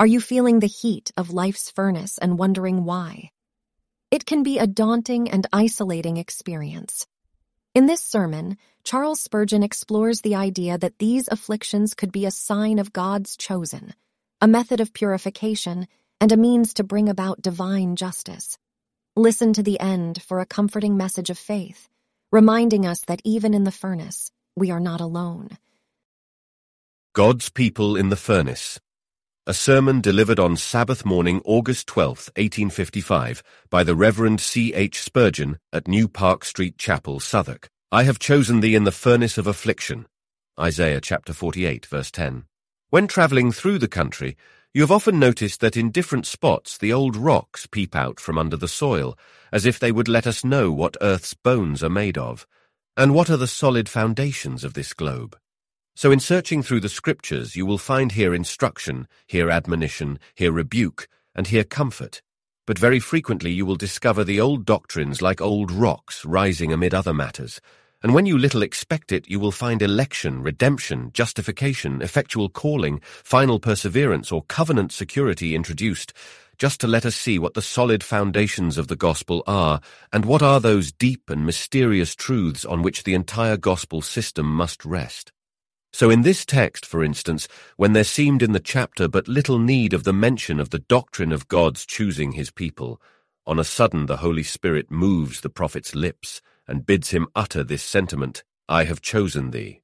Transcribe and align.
Are 0.00 0.06
you 0.06 0.22
feeling 0.22 0.60
the 0.60 0.66
heat 0.66 1.12
of 1.18 1.30
life's 1.30 1.70
furnace 1.70 2.16
and 2.16 2.38
wondering 2.38 2.86
why? 2.86 3.32
It 4.10 4.24
can 4.24 4.42
be 4.42 4.58
a 4.58 4.66
daunting 4.66 5.30
and 5.30 5.46
isolating 5.52 6.16
experience. 6.16 7.06
In 7.74 7.84
this 7.84 8.00
sermon, 8.00 8.56
Charles 8.82 9.20
Spurgeon 9.20 9.62
explores 9.62 10.22
the 10.22 10.36
idea 10.36 10.78
that 10.78 10.98
these 10.98 11.28
afflictions 11.28 11.92
could 11.92 12.12
be 12.12 12.24
a 12.24 12.30
sign 12.30 12.78
of 12.78 12.94
God's 12.94 13.36
chosen, 13.36 13.92
a 14.40 14.48
method 14.48 14.80
of 14.80 14.94
purification, 14.94 15.86
and 16.18 16.32
a 16.32 16.36
means 16.38 16.72
to 16.74 16.82
bring 16.82 17.10
about 17.10 17.42
divine 17.42 17.94
justice. 17.94 18.56
Listen 19.16 19.52
to 19.52 19.62
the 19.62 19.78
end 19.80 20.22
for 20.22 20.40
a 20.40 20.46
comforting 20.46 20.96
message 20.96 21.28
of 21.28 21.36
faith, 21.36 21.90
reminding 22.32 22.86
us 22.86 23.02
that 23.02 23.20
even 23.22 23.52
in 23.52 23.64
the 23.64 23.70
furnace, 23.70 24.32
we 24.56 24.70
are 24.70 24.80
not 24.80 25.02
alone. 25.02 25.58
God's 27.12 27.50
People 27.50 27.96
in 27.96 28.08
the 28.08 28.16
Furnace 28.16 28.80
a 29.46 29.54
sermon 29.54 30.02
delivered 30.02 30.38
on 30.38 30.54
Sabbath 30.54 31.04
morning, 31.04 31.40
August 31.46 31.86
12, 31.86 32.30
1855, 32.36 33.42
by 33.70 33.82
the 33.82 33.94
Reverend 33.94 34.38
C. 34.38 34.74
H. 34.74 35.00
Spurgeon 35.00 35.58
at 35.72 35.88
New 35.88 36.08
Park 36.08 36.44
Street 36.44 36.76
Chapel, 36.76 37.20
Southwark. 37.20 37.70
I 37.90 38.02
have 38.02 38.18
chosen 38.18 38.60
thee 38.60 38.74
in 38.74 38.84
the 38.84 38.92
furnace 38.92 39.38
of 39.38 39.46
affliction. 39.46 40.06
Isaiah 40.58 41.00
chapter 41.00 41.32
48, 41.32 41.86
verse 41.86 42.10
10. 42.10 42.44
When 42.90 43.06
travelling 43.06 43.50
through 43.50 43.78
the 43.78 43.88
country, 43.88 44.36
you 44.74 44.82
have 44.82 44.92
often 44.92 45.18
noticed 45.18 45.60
that 45.60 45.76
in 45.76 45.90
different 45.90 46.26
spots 46.26 46.76
the 46.76 46.92
old 46.92 47.16
rocks 47.16 47.66
peep 47.66 47.96
out 47.96 48.20
from 48.20 48.36
under 48.36 48.58
the 48.58 48.68
soil, 48.68 49.18
as 49.52 49.64
if 49.64 49.78
they 49.78 49.90
would 49.90 50.06
let 50.06 50.26
us 50.26 50.44
know 50.44 50.70
what 50.70 50.98
Earth's 51.00 51.32
bones 51.32 51.82
are 51.82 51.88
made 51.88 52.18
of, 52.18 52.46
and 52.94 53.14
what 53.14 53.30
are 53.30 53.38
the 53.38 53.46
solid 53.46 53.88
foundations 53.88 54.64
of 54.64 54.74
this 54.74 54.92
globe. 54.92 55.36
So 56.00 56.10
in 56.10 56.18
searching 56.18 56.62
through 56.62 56.80
the 56.80 56.88
scriptures, 56.88 57.56
you 57.56 57.66
will 57.66 57.76
find 57.76 58.12
here 58.12 58.32
instruction, 58.32 59.06
here 59.26 59.50
admonition, 59.50 60.18
here 60.34 60.50
rebuke, 60.50 61.06
and 61.34 61.46
here 61.46 61.62
comfort. 61.62 62.22
But 62.66 62.78
very 62.78 62.98
frequently 62.98 63.52
you 63.52 63.66
will 63.66 63.76
discover 63.76 64.24
the 64.24 64.40
old 64.40 64.64
doctrines 64.64 65.20
like 65.20 65.42
old 65.42 65.70
rocks 65.70 66.24
rising 66.24 66.72
amid 66.72 66.94
other 66.94 67.12
matters, 67.12 67.60
and 68.02 68.14
when 68.14 68.24
you 68.24 68.38
little 68.38 68.62
expect 68.62 69.12
it, 69.12 69.28
you 69.28 69.38
will 69.38 69.52
find 69.52 69.82
election, 69.82 70.42
redemption, 70.42 71.10
justification, 71.12 72.00
effectual 72.00 72.48
calling, 72.48 73.02
final 73.22 73.60
perseverance, 73.60 74.32
or 74.32 74.44
covenant 74.44 74.92
security 74.92 75.54
introduced, 75.54 76.14
just 76.56 76.80
to 76.80 76.86
let 76.86 77.04
us 77.04 77.14
see 77.14 77.38
what 77.38 77.52
the 77.52 77.60
solid 77.60 78.02
foundations 78.02 78.78
of 78.78 78.88
the 78.88 78.96
gospel 78.96 79.44
are, 79.46 79.82
and 80.14 80.24
what 80.24 80.40
are 80.40 80.60
those 80.60 80.92
deep 80.92 81.28
and 81.28 81.44
mysterious 81.44 82.14
truths 82.14 82.64
on 82.64 82.80
which 82.80 83.04
the 83.04 83.12
entire 83.12 83.58
gospel 83.58 84.00
system 84.00 84.46
must 84.46 84.82
rest. 84.86 85.30
So 85.92 86.08
in 86.08 86.22
this 86.22 86.44
text, 86.46 86.86
for 86.86 87.02
instance, 87.02 87.48
when 87.76 87.92
there 87.92 88.04
seemed 88.04 88.42
in 88.42 88.52
the 88.52 88.60
chapter 88.60 89.08
but 89.08 89.28
little 89.28 89.58
need 89.58 89.92
of 89.92 90.04
the 90.04 90.12
mention 90.12 90.60
of 90.60 90.70
the 90.70 90.78
doctrine 90.78 91.32
of 91.32 91.48
God's 91.48 91.84
choosing 91.84 92.32
his 92.32 92.50
people, 92.50 93.00
on 93.46 93.58
a 93.58 93.64
sudden 93.64 94.06
the 94.06 94.18
Holy 94.18 94.44
Spirit 94.44 94.90
moves 94.90 95.40
the 95.40 95.50
prophet's 95.50 95.94
lips 95.94 96.40
and 96.68 96.86
bids 96.86 97.10
him 97.10 97.26
utter 97.34 97.64
this 97.64 97.82
sentiment, 97.82 98.44
I 98.68 98.84
have 98.84 99.00
chosen 99.00 99.50
thee. 99.50 99.82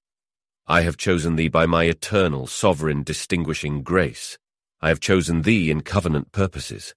I 0.69 0.83
have 0.83 0.97
chosen 0.97 1.37
thee 1.37 1.49
by 1.49 1.67
my 1.67 1.85
eternal, 1.85 2.47
sovereign, 2.47 3.03
distinguishing 3.03 3.83
grace. 3.83 4.39
I 4.81 4.89
have 4.89 5.01
chosen 5.01 5.43
thee 5.43 5.71
in 5.71 5.81
covenant 5.81 6.31
purposes. 6.31 6.95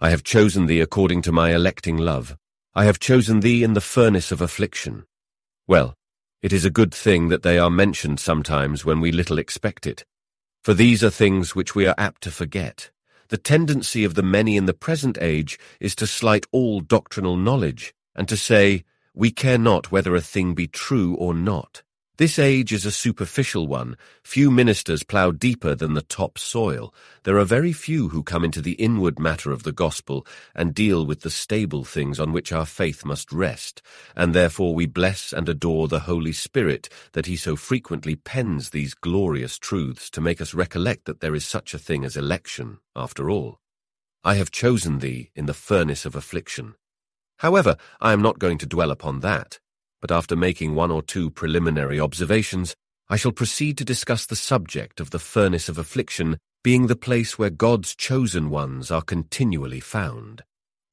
I 0.00 0.10
have 0.10 0.22
chosen 0.22 0.66
thee 0.66 0.80
according 0.80 1.22
to 1.22 1.32
my 1.32 1.54
electing 1.54 1.98
love. 1.98 2.38
I 2.74 2.84
have 2.84 2.98
chosen 2.98 3.40
thee 3.40 3.62
in 3.62 3.74
the 3.74 3.80
furnace 3.80 4.32
of 4.32 4.40
affliction. 4.40 5.04
Well, 5.66 5.97
it 6.42 6.52
is 6.52 6.64
a 6.64 6.70
good 6.70 6.94
thing 6.94 7.28
that 7.28 7.42
they 7.42 7.58
are 7.58 7.70
mentioned 7.70 8.20
sometimes 8.20 8.84
when 8.84 9.00
we 9.00 9.10
little 9.10 9.38
expect 9.38 9.86
it. 9.86 10.04
For 10.62 10.72
these 10.72 11.02
are 11.02 11.10
things 11.10 11.54
which 11.54 11.74
we 11.74 11.86
are 11.86 11.94
apt 11.98 12.22
to 12.22 12.30
forget. 12.30 12.90
The 13.28 13.38
tendency 13.38 14.04
of 14.04 14.14
the 14.14 14.22
many 14.22 14.56
in 14.56 14.66
the 14.66 14.74
present 14.74 15.18
age 15.20 15.58
is 15.80 15.94
to 15.96 16.06
slight 16.06 16.46
all 16.52 16.80
doctrinal 16.80 17.36
knowledge, 17.36 17.92
and 18.14 18.28
to 18.28 18.36
say, 18.36 18.84
we 19.14 19.30
care 19.30 19.58
not 19.58 19.90
whether 19.90 20.14
a 20.14 20.20
thing 20.20 20.54
be 20.54 20.68
true 20.68 21.14
or 21.16 21.34
not. 21.34 21.82
This 22.18 22.36
age 22.36 22.72
is 22.72 22.84
a 22.84 22.90
superficial 22.90 23.68
one. 23.68 23.96
Few 24.24 24.50
ministers 24.50 25.04
plough 25.04 25.30
deeper 25.30 25.76
than 25.76 25.94
the 25.94 26.02
top 26.02 26.36
soil. 26.36 26.92
There 27.22 27.38
are 27.38 27.44
very 27.44 27.72
few 27.72 28.08
who 28.08 28.24
come 28.24 28.44
into 28.44 28.60
the 28.60 28.72
inward 28.72 29.20
matter 29.20 29.52
of 29.52 29.62
the 29.62 29.70
gospel 29.70 30.26
and 30.52 30.74
deal 30.74 31.06
with 31.06 31.20
the 31.20 31.30
stable 31.30 31.84
things 31.84 32.18
on 32.18 32.32
which 32.32 32.50
our 32.50 32.66
faith 32.66 33.04
must 33.04 33.30
rest, 33.30 33.82
and 34.16 34.34
therefore 34.34 34.74
we 34.74 34.84
bless 34.84 35.32
and 35.32 35.48
adore 35.48 35.86
the 35.86 36.00
Holy 36.10 36.32
Spirit 36.32 36.88
that 37.12 37.26
he 37.26 37.36
so 37.36 37.54
frequently 37.54 38.16
pens 38.16 38.70
these 38.70 38.94
glorious 38.94 39.56
truths 39.56 40.10
to 40.10 40.20
make 40.20 40.40
us 40.40 40.54
recollect 40.54 41.04
that 41.04 41.20
there 41.20 41.36
is 41.36 41.46
such 41.46 41.72
a 41.72 41.78
thing 41.78 42.04
as 42.04 42.16
election, 42.16 42.78
after 42.96 43.30
all. 43.30 43.60
I 44.24 44.34
have 44.34 44.50
chosen 44.50 44.98
thee 44.98 45.30
in 45.36 45.46
the 45.46 45.54
furnace 45.54 46.04
of 46.04 46.16
affliction. 46.16 46.74
However, 47.36 47.76
I 48.00 48.12
am 48.12 48.22
not 48.22 48.40
going 48.40 48.58
to 48.58 48.66
dwell 48.66 48.90
upon 48.90 49.20
that 49.20 49.60
but 50.00 50.10
after 50.10 50.36
making 50.36 50.74
one 50.74 50.90
or 50.90 51.02
two 51.02 51.30
preliminary 51.30 51.98
observations, 51.98 52.74
I 53.08 53.16
shall 53.16 53.32
proceed 53.32 53.78
to 53.78 53.84
discuss 53.84 54.26
the 54.26 54.36
subject 54.36 55.00
of 55.00 55.10
the 55.10 55.18
furnace 55.18 55.68
of 55.68 55.78
affliction 55.78 56.38
being 56.62 56.86
the 56.86 56.96
place 56.96 57.38
where 57.38 57.50
God's 57.50 57.94
chosen 57.94 58.50
ones 58.50 58.90
are 58.90 59.02
continually 59.02 59.80
found. 59.80 60.42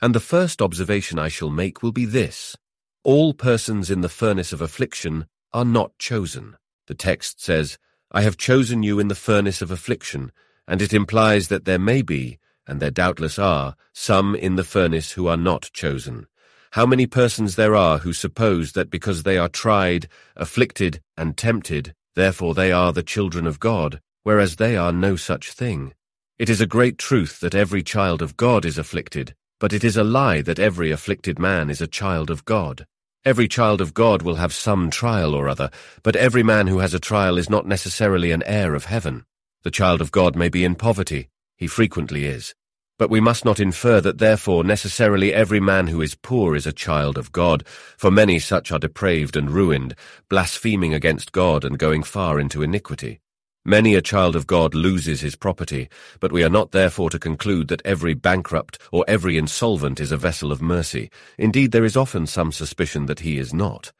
And 0.02 0.14
the 0.14 0.20
first 0.20 0.62
observation 0.62 1.20
I 1.20 1.28
shall 1.28 1.50
make 1.50 1.82
will 1.82 1.92
be 1.92 2.06
this. 2.06 2.56
All 3.04 3.34
persons 3.34 3.92
in 3.92 4.02
the 4.02 4.10
furnace 4.10 4.54
of 4.54 4.62
affliction 4.62 5.26
are 5.54 5.66
not 5.66 5.98
chosen. 5.98 6.56
The 6.88 6.96
text 6.96 7.42
says, 7.44 7.78
I 8.12 8.22
have 8.22 8.38
chosen 8.38 8.84
you 8.84 9.00
in 9.00 9.08
the 9.08 9.16
furnace 9.16 9.62
of 9.62 9.72
affliction, 9.72 10.32
and 10.68 10.82
it 10.82 10.94
implies 10.94 11.48
that 11.50 11.66
there 11.66 11.80
may 11.80 12.02
be, 12.02 12.40
and 12.68 12.80
there 12.80 12.92
doubtless 12.92 13.38
are, 13.38 13.76
some 13.94 14.36
in 14.36 14.56
the 14.56 14.64
furnace 14.64 15.14
who 15.14 15.28
are 15.28 15.38
not 15.38 15.70
chosen. 15.74 16.28
How 16.76 16.86
many 16.86 17.08
persons 17.08 17.56
there 17.56 17.74
are 17.74 18.00
who 18.00 18.12
suppose 18.12 18.74
that 18.74 18.90
because 18.90 19.24
they 19.24 19.38
are 19.38 19.48
tried, 19.48 20.10
afflicted, 20.36 21.00
and 21.16 21.38
tempted, 21.38 21.94
therefore 22.16 22.54
they 22.54 22.70
are 22.74 22.92
the 22.92 23.02
children 23.02 23.48
of 23.48 23.62
God, 23.62 24.02
whereas 24.24 24.58
they 24.58 24.76
are 24.76 24.92
no 24.92 25.16
such 25.16 25.54
thing. 25.54 25.94
It 26.38 26.50
is 26.50 26.60
a 26.60 26.68
great 26.68 26.98
truth 26.98 27.40
that 27.40 27.56
every 27.56 27.82
child 27.82 28.22
of 28.22 28.36
God 28.36 28.66
is 28.66 28.78
afflicted, 28.78 29.34
but 29.58 29.72
it 29.72 29.86
is 29.86 29.96
a 29.96 30.04
lie 30.04 30.42
that 30.42 30.60
every 30.60 30.92
afflicted 30.92 31.40
man 31.40 31.70
is 31.70 31.80
a 31.80 31.88
child 31.88 32.30
of 32.30 32.44
God. 32.44 32.86
Every 33.24 33.48
child 33.48 33.80
of 33.80 33.94
God 33.94 34.22
will 34.22 34.36
have 34.36 34.54
some 34.54 34.90
trial 34.90 35.34
or 35.34 35.48
other, 35.48 35.72
but 36.04 36.18
every 36.18 36.44
man 36.44 36.68
who 36.68 36.80
has 36.80 36.94
a 36.94 37.00
trial 37.00 37.38
is 37.38 37.50
not 37.50 37.66
necessarily 37.66 38.32
an 38.32 38.44
heir 38.44 38.76
of 38.76 38.84
heaven. 38.84 39.24
The 39.64 39.72
child 39.72 40.02
of 40.02 40.12
God 40.12 40.36
may 40.36 40.50
be 40.50 40.66
in 40.66 40.76
poverty, 40.76 41.30
he 41.56 41.68
frequently 41.68 42.26
is, 42.26 42.54
but 42.98 43.10
we 43.10 43.20
must 43.20 43.44
not 43.44 43.60
infer 43.60 44.00
that 44.02 44.18
therefore 44.18 44.64
necessarily 44.64 45.34
every 45.34 45.60
man 45.60 45.88
who 45.88 46.02
is 46.02 46.16
poor 46.16 46.56
is 46.56 46.66
a 46.66 46.72
child 46.72 47.18
of 47.18 47.32
God, 47.32 47.66
for 47.98 48.10
many 48.10 48.40
such 48.40 48.72
are 48.72 48.80
depraved 48.80 49.36
and 49.36 49.52
ruined, 49.52 49.96
blaspheming 50.30 50.94
against 50.94 51.32
God 51.32 51.66
and 51.66 51.78
going 51.78 52.04
far 52.04 52.40
into 52.40 52.62
iniquity. 52.62 53.20
Many 53.68 53.96
a 53.96 54.02
child 54.02 54.36
of 54.36 54.46
God 54.46 54.76
loses 54.76 55.22
his 55.22 55.36
property, 55.36 55.90
but 56.20 56.32
we 56.32 56.44
are 56.44 56.50
not 56.50 56.72
therefore 56.72 57.10
to 57.10 57.18
conclude 57.18 57.68
that 57.70 57.82
every 57.84 58.14
bankrupt 58.14 58.78
or 58.92 59.04
every 59.08 59.38
insolvent 59.38 60.00
is 60.00 60.12
a 60.12 60.18
vessel 60.18 60.52
of 60.52 60.62
mercy. 60.62 61.10
Indeed, 61.40 61.72
there 61.72 61.84
is 61.84 61.98
often 61.98 62.28
some 62.28 62.52
suspicion 62.52 63.08
that 63.08 63.22
he 63.22 63.40
is 63.40 63.56
not. 63.56 63.92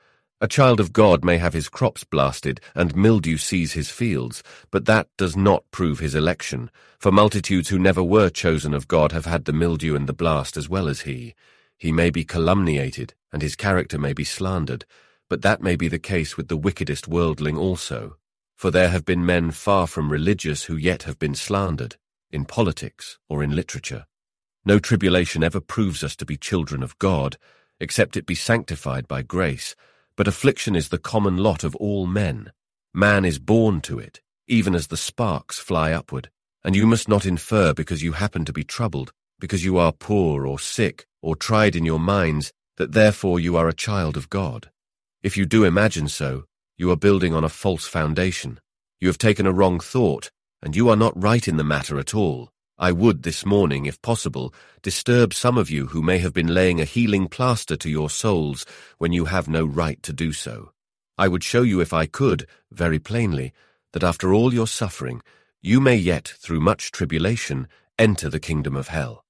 A 0.42 0.50
child 0.50 0.82
of 0.82 0.92
God 0.92 1.24
may 1.24 1.38
have 1.38 1.54
his 1.54 1.70
crops 1.70 2.04
blasted 2.04 2.60
and 2.76 2.94
mildew 2.94 3.38
seize 3.38 3.72
his 3.72 3.90
fields, 3.90 4.44
but 4.70 4.84
that 4.84 5.08
does 5.18 5.38
not 5.38 5.64
prove 5.72 6.00
his 6.00 6.14
election, 6.14 6.70
for 7.00 7.10
multitudes 7.10 7.70
who 7.70 7.80
never 7.80 8.04
were 8.04 8.30
chosen 8.30 8.74
of 8.74 8.90
God 8.90 9.14
have 9.14 9.26
had 9.26 9.46
the 9.46 9.54
mildew 9.54 9.96
and 9.96 10.08
the 10.08 10.14
blast 10.14 10.58
as 10.58 10.68
well 10.68 10.90
as 10.90 11.02
he. 11.02 11.36
He 11.78 11.94
may 11.94 12.10
be 12.10 12.26
calumniated, 12.26 13.14
and 13.32 13.42
his 13.42 13.56
character 13.56 13.98
may 13.98 14.12
be 14.12 14.26
slandered, 14.26 14.84
but 15.30 15.42
that 15.42 15.62
may 15.62 15.78
be 15.78 15.88
the 15.88 16.00
case 16.00 16.36
with 16.36 16.50
the 16.50 16.58
wickedest 16.58 17.08
worldling 17.08 17.58
also. 17.58 18.18
For 18.58 18.72
there 18.72 18.90
have 18.90 19.06
been 19.06 19.26
men 19.26 19.52
far 19.52 19.88
from 19.88 20.12
religious 20.12 20.64
who 20.64 20.76
yet 20.76 21.04
have 21.04 21.18
been 21.18 21.36
slandered, 21.36 21.96
in 22.30 22.44
politics 22.44 23.20
or 23.30 23.42
in 23.42 23.56
literature. 23.56 24.06
No 24.66 24.80
tribulation 24.80 25.44
ever 25.44 25.62
proves 25.62 26.04
us 26.04 26.18
to 26.18 26.26
be 26.26 26.36
children 26.36 26.84
of 26.84 27.00
God, 27.00 27.38
except 27.80 28.18
it 28.18 28.26
be 28.26 28.36
sanctified 28.36 29.08
by 29.08 29.22
grace, 29.22 29.78
but 30.16 30.28
affliction 30.28 30.76
is 30.76 30.90
the 30.90 30.98
common 30.98 31.38
lot 31.38 31.64
of 31.64 31.76
all 31.76 32.08
men. 32.08 32.52
Man 32.94 33.26
is 33.26 33.40
born 33.40 33.82
to 33.82 34.00
it, 34.00 34.22
even 34.48 34.76
as 34.76 34.88
the 34.88 34.98
sparks 34.98 35.60
fly 35.60 35.92
upward, 35.92 36.30
and 36.64 36.76
you 36.76 36.88
must 36.88 37.10
not 37.10 37.26
infer 37.26 37.74
because 37.74 38.02
you 38.02 38.14
happen 38.14 38.46
to 38.46 38.54
be 38.54 38.64
troubled, 38.64 39.12
because 39.40 39.66
you 39.66 39.78
are 39.78 39.92
poor 39.92 40.48
or 40.48 40.60
sick 40.60 41.06
or 41.22 41.36
tried 41.36 41.76
in 41.76 41.86
your 41.86 42.00
minds, 42.00 42.54
that 42.78 42.92
therefore 42.92 43.40
you 43.40 43.58
are 43.58 43.68
a 43.68 43.74
child 43.74 44.16
of 44.16 44.30
God. 44.30 44.70
If 45.24 45.36
you 45.36 45.46
do 45.46 45.64
imagine 45.64 46.08
so, 46.08 46.46
you 46.78 46.92
are 46.92 46.98
building 46.98 47.34
on 47.34 47.44
a 47.44 47.50
false 47.50 47.88
foundation. 47.88 48.60
You 49.00 49.08
have 49.08 49.18
taken 49.18 49.46
a 49.46 49.52
wrong 49.52 49.80
thought, 49.80 50.30
and 50.62 50.76
you 50.76 50.90
are 50.90 50.96
not 50.96 51.22
right 51.22 51.48
in 51.48 51.58
the 51.58 51.64
matter 51.64 52.00
at 52.00 52.14
all. 52.14 52.52
I 52.78 52.92
would 52.92 53.24
this 53.24 53.46
morning, 53.46 53.86
if 53.86 54.02
possible, 54.02 54.54
disturb 54.82 55.34
some 55.34 55.58
of 55.58 55.70
you 55.70 55.88
who 55.88 56.02
may 56.02 56.18
have 56.18 56.34
been 56.34 56.54
laying 56.54 56.82
a 56.82 56.86
healing 56.86 57.30
plaster 57.30 57.78
to 57.78 57.90
your 57.90 58.10
souls 58.10 58.66
when 58.98 59.14
you 59.14 59.26
have 59.26 59.48
no 59.48 59.64
right 59.66 60.02
to 60.04 60.12
do 60.12 60.34
so. 60.34 60.72
I 61.18 61.30
would 61.30 61.42
show 61.42 61.62
you 61.62 61.80
if 61.80 61.94
I 61.94 62.06
could, 62.06 62.46
very 62.70 63.00
plainly, 63.00 63.54
that 63.94 64.04
after 64.04 64.34
all 64.34 64.54
your 64.54 64.68
suffering, 64.68 65.22
you 65.62 65.80
may 65.80 65.96
yet, 65.96 66.28
through 66.38 66.60
much 66.60 66.92
tribulation, 66.92 67.70
enter 67.98 68.30
the 68.30 68.42
kingdom 68.42 68.76
of 68.76 68.90
hell. 68.90 69.24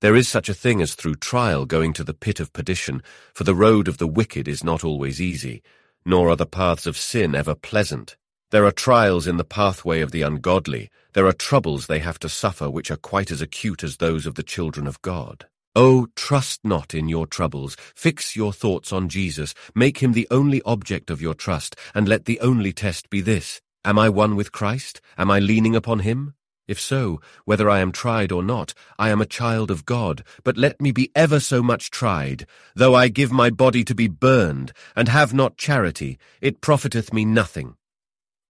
There 0.00 0.16
is 0.16 0.28
such 0.28 0.48
a 0.48 0.54
thing 0.54 0.82
as 0.82 0.94
through 0.96 1.16
trial 1.16 1.66
going 1.66 1.92
to 1.92 2.02
the 2.02 2.12
pit 2.12 2.40
of 2.40 2.52
perdition, 2.52 3.04
for 3.32 3.44
the 3.44 3.54
road 3.54 3.86
of 3.86 3.98
the 3.98 4.08
wicked 4.08 4.48
is 4.48 4.64
not 4.64 4.82
always 4.82 5.20
easy, 5.20 5.62
nor 6.04 6.28
are 6.28 6.36
the 6.36 6.44
paths 6.44 6.88
of 6.88 6.96
sin 6.96 7.36
ever 7.36 7.54
pleasant. 7.54 8.16
There 8.50 8.64
are 8.66 8.72
trials 8.72 9.28
in 9.28 9.36
the 9.36 9.44
pathway 9.44 10.00
of 10.00 10.10
the 10.10 10.22
ungodly, 10.22 10.90
there 11.12 11.26
are 11.26 11.32
troubles 11.32 11.86
they 11.86 11.98
have 11.98 12.18
to 12.20 12.28
suffer 12.28 12.70
which 12.70 12.90
are 12.90 12.96
quite 12.96 13.30
as 13.30 13.40
acute 13.40 13.82
as 13.82 13.96
those 13.96 14.26
of 14.26 14.34
the 14.34 14.42
children 14.42 14.86
of 14.86 15.02
God. 15.02 15.46
Oh, 15.76 16.08
trust 16.16 16.60
not 16.64 16.94
in 16.94 17.08
your 17.08 17.26
troubles. 17.26 17.76
Fix 17.94 18.34
your 18.34 18.52
thoughts 18.52 18.92
on 18.92 19.08
Jesus. 19.08 19.54
Make 19.74 19.98
him 19.98 20.12
the 20.12 20.26
only 20.30 20.60
object 20.62 21.10
of 21.10 21.22
your 21.22 21.34
trust, 21.34 21.76
and 21.94 22.08
let 22.08 22.24
the 22.24 22.40
only 22.40 22.72
test 22.72 23.08
be 23.08 23.20
this. 23.20 23.60
Am 23.84 23.98
I 23.98 24.08
one 24.08 24.34
with 24.34 24.52
Christ? 24.52 25.00
Am 25.16 25.30
I 25.30 25.38
leaning 25.38 25.76
upon 25.76 26.00
him? 26.00 26.34
If 26.66 26.80
so, 26.80 27.20
whether 27.44 27.68
I 27.68 27.80
am 27.80 27.90
tried 27.92 28.30
or 28.30 28.42
not, 28.42 28.74
I 28.98 29.10
am 29.10 29.20
a 29.20 29.26
child 29.26 29.70
of 29.70 29.84
God, 29.84 30.22
but 30.44 30.56
let 30.56 30.80
me 30.80 30.92
be 30.92 31.10
ever 31.16 31.40
so 31.40 31.62
much 31.62 31.90
tried. 31.90 32.46
Though 32.76 32.94
I 32.94 33.08
give 33.08 33.32
my 33.32 33.50
body 33.50 33.82
to 33.84 33.94
be 33.94 34.06
burned, 34.06 34.72
and 34.94 35.08
have 35.08 35.34
not 35.34 35.56
charity, 35.56 36.18
it 36.40 36.60
profiteth 36.60 37.12
me 37.12 37.24
nothing. 37.24 37.74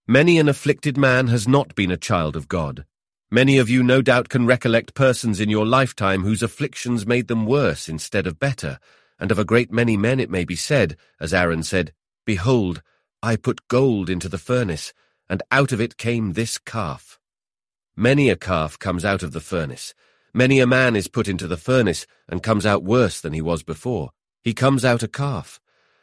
Many 0.07 0.39
an 0.39 0.49
afflicted 0.49 0.97
man 0.97 1.27
has 1.27 1.47
not 1.47 1.75
been 1.75 1.91
a 1.91 1.97
child 1.97 2.35
of 2.35 2.47
God. 2.47 2.85
Many 3.29 3.59
of 3.59 3.69
you 3.69 3.83
no 3.83 4.01
doubt 4.01 4.29
can 4.29 4.45
recollect 4.45 4.95
persons 4.95 5.39
in 5.39 5.49
your 5.49 5.65
lifetime 5.65 6.23
whose 6.23 6.43
afflictions 6.43 7.05
made 7.05 7.27
them 7.27 7.45
worse 7.45 7.87
instead 7.87 8.25
of 8.25 8.39
better, 8.39 8.79
and 9.19 9.31
of 9.31 9.37
a 9.37 9.45
great 9.45 9.71
many 9.71 9.95
men 9.95 10.19
it 10.19 10.29
may 10.29 10.43
be 10.43 10.55
said, 10.55 10.97
as 11.19 11.33
Aaron 11.33 11.63
said, 11.63 11.93
Behold, 12.25 12.81
I 13.21 13.35
put 13.35 13.67
gold 13.67 14.09
into 14.09 14.27
the 14.27 14.39
furnace, 14.39 14.91
and 15.29 15.43
out 15.51 15.71
of 15.71 15.79
it 15.79 15.97
came 15.97 16.33
this 16.33 16.57
calf. 16.57 17.19
Many 17.95 18.29
a 18.29 18.35
calf 18.35 18.79
comes 18.79 19.05
out 19.05 19.21
of 19.21 19.31
the 19.31 19.39
furnace. 19.39 19.93
Many 20.33 20.59
a 20.59 20.67
man 20.67 20.95
is 20.95 21.07
put 21.07 21.27
into 21.27 21.47
the 21.47 21.57
furnace, 21.57 22.07
and 22.27 22.41
comes 22.41 22.65
out 22.65 22.83
worse 22.83 23.21
than 23.21 23.33
he 23.33 23.41
was 23.41 23.61
before. 23.61 24.09
He 24.43 24.53
comes 24.53 24.83
out 24.83 25.03
a 25.03 25.07
calf. 25.07 25.61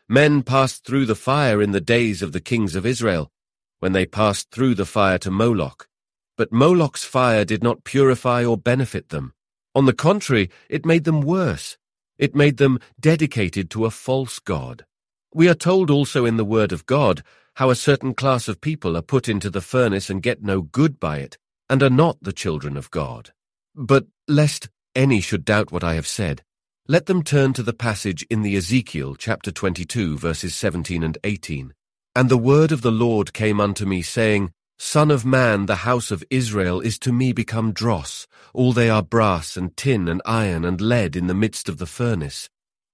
Men 0.09 0.43
passed 0.43 0.85
through 0.85 1.07
the 1.07 1.17
fire 1.17 1.61
in 1.61 1.73
the 1.73 1.81
days 1.81 2.23
of 2.23 2.33
the 2.33 2.41
kings 2.41 2.77
of 2.77 2.87
Israel, 2.87 3.33
when 3.81 3.93
they 3.93 4.07
passed 4.07 4.51
through 4.51 4.75
the 4.75 4.87
fire 4.87 5.19
to 5.19 5.31
Moloch. 5.31 5.89
But 6.37 6.53
Moloch's 6.53 7.05
fire 7.05 7.45
did 7.45 7.63
not 7.63 7.85
purify 7.85 8.45
or 8.45 8.57
benefit 8.57 9.09
them. 9.09 9.33
On 9.75 9.87
the 9.87 9.93
contrary, 9.93 10.51
it 10.69 10.87
made 10.87 11.05
them 11.05 11.21
worse. 11.21 11.77
It 12.19 12.35
made 12.35 12.57
them 12.57 12.81
dedicated 12.99 13.71
to 13.71 13.85
a 13.85 13.91
false 13.91 14.39
god. 14.39 14.85
We 15.33 15.49
are 15.49 15.55
told 15.55 15.91
also 15.91 16.25
in 16.25 16.37
the 16.37 16.45
Word 16.45 16.73
of 16.73 16.87
God 16.87 17.23
how 17.57 17.71
a 17.71 17.77
certain 17.77 18.15
class 18.15 18.49
of 18.49 18.61
people 18.61 18.97
are 18.97 19.03
put 19.03 19.29
into 19.29 19.51
the 19.51 19.61
furnace 19.61 20.09
and 20.09 20.23
get 20.23 20.43
no 20.43 20.63
good 20.63 20.99
by 20.99 21.19
it, 21.19 21.39
and 21.69 21.83
are 21.83 21.91
not 21.91 22.17
the 22.23 22.33
children 22.33 22.77
of 22.77 22.91
God. 22.91 23.33
But 23.75 24.07
lest 24.27 24.69
any 24.95 25.21
should 25.21 25.45
doubt 25.45 25.71
what 25.71 25.85
I 25.85 25.95
have 25.95 26.07
said, 26.07 26.43
let 26.87 27.07
them 27.07 27.23
turn 27.23 27.53
to 27.53 27.63
the 27.63 27.73
passage 27.73 28.27
in 28.31 28.43
the 28.43 28.57
Ezekiel 28.57 29.15
chapter 29.15 29.51
22 29.51 30.17
verses 30.19 30.55
17 30.55 31.03
and 31.03 31.19
18. 31.23 31.75
And 32.17 32.29
the 32.29 32.39
word 32.39 32.73
of 32.73 32.83
the 32.83 32.91
Lord 32.91 33.33
came 33.33 33.61
unto 33.61 33.87
me, 33.87 34.03
saying, 34.03 34.53
Son 34.79 35.11
of 35.11 35.25
man, 35.25 35.67
the 35.67 35.77
house 35.77 36.11
of 36.11 36.25
Israel 36.31 36.81
is 36.81 36.99
to 37.01 37.13
me 37.13 37.33
become 37.33 37.73
dross. 37.73 38.27
All 38.55 38.73
they 38.73 38.89
are 38.89 39.03
brass 39.03 39.57
and 39.57 39.77
tin 39.77 40.09
and 40.09 40.23
iron 40.25 40.65
and 40.65 40.81
lead 40.81 41.17
in 41.17 41.27
the 41.27 41.35
midst 41.35 41.69
of 41.69 41.79
the 41.79 41.87
furnace. 41.87 42.49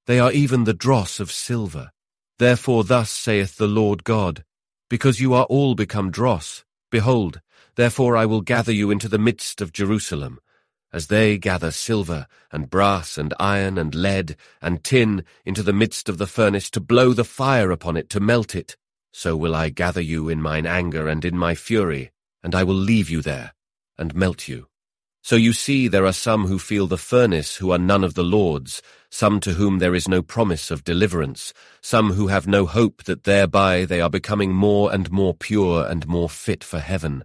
They 0.06 0.19
are 0.19 0.32
even 0.32 0.64
the 0.64 0.75
dross 0.75 1.20
of 1.20 1.31
silver. 1.31 1.90
Therefore 2.38 2.84
thus 2.84 3.11
saith 3.11 3.56
the 3.56 3.69
Lord 3.69 4.02
God, 4.02 4.44
Because 4.90 5.20
you 5.20 5.34
are 5.34 5.44
all 5.44 5.75
become 5.75 6.11
dross, 6.11 6.64
behold, 6.90 7.40
therefore 7.76 8.16
I 8.16 8.26
will 8.26 8.40
gather 8.40 8.72
you 8.72 8.90
into 8.90 9.08
the 9.08 9.19
midst 9.19 9.61
of 9.61 9.72
Jerusalem, 9.72 10.40
as 10.93 11.06
they 11.08 11.38
gather 11.38 11.70
silver 11.70 12.26
and 12.50 12.70
brass 12.70 13.19
and 13.19 13.34
iron 13.38 13.78
and 13.78 13.94
lead 13.94 14.37
and 14.61 14.82
tin 14.82 15.25
into 15.44 15.62
the 15.62 15.72
midst 15.72 16.08
of 16.08 16.19
the 16.19 16.26
furnace 16.26 16.70
to 16.70 16.81
blow 16.81 17.12
the 17.12 17.25
fire 17.25 17.70
upon 17.70 17.96
it 17.96 18.08
to 18.11 18.20
melt 18.20 18.55
it. 18.55 18.76
So 19.16 19.37
will 19.37 19.55
I 19.55 19.69
gather 19.69 20.00
you 20.00 20.28
in 20.28 20.43
mine 20.43 20.66
anger 20.66 21.06
and 21.06 21.25
in 21.25 21.38
my 21.38 21.55
fury, 21.55 22.11
and 22.43 22.52
I 22.52 22.64
will 22.64 22.75
leave 22.75 23.08
you 23.08 23.22
there, 23.22 23.55
and 23.96 24.12
melt 24.12 24.49
you. 24.49 24.66
So 25.22 25.37
you 25.37 25.52
see 25.52 25.87
there 25.87 26.05
are 26.05 26.12
some 26.12 26.49
who 26.49 26.58
feel 26.58 26.88
the 26.88 26.99
furnace 26.99 27.56
who 27.56 27.70
are 27.70 27.78
none 27.78 28.02
of 28.02 28.14
the 28.14 28.25
Lord's, 28.25 28.82
some 29.11 29.38
to 29.40 29.52
whom 29.52 29.78
there 29.78 29.94
is 29.94 30.08
no 30.08 30.20
promise 30.20 30.69
of 30.72 30.82
deliverance, 30.82 31.55
some 31.81 32.14
who 32.14 32.26
have 32.26 32.49
no 32.49 32.66
hope 32.66 33.05
that 33.05 33.22
thereby 33.22 33.84
they 33.84 34.00
are 34.00 34.11
becoming 34.11 34.52
more 34.52 34.93
and 34.93 35.12
more 35.12 35.32
pure 35.32 35.87
and 35.87 36.08
more 36.08 36.28
fit 36.28 36.64
for 36.64 36.81
heaven. 36.81 37.22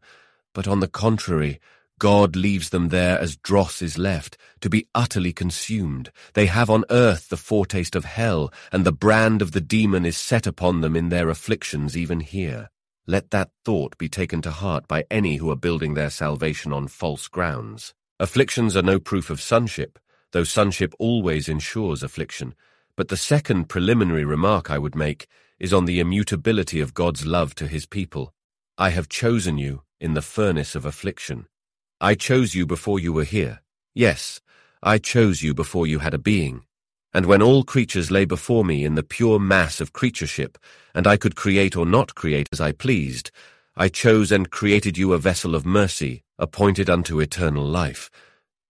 But 0.53 0.67
on 0.67 0.81
the 0.81 0.87
contrary, 0.87 1.59
God 1.99 2.35
leaves 2.35 2.69
them 2.69 2.87
there 2.87 3.19
as 3.19 3.35
dross 3.35 3.81
is 3.81 3.97
left, 3.97 4.37
to 4.61 4.69
be 4.69 4.87
utterly 4.95 5.33
consumed. 5.33 6.11
They 6.33 6.45
have 6.45 6.69
on 6.69 6.85
earth 6.89 7.29
the 7.29 7.37
foretaste 7.37 7.95
of 7.95 8.05
hell, 8.05 8.51
and 8.71 8.85
the 8.85 8.91
brand 8.91 9.41
of 9.41 9.51
the 9.51 9.61
demon 9.61 10.05
is 10.05 10.17
set 10.17 10.47
upon 10.47 10.81
them 10.81 10.95
in 10.95 11.09
their 11.09 11.29
afflictions 11.29 11.97
even 11.97 12.21
here. 12.21 12.69
Let 13.05 13.31
that 13.31 13.49
thought 13.65 13.97
be 13.97 14.07
taken 14.07 14.41
to 14.43 14.51
heart 14.51 14.87
by 14.87 15.03
any 15.11 15.37
who 15.37 15.51
are 15.51 15.55
building 15.55 15.93
their 15.93 16.09
salvation 16.09 16.71
on 16.71 16.87
false 16.87 17.27
grounds. 17.27 17.93
Afflictions 18.19 18.77
are 18.77 18.81
no 18.81 18.99
proof 18.99 19.29
of 19.29 19.41
sonship, 19.41 19.99
though 20.31 20.43
sonship 20.43 20.93
always 20.99 21.49
ensures 21.49 22.03
affliction. 22.03 22.55
But 22.95 23.07
the 23.07 23.17
second 23.17 23.69
preliminary 23.69 24.25
remark 24.25 24.69
I 24.69 24.77
would 24.77 24.95
make 24.95 25.27
is 25.59 25.73
on 25.73 25.85
the 25.85 25.99
immutability 25.99 26.79
of 26.79 26.93
God's 26.93 27.25
love 27.25 27.55
to 27.55 27.67
his 27.67 27.85
people. 27.85 28.33
I 28.77 28.91
have 28.91 29.09
chosen 29.09 29.57
you 29.57 29.81
in 29.99 30.13
the 30.13 30.21
furnace 30.21 30.75
of 30.75 30.85
affliction. 30.85 31.47
I 32.01 32.15
chose 32.15 32.55
you 32.55 32.65
before 32.65 32.97
you 32.97 33.11
were 33.11 33.25
here. 33.25 33.61
Yes, 33.93 34.39
I 34.81 34.99
chose 34.99 35.43
you 35.43 35.53
before 35.53 35.85
you 35.85 35.99
had 35.99 36.13
a 36.13 36.17
being. 36.17 36.63
And 37.13 37.25
when 37.25 37.41
all 37.41 37.65
creatures 37.65 38.09
lay 38.09 38.23
before 38.23 38.63
me 38.63 38.85
in 38.85 38.95
the 38.95 39.03
pure 39.03 39.37
mass 39.37 39.81
of 39.81 39.91
creatureship, 39.91 40.57
and 40.95 41.05
I 41.05 41.17
could 41.17 41.35
create 41.35 41.75
or 41.75 41.85
not 41.85 42.15
create 42.15 42.47
as 42.53 42.61
I 42.61 42.71
pleased, 42.71 43.31
I 43.75 43.89
chose 43.89 44.31
and 44.31 44.49
created 44.49 44.97
you 44.97 45.11
a 45.11 45.17
vessel 45.17 45.55
of 45.55 45.65
mercy, 45.65 46.23
appointed 46.37 46.89
unto 46.89 47.19
eternal 47.19 47.65
life. 47.65 48.09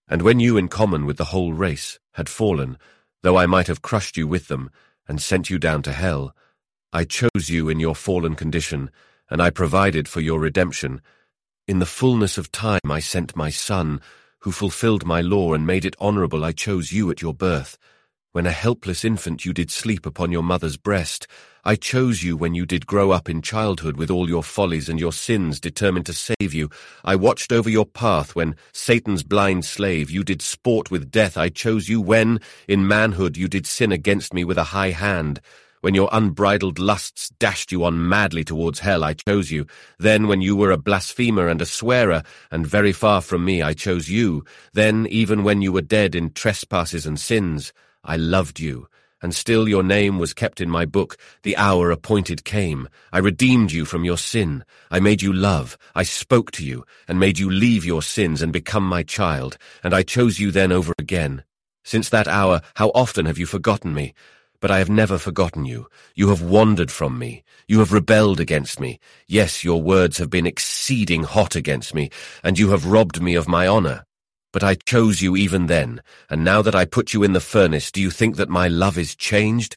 And 0.08 0.22
when 0.22 0.40
you 0.40 0.56
in 0.56 0.66
common 0.66 1.06
with 1.06 1.16
the 1.16 1.26
whole 1.26 1.52
race 1.52 2.00
had 2.14 2.28
fallen, 2.28 2.78
though 3.22 3.38
I 3.38 3.46
might 3.46 3.68
have 3.68 3.80
crushed 3.80 4.16
you 4.16 4.26
with 4.26 4.48
them, 4.48 4.70
and 5.06 5.22
sent 5.22 5.50
you 5.50 5.60
down 5.60 5.82
to 5.82 5.92
hell, 5.92 6.34
I 6.92 7.04
chose 7.04 7.48
you 7.48 7.68
in 7.68 7.78
your 7.78 7.94
fallen 7.94 8.34
condition, 8.34 8.90
and 9.30 9.40
I 9.40 9.50
provided 9.50 10.08
for 10.08 10.20
your 10.20 10.40
redemption, 10.40 11.00
in 11.70 11.78
the 11.78 11.86
fullness 11.86 12.36
of 12.36 12.50
time 12.50 12.80
I 12.90 12.98
sent 12.98 13.36
my 13.36 13.48
son, 13.48 14.00
who 14.40 14.50
fulfilled 14.50 15.06
my 15.06 15.20
law 15.20 15.54
and 15.54 15.64
made 15.64 15.84
it 15.84 15.94
honorable 16.00 16.44
I 16.44 16.50
chose 16.50 16.90
you 16.90 17.12
at 17.12 17.22
your 17.22 17.32
birth. 17.32 17.78
When 18.32 18.44
a 18.44 18.50
helpless 18.50 19.04
infant 19.04 19.44
you 19.44 19.52
did 19.52 19.70
sleep 19.70 20.04
upon 20.04 20.32
your 20.32 20.42
mother's 20.42 20.76
breast, 20.76 21.28
I 21.64 21.76
chose 21.76 22.24
you 22.24 22.36
when 22.36 22.56
you 22.56 22.66
did 22.66 22.86
grow 22.86 23.12
up 23.12 23.30
in 23.30 23.40
childhood 23.40 23.96
with 23.96 24.10
all 24.10 24.28
your 24.28 24.42
follies 24.42 24.88
and 24.88 24.98
your 24.98 25.12
sins 25.12 25.60
determined 25.60 26.06
to 26.06 26.12
save 26.12 26.52
you. 26.52 26.70
I 27.04 27.14
watched 27.14 27.52
over 27.52 27.70
your 27.70 27.86
path 27.86 28.34
when, 28.34 28.56
Satan's 28.72 29.22
blind 29.22 29.64
slave, 29.64 30.10
you 30.10 30.24
did 30.24 30.42
sport 30.42 30.90
with 30.90 31.12
death. 31.12 31.36
I 31.36 31.50
chose 31.50 31.88
you 31.88 32.00
when, 32.00 32.40
in 32.66 32.88
manhood, 32.88 33.36
you 33.36 33.46
did 33.46 33.64
sin 33.64 33.92
against 33.92 34.34
me 34.34 34.42
with 34.42 34.58
a 34.58 34.72
high 34.74 34.90
hand. 34.90 35.40
When 35.80 35.94
your 35.94 36.10
unbridled 36.12 36.78
lusts 36.78 37.30
dashed 37.38 37.72
you 37.72 37.84
on 37.84 38.06
madly 38.06 38.44
towards 38.44 38.80
hell, 38.80 39.02
I 39.02 39.14
chose 39.14 39.50
you. 39.50 39.66
Then, 39.98 40.28
when 40.28 40.42
you 40.42 40.54
were 40.54 40.70
a 40.70 40.76
blasphemer 40.76 41.48
and 41.48 41.62
a 41.62 41.66
swearer, 41.66 42.22
and 42.50 42.66
very 42.66 42.92
far 42.92 43.22
from 43.22 43.46
me, 43.46 43.62
I 43.62 43.72
chose 43.72 44.10
you. 44.10 44.44
Then, 44.74 45.06
even 45.08 45.42
when 45.42 45.62
you 45.62 45.72
were 45.72 45.80
dead 45.80 46.14
in 46.14 46.32
trespasses 46.32 47.06
and 47.06 47.18
sins, 47.18 47.72
I 48.04 48.16
loved 48.16 48.60
you. 48.60 48.88
And 49.22 49.34
still 49.34 49.68
your 49.68 49.82
name 49.82 50.18
was 50.18 50.34
kept 50.34 50.60
in 50.60 50.68
my 50.68 50.84
book. 50.84 51.16
The 51.44 51.56
hour 51.56 51.90
appointed 51.90 52.44
came. 52.44 52.86
I 53.10 53.18
redeemed 53.18 53.72
you 53.72 53.86
from 53.86 54.04
your 54.04 54.18
sin. 54.18 54.64
I 54.90 55.00
made 55.00 55.22
you 55.22 55.32
love. 55.32 55.78
I 55.94 56.02
spoke 56.02 56.50
to 56.52 56.64
you, 56.64 56.84
and 57.08 57.18
made 57.18 57.38
you 57.38 57.50
leave 57.50 57.86
your 57.86 58.02
sins 58.02 58.42
and 58.42 58.52
become 58.52 58.86
my 58.86 59.02
child. 59.02 59.56
And 59.82 59.94
I 59.94 60.02
chose 60.02 60.38
you 60.38 60.50
then 60.50 60.72
over 60.72 60.92
again. 60.98 61.42
Since 61.84 62.10
that 62.10 62.28
hour, 62.28 62.60
how 62.74 62.90
often 62.90 63.24
have 63.24 63.38
you 63.38 63.46
forgotten 63.46 63.94
me? 63.94 64.12
But 64.60 64.70
I 64.70 64.78
have 64.78 64.90
never 64.90 65.16
forgotten 65.16 65.64
you. 65.64 65.88
You 66.14 66.28
have 66.28 66.42
wandered 66.42 66.90
from 66.90 67.18
me. 67.18 67.44
You 67.66 67.78
have 67.78 67.92
rebelled 67.92 68.40
against 68.40 68.78
me. 68.78 69.00
Yes, 69.26 69.64
your 69.64 69.80
words 69.80 70.18
have 70.18 70.28
been 70.28 70.46
exceeding 70.46 71.22
hot 71.22 71.56
against 71.56 71.94
me, 71.94 72.10
and 72.44 72.58
you 72.58 72.70
have 72.70 72.86
robbed 72.86 73.22
me 73.22 73.34
of 73.34 73.48
my 73.48 73.66
honor. 73.66 74.04
But 74.52 74.62
I 74.64 74.74
chose 74.74 75.22
you 75.22 75.36
even 75.36 75.66
then, 75.66 76.02
and 76.28 76.44
now 76.44 76.60
that 76.60 76.74
I 76.74 76.84
put 76.84 77.14
you 77.14 77.22
in 77.22 77.32
the 77.32 77.40
furnace, 77.40 77.90
do 77.90 78.02
you 78.02 78.10
think 78.10 78.36
that 78.36 78.48
my 78.48 78.68
love 78.68 78.98
is 78.98 79.14
changed? 79.14 79.76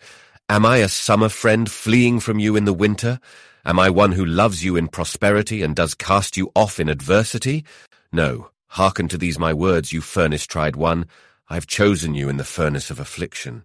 Am 0.50 0.66
I 0.66 0.78
a 0.78 0.90
summer 0.90 1.30
friend 1.30 1.72
fleeing 1.72 2.20
from 2.20 2.40
you 2.40 2.56
in 2.56 2.66
the 2.66 2.74
winter? 2.74 3.20
Am 3.66 3.80
I 3.80 3.90
one 3.90 4.12
who 4.12 4.26
loves 4.26 4.66
you 4.66 4.76
in 4.76 4.90
prosperity 4.90 5.62
and 5.62 5.76
does 5.76 5.96
cast 5.96 6.36
you 6.36 6.52
off 6.56 6.80
in 6.80 6.90
adversity? 6.90 7.64
No, 8.12 8.50
hearken 8.68 9.08
to 9.08 9.18
these 9.18 9.40
my 9.40 9.54
words, 9.54 9.94
you 9.94 10.02
furnace-tried 10.02 10.76
one. 10.76 11.06
I've 11.48 11.68
chosen 11.68 12.16
you 12.16 12.28
in 12.28 12.38
the 12.38 12.44
furnace 12.44 12.90
of 12.90 13.00
affliction. 13.00 13.64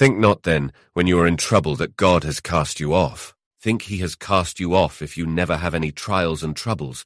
Think 0.00 0.16
not 0.16 0.44
then, 0.44 0.72
when 0.94 1.06
you 1.06 1.20
are 1.20 1.26
in 1.26 1.36
trouble, 1.36 1.76
that 1.76 1.98
God 1.98 2.24
has 2.24 2.40
cast 2.40 2.80
you 2.80 2.94
off. 2.94 3.34
Think 3.60 3.82
he 3.82 3.98
has 3.98 4.14
cast 4.14 4.58
you 4.58 4.74
off 4.74 5.02
if 5.02 5.18
you 5.18 5.26
never 5.26 5.58
have 5.58 5.74
any 5.74 5.92
trials 5.92 6.42
and 6.42 6.56
troubles. 6.56 7.04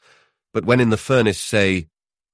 But 0.52 0.64
when 0.64 0.78
in 0.78 0.90
the 0.90 0.96
furnace 0.96 1.40
say, 1.40 1.88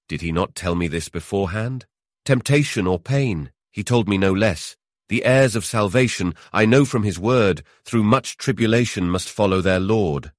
Did 0.07 0.21
he 0.21 0.33
not 0.33 0.55
tell 0.55 0.75
me 0.75 0.87
this 0.87 1.09
beforehand? 1.09 1.87
Temptation 2.27 2.87
or 2.87 2.99
pain, 2.99 3.53
he 3.71 3.83
told 3.83 4.07
me 4.07 4.19
no 4.19 4.35
less. 4.35 4.77
The 5.09 5.25
heirs 5.25 5.57
of 5.57 5.65
salvation, 5.65 6.35
I 6.53 6.67
know 6.67 6.85
from 6.85 7.05
his 7.05 7.19
word, 7.19 7.63
through 7.87 8.03
much 8.03 8.37
tribulation 8.37 9.09
must 9.09 9.31
follow 9.31 9.63
their 9.63 9.81
Lord. 9.81 10.31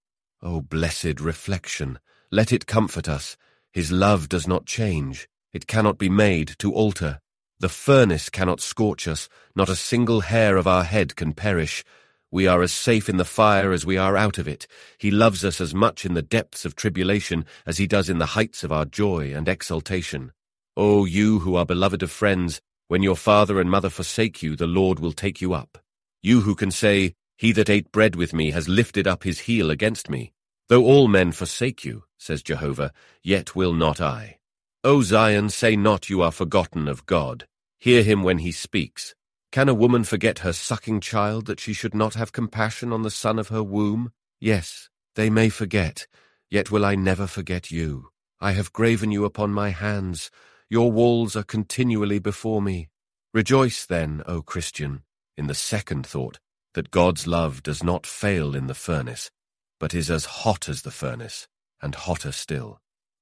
O 0.44 0.58
oh, 0.58 0.62
blessed 0.62 1.20
reflection, 1.20 1.98
let 2.30 2.54
it 2.54 2.68
comfort 2.68 3.10
us. 3.10 3.38
His 3.72 3.92
love 3.92 4.30
does 4.30 4.48
not 4.48 4.68
change. 4.68 5.28
It 5.52 5.66
cannot 5.66 5.98
be 5.98 6.10
made 6.10 6.54
to 6.60 6.72
alter. 6.72 7.22
The 7.62 7.70
furnace 7.70 8.32
cannot 8.32 8.60
scorch 8.60 9.08
us. 9.08 9.30
Not 9.56 9.70
a 9.70 9.76
single 9.76 10.22
hair 10.22 10.58
of 10.58 10.66
our 10.66 10.84
head 10.84 11.16
can 11.16 11.34
perish. 11.34 11.84
We 12.32 12.48
are 12.48 12.64
as 12.64 12.72
safe 12.72 13.08
in 13.08 13.18
the 13.18 13.24
fire 13.24 13.72
as 13.72 13.86
we 13.86 13.98
are 13.98 14.18
out 14.18 14.40
of 14.40 14.48
it. 14.48 14.66
He 14.98 15.12
loves 15.12 15.46
us 15.46 15.62
as 15.62 15.76
much 15.76 16.04
in 16.04 16.16
the 16.16 16.24
depths 16.24 16.66
of 16.66 16.76
tribulation 16.76 17.46
as 17.68 17.78
he 17.78 17.86
does 17.86 18.10
in 18.10 18.18
the 18.18 18.34
heights 18.34 18.64
of 18.64 18.72
our 18.72 18.86
joy 18.86 19.32
and 19.36 19.48
exultation. 19.48 20.32
O 20.76 21.06
you 21.06 21.38
who 21.38 21.56
are 21.56 21.64
beloved 21.64 22.02
of 22.02 22.10
friends, 22.10 22.62
when 22.88 23.04
your 23.04 23.16
father 23.16 23.62
and 23.62 23.70
mother 23.70 23.92
forsake 23.92 24.42
you, 24.42 24.56
the 24.56 24.66
Lord 24.66 24.98
will 24.98 25.14
take 25.14 25.40
you 25.40 25.54
up. 25.54 25.78
You 26.24 26.42
who 26.42 26.56
can 26.56 26.72
say, 26.72 27.14
He 27.38 27.52
that 27.52 27.70
ate 27.70 27.92
bread 27.92 28.16
with 28.16 28.34
me 28.34 28.50
has 28.50 28.68
lifted 28.68 29.06
up 29.06 29.22
his 29.22 29.42
heel 29.42 29.70
against 29.70 30.10
me. 30.10 30.34
Though 30.68 30.86
all 30.86 31.08
men 31.08 31.32
forsake 31.32 31.86
you, 31.86 32.06
says 32.18 32.42
Jehovah, 32.42 32.92
yet 33.22 33.56
will 33.56 33.74
not 33.74 34.02
I. 34.02 34.40
O 34.84 35.04
Zion, 35.04 35.50
say 35.50 35.76
not 35.76 36.10
you 36.10 36.24
are 36.24 36.32
forgotten 36.32 36.88
of 36.88 37.06
God. 37.06 37.46
Hear 37.82 38.04
him 38.04 38.22
when 38.22 38.38
he 38.38 38.52
speaks. 38.52 39.16
Can 39.52 39.68
a 39.68 39.74
woman 39.74 40.04
forget 40.04 40.40
her 40.40 40.54
sucking 40.54 41.02
child 41.02 41.48
that 41.48 41.60
she 41.60 41.74
should 41.74 41.96
not 41.96 42.14
have 42.14 42.32
compassion 42.32 42.94
on 42.94 43.02
the 43.02 43.10
son 43.10 43.40
of 43.40 43.48
her 43.48 43.64
womb? 43.64 44.12
Yes, 44.40 44.92
they 45.16 45.32
may 45.32 45.50
forget, 45.50 46.06
yet 46.52 46.70
will 46.70 46.86
I 46.86 46.94
never 46.94 47.26
forget 47.26 47.72
you. 47.72 48.10
I 48.40 48.52
have 48.52 48.72
graven 48.72 49.12
you 49.12 49.26
upon 49.26 49.52
my 49.52 49.70
hands. 49.72 50.30
Your 50.70 50.92
walls 50.92 51.36
are 51.36 51.42
continually 51.42 52.20
before 52.20 52.62
me. 52.62 52.90
Rejoice 53.34 53.84
then, 53.88 54.22
O 54.28 54.44
Christian, 54.44 55.02
in 55.36 55.48
the 55.48 55.56
second 55.56 56.06
thought, 56.06 56.38
that 56.76 56.92
God's 56.92 57.26
love 57.26 57.64
does 57.64 57.84
not 57.84 58.06
fail 58.06 58.56
in 58.56 58.68
the 58.68 58.76
furnace, 58.76 59.32
but 59.80 59.96
is 59.96 60.12
as 60.12 60.26
hot 60.26 60.70
as 60.70 60.84
the 60.84 60.92
furnace, 60.92 61.48
and 61.82 61.96
hotter 61.96 62.32
still. 62.32 62.80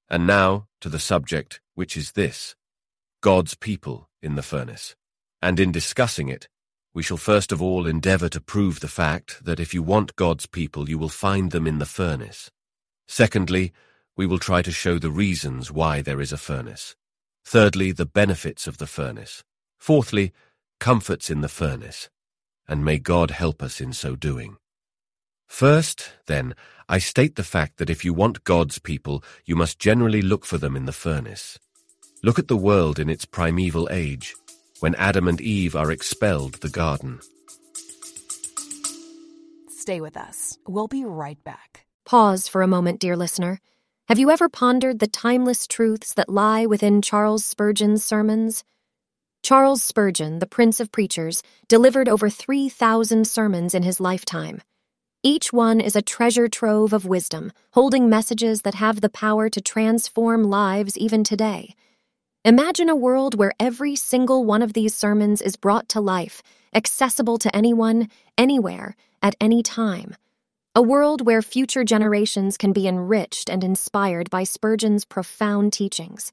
And 0.10 0.28
now 0.28 0.68
to 0.82 0.89
the 0.89 1.00
subject, 1.00 1.62
which 1.75 1.96
is 1.96 2.12
this 2.12 2.56
God's 3.22 3.56
people 3.56 4.09
in 4.22 4.36
the 4.36 4.44
furnace. 4.44 4.96
And 5.42 5.60
in 5.60 5.72
discussing 5.72 6.30
it, 6.30 6.48
we 6.94 7.04
shall 7.04 7.18
first 7.18 7.52
of 7.52 7.62
all 7.62 7.86
endeavour 7.86 8.30
to 8.30 8.42
prove 8.42 8.80
the 8.80 8.88
fact 8.88 9.44
that 9.46 9.60
if 9.60 9.74
you 9.74 9.84
want 9.84 10.16
God's 10.16 10.46
people, 10.46 10.90
you 10.90 10.98
will 10.98 11.10
find 11.10 11.52
them 11.52 11.68
in 11.68 11.80
the 11.80 11.86
furnace. 11.86 12.52
Secondly, 13.08 13.72
we 14.18 14.26
will 14.26 14.40
try 14.40 14.62
to 14.62 14.72
show 14.72 15.00
the 15.00 15.12
reasons 15.12 15.72
why 15.72 16.02
there 16.02 16.20
is 16.20 16.34
a 16.34 16.38
furnace. 16.38 16.96
Thirdly, 17.46 17.92
the 17.92 18.06
benefits 18.06 18.68
of 18.68 18.78
the 18.78 18.88
furnace. 18.88 19.44
Fourthly, 19.78 20.34
comforts 20.80 21.30
in 21.30 21.42
the 21.42 21.48
furnace. 21.48 22.10
And 22.68 22.84
may 22.84 23.00
God 23.00 23.32
help 23.32 23.64
us 23.64 23.80
in 23.80 23.94
so 23.94 24.16
doing. 24.16 24.58
First, 25.48 26.12
then, 26.28 26.54
I 26.88 27.00
state 27.00 27.36
the 27.36 27.44
fact 27.44 27.78
that 27.78 27.90
if 27.90 28.06
you 28.06 28.14
want 28.14 28.44
God's 28.44 28.78
people, 28.78 29.24
you 29.46 29.56
must 29.56 29.80
generally 29.80 30.22
look 30.22 30.46
for 30.46 30.58
them 30.58 30.76
in 30.76 30.86
the 30.86 30.92
furnace. 30.92 31.58
Look 32.22 32.38
at 32.38 32.50
the 32.50 32.58
world 32.58 33.00
in 33.00 33.10
its 33.10 33.24
primeval 33.24 33.88
age, 33.90 34.36
when 34.82 34.94
Adam 34.96 35.30
and 35.30 35.40
Eve 35.40 35.74
are 35.74 35.90
expelled 35.90 36.56
the 36.56 36.68
garden. 36.68 37.22
Stay 39.70 40.02
with 40.02 40.18
us. 40.18 40.58
We'll 40.68 40.90
be 40.90 41.06
right 41.06 41.42
back. 41.46 41.86
Pause 42.06 42.50
for 42.50 42.62
a 42.62 42.68
moment, 42.68 43.00
dear 43.00 43.16
listener. 43.16 43.62
Have 44.10 44.20
you 44.20 44.32
ever 44.32 44.50
pondered 44.50 45.00
the 45.00 45.08
timeless 45.08 45.66
truths 45.66 46.14
that 46.16 46.28
lie 46.28 46.66
within 46.66 47.02
Charles 47.02 47.46
Spurgeon's 47.46 48.04
sermons? 48.04 48.66
Charles 49.42 49.82
Spurgeon, 49.82 50.40
the 50.40 50.46
Prince 50.46 50.82
of 50.82 50.92
Preachers, 50.92 51.42
delivered 51.70 52.10
over 52.10 52.30
3,000 52.30 53.26
sermons 53.28 53.74
in 53.74 53.84
his 53.84 54.02
lifetime. 54.02 54.62
Each 55.24 55.54
one 55.54 55.80
is 55.80 55.96
a 55.96 56.02
treasure 56.02 56.50
trove 56.50 56.92
of 56.92 57.06
wisdom, 57.06 57.54
holding 57.72 58.10
messages 58.10 58.64
that 58.64 58.76
have 58.76 59.00
the 59.00 59.10
power 59.10 59.48
to 59.48 59.62
transform 59.62 60.44
lives 60.44 60.98
even 60.98 61.24
today. 61.24 61.76
Imagine 62.46 62.88
a 62.88 62.96
world 62.96 63.36
where 63.36 63.51
every 63.60 63.98
single 63.98 64.46
one 64.46 64.62
of 64.62 64.72
these 64.72 64.96
sermons 64.96 65.41
is 65.41 65.58
brought 65.58 65.89
to 65.89 66.00
life, 66.00 66.41
accessible 66.74 67.38
to 67.38 67.53
anyone, 67.53 68.08
anywhere, 68.38 68.96
at 69.22 69.36
any 69.41 69.62
time. 69.62 70.15
A 70.74 70.81
world 70.81 71.25
where 71.25 71.41
future 71.41 71.84
generations 71.84 72.55
can 72.55 72.72
be 72.72 72.88
enriched 72.88 73.50
and 73.50 73.62
inspired 73.62 74.29
by 74.29 74.46
Spurgeon's 74.46 75.03
profound 75.03 75.74
teachings. 75.74 76.31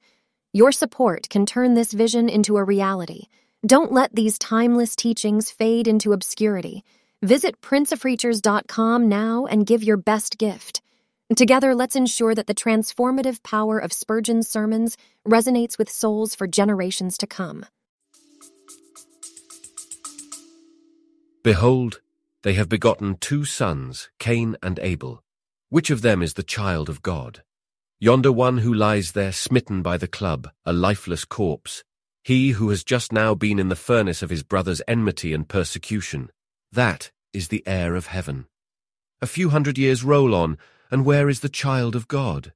Your 0.52 0.70
support 0.70 1.28
can 1.28 1.44
turn 1.44 1.74
this 1.74 1.92
vision 1.92 2.28
into 2.28 2.56
a 2.56 2.62
reality. 2.62 3.24
Don't 3.66 3.90
let 3.90 4.14
these 4.14 4.38
timeless 4.38 4.94
teachings 4.94 5.50
fade 5.50 5.88
into 5.88 6.12
obscurity. 6.12 6.84
Visit 7.20 7.60
princeofpreachers.com 7.60 9.08
now 9.08 9.46
and 9.46 9.66
give 9.66 9.82
your 9.82 9.96
best 9.96 10.38
gift. 10.38 10.82
Together, 11.34 11.74
let's 11.74 11.96
ensure 11.96 12.36
that 12.36 12.46
the 12.46 12.54
transformative 12.54 13.42
power 13.42 13.78
of 13.78 13.92
Spurgeon's 13.92 14.48
sermons 14.48 14.96
resonates 15.26 15.76
with 15.76 15.90
souls 15.90 16.36
for 16.36 16.46
generations 16.46 17.18
to 17.18 17.26
come. 17.26 17.66
Behold, 21.42 22.00
they 22.42 22.54
have 22.54 22.68
begotten 22.68 23.16
two 23.16 23.44
sons, 23.44 24.08
Cain 24.20 24.56
and 24.62 24.78
Abel. 24.80 25.22
Which 25.68 25.90
of 25.90 26.02
them 26.02 26.22
is 26.22 26.34
the 26.34 26.44
child 26.44 26.88
of 26.88 27.02
God? 27.02 27.42
Yonder 27.98 28.30
one 28.30 28.58
who 28.58 28.72
lies 28.72 29.12
there 29.12 29.32
smitten 29.32 29.82
by 29.82 29.96
the 29.96 30.06
club, 30.06 30.50
a 30.64 30.72
lifeless 30.72 31.24
corpse. 31.24 31.82
He 32.22 32.50
who 32.50 32.68
has 32.70 32.84
just 32.84 33.12
now 33.12 33.34
been 33.34 33.58
in 33.58 33.68
the 33.68 33.74
furnace 33.74 34.22
of 34.22 34.30
his 34.30 34.44
brother's 34.44 34.82
enmity 34.86 35.32
and 35.32 35.48
persecution. 35.48 36.30
That 36.70 37.10
is 37.32 37.48
the 37.48 37.64
heir 37.66 37.96
of 37.96 38.06
heaven. 38.06 38.46
A 39.20 39.26
few 39.26 39.50
hundred 39.50 39.76
years 39.76 40.04
roll 40.04 40.34
on, 40.34 40.58
and 40.90 41.04
where 41.04 41.28
is 41.28 41.40
the 41.40 41.48
child 41.48 41.96
of 41.96 42.08
God? 42.08 42.52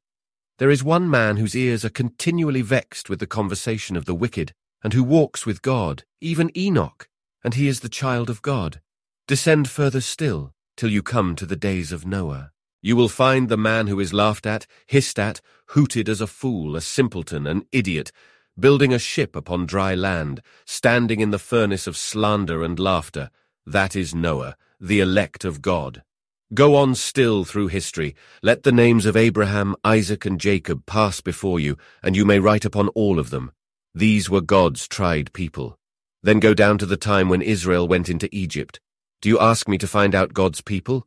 There 0.58 0.70
is 0.70 0.84
one 0.84 1.08
man 1.08 1.36
whose 1.36 1.56
ears 1.56 1.84
are 1.84 1.90
continually 1.90 2.62
vexed 2.62 3.08
with 3.08 3.18
the 3.18 3.26
conversation 3.26 3.96
of 3.96 4.04
the 4.04 4.14
wicked, 4.14 4.52
and 4.82 4.92
who 4.92 5.02
walks 5.02 5.46
with 5.46 5.62
God, 5.62 6.04
even 6.20 6.56
Enoch, 6.56 7.08
and 7.42 7.54
he 7.54 7.68
is 7.68 7.80
the 7.80 7.88
child 7.88 8.28
of 8.30 8.42
God. 8.42 8.80
Descend 9.26 9.68
further 9.68 10.00
still, 10.00 10.52
till 10.76 10.90
you 10.90 11.02
come 11.02 11.36
to 11.36 11.46
the 11.46 11.56
days 11.56 11.92
of 11.92 12.06
Noah. 12.06 12.52
You 12.82 12.96
will 12.96 13.08
find 13.08 13.48
the 13.48 13.56
man 13.56 13.86
who 13.86 14.00
is 14.00 14.12
laughed 14.12 14.46
at, 14.46 14.66
hissed 14.86 15.18
at, 15.18 15.40
hooted 15.68 16.08
as 16.08 16.20
a 16.20 16.26
fool, 16.26 16.76
a 16.76 16.80
simpleton, 16.80 17.46
an 17.46 17.66
idiot, 17.72 18.10
building 18.58 18.92
a 18.92 18.98
ship 18.98 19.36
upon 19.36 19.66
dry 19.66 19.94
land, 19.94 20.42
standing 20.64 21.20
in 21.20 21.30
the 21.30 21.38
furnace 21.38 21.86
of 21.86 21.96
slander 21.96 22.62
and 22.62 22.78
laughter, 22.78 23.30
that 23.66 23.94
is 23.94 24.14
Noah, 24.14 24.56
the 24.80 25.00
elect 25.00 25.44
of 25.44 25.62
God. 25.62 26.02
Go 26.52 26.74
on 26.74 26.96
still 26.96 27.44
through 27.44 27.68
history. 27.68 28.16
Let 28.42 28.64
the 28.64 28.72
names 28.72 29.06
of 29.06 29.16
Abraham, 29.16 29.76
Isaac, 29.84 30.26
and 30.26 30.40
Jacob 30.40 30.84
pass 30.84 31.20
before 31.20 31.60
you, 31.60 31.78
and 32.02 32.16
you 32.16 32.24
may 32.24 32.40
write 32.40 32.64
upon 32.64 32.88
all 32.88 33.20
of 33.20 33.30
them. 33.30 33.52
These 33.94 34.28
were 34.28 34.40
God's 34.40 34.88
tried 34.88 35.32
people. 35.32 35.78
Then 36.24 36.40
go 36.40 36.52
down 36.52 36.76
to 36.78 36.86
the 36.86 36.96
time 36.96 37.28
when 37.28 37.40
Israel 37.40 37.86
went 37.86 38.08
into 38.08 38.28
Egypt. 38.32 38.80
Do 39.20 39.28
you 39.28 39.38
ask 39.38 39.68
me 39.68 39.78
to 39.78 39.86
find 39.86 40.12
out 40.12 40.34
God's 40.34 40.60
people? 40.60 41.06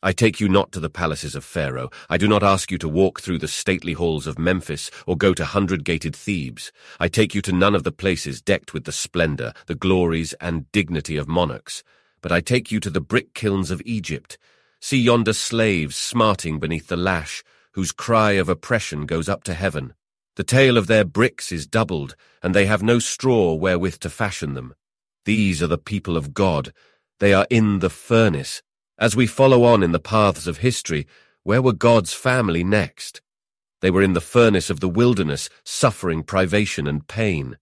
I 0.00 0.12
take 0.12 0.38
you 0.38 0.48
not 0.48 0.70
to 0.70 0.80
the 0.80 0.90
palaces 0.90 1.34
of 1.34 1.44
Pharaoh. 1.44 1.90
I 2.08 2.16
do 2.16 2.28
not 2.28 2.44
ask 2.44 2.70
you 2.70 2.78
to 2.78 2.88
walk 2.88 3.20
through 3.20 3.38
the 3.38 3.48
stately 3.48 3.94
halls 3.94 4.28
of 4.28 4.38
Memphis 4.38 4.92
or 5.08 5.16
go 5.16 5.34
to 5.34 5.44
hundred-gated 5.44 6.14
Thebes. 6.14 6.70
I 7.00 7.08
take 7.08 7.34
you 7.34 7.42
to 7.42 7.52
none 7.52 7.74
of 7.74 7.82
the 7.82 7.90
places 7.90 8.40
decked 8.40 8.72
with 8.72 8.84
the 8.84 8.92
splendor, 8.92 9.54
the 9.66 9.74
glories, 9.74 10.34
and 10.34 10.70
dignity 10.70 11.16
of 11.16 11.26
monarchs. 11.26 11.82
But 12.20 12.30
I 12.30 12.40
take 12.40 12.70
you 12.70 12.78
to 12.78 12.90
the 12.90 13.00
brick 13.00 13.34
kilns 13.34 13.72
of 13.72 13.82
Egypt. 13.84 14.38
See 14.84 15.00
yonder 15.00 15.32
slaves 15.32 15.96
smarting 15.96 16.58
beneath 16.58 16.88
the 16.88 16.96
lash, 16.98 17.42
whose 17.72 17.90
cry 17.90 18.32
of 18.32 18.50
oppression 18.50 19.06
goes 19.06 19.30
up 19.30 19.42
to 19.44 19.54
heaven. 19.54 19.94
The 20.36 20.44
tale 20.44 20.76
of 20.76 20.88
their 20.88 21.06
bricks 21.06 21.50
is 21.50 21.66
doubled, 21.66 22.14
and 22.42 22.54
they 22.54 22.66
have 22.66 22.82
no 22.82 22.98
straw 22.98 23.54
wherewith 23.54 23.98
to 24.00 24.10
fashion 24.10 24.52
them. 24.52 24.74
These 25.24 25.62
are 25.62 25.68
the 25.68 25.78
people 25.78 26.18
of 26.18 26.34
God. 26.34 26.74
They 27.18 27.32
are 27.32 27.46
in 27.48 27.78
the 27.78 27.88
furnace, 27.88 28.60
as 28.98 29.16
we 29.16 29.26
follow 29.26 29.64
on 29.64 29.82
in 29.82 29.92
the 29.92 29.98
paths 29.98 30.46
of 30.46 30.58
history, 30.58 31.06
where 31.44 31.62
were 31.62 31.72
God's 31.72 32.12
family 32.12 32.62
next? 32.62 33.22
They 33.80 33.90
were 33.90 34.02
in 34.02 34.12
the 34.12 34.20
furnace 34.20 34.68
of 34.68 34.80
the 34.80 34.88
wilderness, 34.90 35.48
suffering 35.64 36.22
privation 36.22 36.86
and 36.86 37.08
pain. 37.08 37.56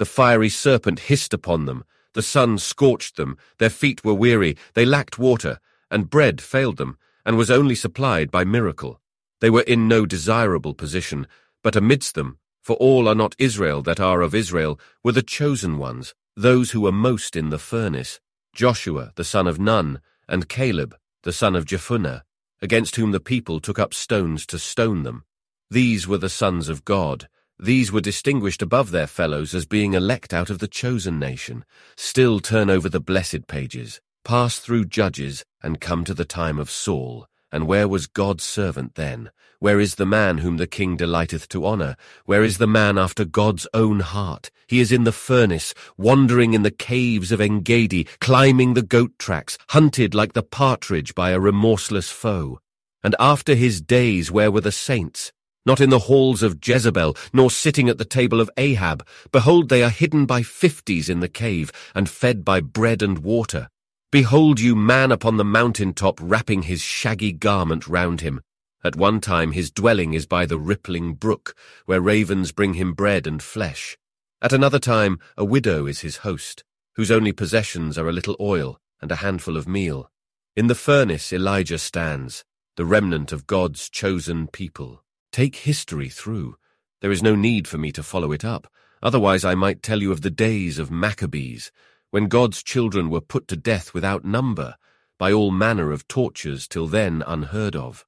The 0.00 0.06
fiery 0.06 0.48
serpent 0.48 0.98
hissed 0.98 1.32
upon 1.32 1.66
them, 1.66 1.84
the 2.14 2.22
sun 2.22 2.58
scorched 2.58 3.14
them, 3.14 3.38
their 3.58 3.70
feet 3.70 4.04
were 4.04 4.12
weary, 4.12 4.56
they 4.74 4.84
lacked 4.84 5.20
water, 5.20 5.60
and 5.90 6.10
bread 6.10 6.40
failed 6.40 6.76
them, 6.76 6.98
and 7.24 7.36
was 7.36 7.50
only 7.50 7.74
supplied 7.74 8.30
by 8.30 8.44
miracle. 8.44 9.00
They 9.40 9.50
were 9.50 9.62
in 9.62 9.88
no 9.88 10.06
desirable 10.06 10.74
position, 10.74 11.26
but 11.62 11.76
amidst 11.76 12.14
them, 12.14 12.38
for 12.62 12.76
all 12.76 13.08
are 13.08 13.14
not 13.14 13.36
Israel 13.38 13.82
that 13.82 14.00
are 14.00 14.22
of 14.22 14.34
Israel, 14.34 14.80
were 15.02 15.12
the 15.12 15.22
chosen 15.22 15.78
ones, 15.78 16.14
those 16.36 16.70
who 16.70 16.80
were 16.80 16.92
most 16.92 17.36
in 17.36 17.50
the 17.50 17.58
furnace, 17.58 18.20
Joshua 18.54 19.12
the 19.16 19.24
son 19.24 19.46
of 19.46 19.58
Nun, 19.58 20.00
and 20.28 20.48
Caleb, 20.48 20.96
the 21.22 21.32
son 21.32 21.54
of 21.54 21.66
Jephunneh, 21.66 22.22
against 22.62 22.96
whom 22.96 23.12
the 23.12 23.20
people 23.20 23.60
took 23.60 23.78
up 23.78 23.92
stones 23.92 24.46
to 24.46 24.58
stone 24.58 25.02
them. 25.02 25.24
These 25.70 26.08
were 26.08 26.18
the 26.18 26.28
sons 26.28 26.68
of 26.68 26.84
God. 26.84 27.28
These 27.58 27.92
were 27.92 28.00
distinguished 28.00 28.62
above 28.62 28.90
their 28.90 29.06
fellows 29.06 29.54
as 29.54 29.66
being 29.66 29.94
elect 29.94 30.32
out 30.32 30.50
of 30.50 30.58
the 30.58 30.68
chosen 30.68 31.18
nation. 31.18 31.64
Still 31.96 32.40
turn 32.40 32.70
over 32.70 32.88
the 32.88 33.00
blessed 33.00 33.46
pages, 33.46 34.00
pass 34.24 34.58
through 34.58 34.86
Judges, 34.86 35.44
and 35.62 35.80
come 35.80 36.04
to 36.04 36.14
the 36.14 36.24
time 36.24 36.58
of 36.58 36.70
Saul. 36.70 37.26
And 37.52 37.68
where 37.68 37.86
was 37.86 38.08
God's 38.08 38.42
servant 38.42 38.96
then? 38.96 39.30
Where 39.60 39.78
is 39.78 39.94
the 39.94 40.06
man 40.06 40.38
whom 40.38 40.56
the 40.56 40.66
king 40.66 40.96
delighteth 40.96 41.48
to 41.50 41.64
honour? 41.64 41.96
Where 42.24 42.42
is 42.42 42.58
the 42.58 42.66
man 42.66 42.98
after 42.98 43.24
God's 43.24 43.66
own 43.72 44.00
heart? 44.00 44.50
He 44.66 44.80
is 44.80 44.90
in 44.90 45.04
the 45.04 45.12
furnace, 45.12 45.72
wandering 45.96 46.52
in 46.52 46.62
the 46.62 46.70
caves 46.70 47.30
of 47.30 47.40
Engedi, 47.40 48.08
climbing 48.20 48.74
the 48.74 48.82
goat 48.82 49.12
tracks, 49.18 49.56
hunted 49.68 50.14
like 50.14 50.32
the 50.32 50.42
partridge 50.42 51.14
by 51.14 51.30
a 51.30 51.38
remorseless 51.38 52.10
foe. 52.10 52.58
And 53.02 53.14
after 53.20 53.54
his 53.54 53.80
days 53.80 54.32
where 54.32 54.50
were 54.50 54.60
the 54.60 54.72
saints? 54.72 55.30
Not 55.64 55.80
in 55.80 55.90
the 55.90 56.00
halls 56.00 56.42
of 56.42 56.58
Jezebel, 56.62 57.16
nor 57.32 57.50
sitting 57.50 57.88
at 57.88 57.98
the 57.98 58.04
table 58.04 58.40
of 58.40 58.50
Ahab. 58.56 59.06
Behold, 59.32 59.68
they 59.68 59.82
are 59.82 59.90
hidden 59.90 60.26
by 60.26 60.42
fifties 60.42 61.08
in 61.08 61.20
the 61.20 61.28
cave, 61.28 61.70
and 61.94 62.08
fed 62.08 62.44
by 62.44 62.60
bread 62.60 63.02
and 63.02 63.18
water. 63.18 63.68
Behold 64.14 64.60
you 64.60 64.76
man 64.76 65.10
upon 65.10 65.38
the 65.38 65.44
mountain 65.44 65.92
top 65.92 66.20
wrapping 66.22 66.62
his 66.62 66.80
shaggy 66.80 67.32
garment 67.32 67.88
round 67.88 68.20
him. 68.20 68.40
At 68.84 68.94
one 68.94 69.20
time 69.20 69.50
his 69.50 69.72
dwelling 69.72 70.14
is 70.14 70.24
by 70.24 70.46
the 70.46 70.56
rippling 70.56 71.14
brook, 71.14 71.56
where 71.86 72.00
ravens 72.00 72.52
bring 72.52 72.74
him 72.74 72.92
bread 72.92 73.26
and 73.26 73.42
flesh. 73.42 73.98
At 74.40 74.52
another 74.52 74.78
time 74.78 75.18
a 75.36 75.44
widow 75.44 75.86
is 75.86 76.02
his 76.02 76.18
host, 76.18 76.62
whose 76.94 77.10
only 77.10 77.32
possessions 77.32 77.98
are 77.98 78.08
a 78.08 78.12
little 78.12 78.36
oil 78.38 78.78
and 79.02 79.10
a 79.10 79.16
handful 79.16 79.56
of 79.56 79.66
meal. 79.66 80.12
In 80.54 80.68
the 80.68 80.76
furnace 80.76 81.32
Elijah 81.32 81.80
stands, 81.80 82.44
the 82.76 82.84
remnant 82.84 83.32
of 83.32 83.48
God's 83.48 83.90
chosen 83.90 84.46
people. 84.46 85.02
Take 85.32 85.56
history 85.56 86.08
through. 86.08 86.54
There 87.00 87.10
is 87.10 87.20
no 87.20 87.34
need 87.34 87.66
for 87.66 87.78
me 87.78 87.90
to 87.90 88.02
follow 88.04 88.30
it 88.30 88.44
up, 88.44 88.68
otherwise 89.02 89.44
I 89.44 89.56
might 89.56 89.82
tell 89.82 90.00
you 90.00 90.12
of 90.12 90.20
the 90.20 90.30
days 90.30 90.78
of 90.78 90.88
Maccabees, 90.88 91.72
when 92.14 92.28
God's 92.28 92.62
children 92.62 93.10
were 93.10 93.20
put 93.20 93.48
to 93.48 93.56
death 93.56 93.92
without 93.92 94.24
number, 94.24 94.76
by 95.18 95.32
all 95.32 95.50
manner 95.50 95.90
of 95.90 96.06
tortures 96.06 96.68
till 96.68 96.86
then 96.86 97.24
unheard 97.26 97.74
of. 97.74 98.06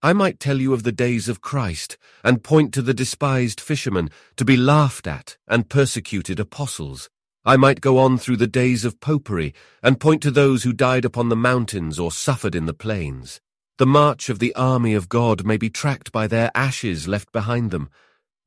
I 0.00 0.12
might 0.12 0.38
tell 0.38 0.60
you 0.60 0.72
of 0.72 0.84
the 0.84 0.92
days 0.92 1.28
of 1.28 1.40
Christ, 1.40 1.98
and 2.22 2.44
point 2.44 2.72
to 2.74 2.82
the 2.82 2.94
despised 2.94 3.60
fishermen, 3.60 4.10
to 4.36 4.44
be 4.44 4.56
laughed 4.56 5.08
at, 5.08 5.38
and 5.48 5.68
persecuted 5.68 6.38
apostles. 6.38 7.10
I 7.44 7.56
might 7.56 7.80
go 7.80 7.98
on 7.98 8.16
through 8.16 8.36
the 8.36 8.46
days 8.46 8.84
of 8.84 9.00
popery, 9.00 9.52
and 9.82 9.98
point 9.98 10.22
to 10.22 10.30
those 10.30 10.62
who 10.62 10.72
died 10.72 11.04
upon 11.04 11.28
the 11.28 11.34
mountains 11.34 11.98
or 11.98 12.12
suffered 12.12 12.54
in 12.54 12.66
the 12.66 12.72
plains. 12.72 13.40
The 13.78 13.86
march 13.86 14.28
of 14.28 14.38
the 14.38 14.54
army 14.54 14.94
of 14.94 15.08
God 15.08 15.44
may 15.44 15.56
be 15.56 15.68
tracked 15.68 16.12
by 16.12 16.28
their 16.28 16.52
ashes 16.54 17.08
left 17.08 17.32
behind 17.32 17.72
them, 17.72 17.90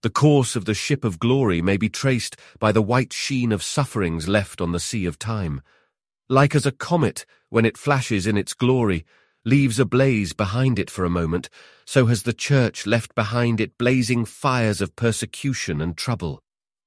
the 0.02 0.10
course 0.10 0.56
of 0.56 0.66
the 0.66 0.74
ship 0.74 1.04
of 1.04 1.20
glory 1.20 1.62
may 1.62 1.78
be 1.78 1.90
traced 1.90 2.36
by 2.60 2.72
the 2.72 2.82
white 2.82 3.14
sheen 3.14 3.52
of 3.52 3.62
sufferings 3.62 4.28
left 4.28 4.60
on 4.60 4.72
the 4.72 4.80
sea 4.80 5.06
of 5.06 5.20
time. 5.20 5.62
Like 6.28 6.56
as 6.56 6.66
a 6.66 6.72
comet, 6.72 7.26
when 7.50 7.66
it 7.66 7.78
flashes 7.78 8.26
in 8.26 8.38
its 8.38 8.54
glory, 8.54 9.06
leaves 9.46 9.80
a 9.80 9.86
blaze 9.86 10.34
behind 10.34 10.80
it 10.80 10.90
for 10.90 11.06
a 11.06 11.10
moment, 11.10 11.50
so 11.86 12.06
has 12.08 12.24
the 12.24 12.34
church 12.34 12.88
left 12.88 13.14
behind 13.16 13.60
it 13.60 13.78
blazing 13.78 14.26
fires 14.26 14.82
of 14.82 14.96
persecution 14.96 15.82
and 15.82 15.98
trouble. 15.98 16.42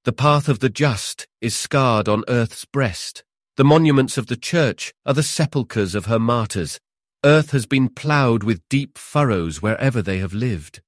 The 0.05 0.13
path 0.13 0.49
of 0.49 0.59
the 0.59 0.69
just 0.69 1.27
is 1.41 1.57
scarred 1.57 2.09
on 2.09 2.25
earth's 2.29 2.65
breast. 2.65 3.25
The 3.57 3.65
monuments 3.65 4.19
of 4.19 4.27
the 4.27 4.37
church 4.37 4.93
are 5.07 5.15
the 5.15 5.23
sepulchres 5.23 5.95
of 5.95 6.07
her 6.07 6.19
martyrs. 6.19 6.81
Earth 7.25 7.53
has 7.53 7.67
been 7.67 7.89
ploughed 7.89 8.43
with 8.43 8.69
deep 8.69 8.99
furrows 8.99 9.63
wherever 9.63 10.03
they 10.03 10.19
have 10.19 10.35
lived. 10.35 10.81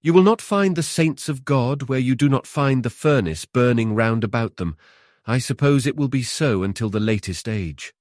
You 0.00 0.12
will 0.12 0.22
not 0.22 0.40
find 0.40 0.76
the 0.76 0.82
saints 0.84 1.28
of 1.28 1.44
God 1.44 1.88
where 1.88 1.98
you 1.98 2.14
do 2.14 2.28
not 2.28 2.46
find 2.46 2.84
the 2.84 2.90
furnace 2.90 3.44
burning 3.44 3.96
round 3.96 4.22
about 4.22 4.56
them. 4.56 4.76
I 5.26 5.38
suppose 5.38 5.86
it 5.86 5.96
will 5.96 6.06
be 6.06 6.22
so 6.22 6.62
until 6.62 6.88
the 6.88 7.00
latest 7.00 7.48
age. 7.48 7.92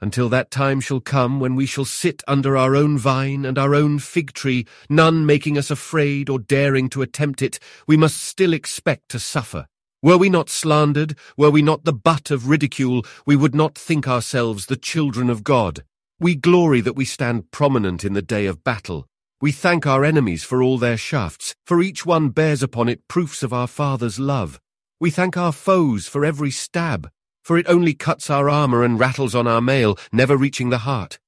Until 0.00 0.30
that 0.30 0.50
time 0.50 0.80
shall 0.80 1.00
come 1.00 1.40
when 1.40 1.54
we 1.54 1.66
shall 1.66 1.84
sit 1.84 2.22
under 2.26 2.56
our 2.56 2.74
own 2.74 2.96
vine 2.96 3.44
and 3.44 3.58
our 3.58 3.74
own 3.74 3.98
fig 3.98 4.32
tree, 4.32 4.66
none 4.88 5.26
making 5.26 5.58
us 5.58 5.70
afraid 5.70 6.30
or 6.30 6.38
daring 6.38 6.88
to 6.88 7.02
attempt 7.02 7.42
it, 7.42 7.58
we 7.86 7.98
must 7.98 8.22
still 8.22 8.54
expect 8.54 9.10
to 9.10 9.18
suffer. 9.18 9.66
Were 10.02 10.16
we 10.16 10.30
not 10.30 10.48
slandered, 10.48 11.14
were 11.36 11.50
we 11.50 11.60
not 11.60 11.84
the 11.84 11.92
butt 11.92 12.30
of 12.30 12.48
ridicule, 12.48 13.04
we 13.26 13.36
would 13.36 13.54
not 13.54 13.76
think 13.76 14.08
ourselves 14.08 14.64
the 14.64 14.76
children 14.76 15.28
of 15.28 15.44
God. 15.44 15.84
We 16.18 16.36
glory 16.36 16.80
that 16.80 16.96
we 16.96 17.04
stand 17.04 17.50
prominent 17.50 18.02
in 18.02 18.14
the 18.14 18.22
day 18.22 18.46
of 18.46 18.64
battle. 18.64 19.06
We 19.44 19.52
thank 19.52 19.86
our 19.86 20.06
enemies 20.06 20.42
for 20.42 20.62
all 20.62 20.78
their 20.78 20.96
shafts, 20.96 21.54
for 21.66 21.82
each 21.82 22.06
one 22.06 22.30
bears 22.30 22.62
upon 22.62 22.88
it 22.88 23.06
proofs 23.08 23.42
of 23.42 23.52
our 23.52 23.66
Father's 23.66 24.18
love. 24.18 24.58
We 24.98 25.10
thank 25.10 25.36
our 25.36 25.52
foes 25.52 26.08
for 26.08 26.24
every 26.24 26.50
stab, 26.50 27.10
for 27.42 27.58
it 27.58 27.68
only 27.68 27.92
cuts 27.92 28.30
our 28.30 28.48
armour 28.48 28.82
and 28.82 28.98
rattles 28.98 29.34
on 29.34 29.46
our 29.46 29.60
mail, 29.60 29.98
never 30.10 30.34
reaching 30.34 30.70
the 30.70 30.78
heart. 30.88 31.18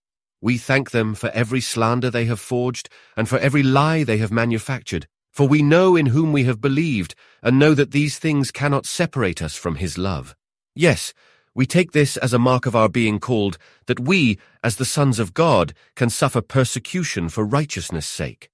We 0.40 0.56
thank 0.56 0.92
them 0.92 1.14
for 1.14 1.28
every 1.34 1.60
slander 1.60 2.10
they 2.10 2.24
have 2.24 2.40
forged, 2.40 2.88
and 3.18 3.28
for 3.28 3.38
every 3.38 3.62
lie 3.62 4.02
they 4.02 4.16
have 4.16 4.32
manufactured, 4.32 5.06
for 5.30 5.46
we 5.46 5.60
know 5.60 5.94
in 5.94 6.06
whom 6.06 6.32
we 6.32 6.44
have 6.44 6.62
believed, 6.62 7.14
and 7.42 7.58
know 7.58 7.74
that 7.74 7.90
these 7.90 8.18
things 8.18 8.50
cannot 8.50 8.86
separate 8.86 9.42
us 9.42 9.56
from 9.56 9.74
his 9.74 9.98
love. 9.98 10.34
Yes, 10.74 11.12
we 11.56 11.64
take 11.64 11.92
this 11.92 12.18
as 12.18 12.34
a 12.34 12.38
mark 12.38 12.66
of 12.66 12.76
our 12.76 12.88
being 12.88 13.18
called, 13.18 13.56
that 13.86 13.98
we, 13.98 14.38
as 14.62 14.76
the 14.76 14.84
sons 14.84 15.18
of 15.18 15.32
God, 15.32 15.72
can 15.94 16.10
suffer 16.10 16.42
persecution 16.42 17.30
for 17.30 17.46
righteousness' 17.46 18.06
sake. 18.06 18.50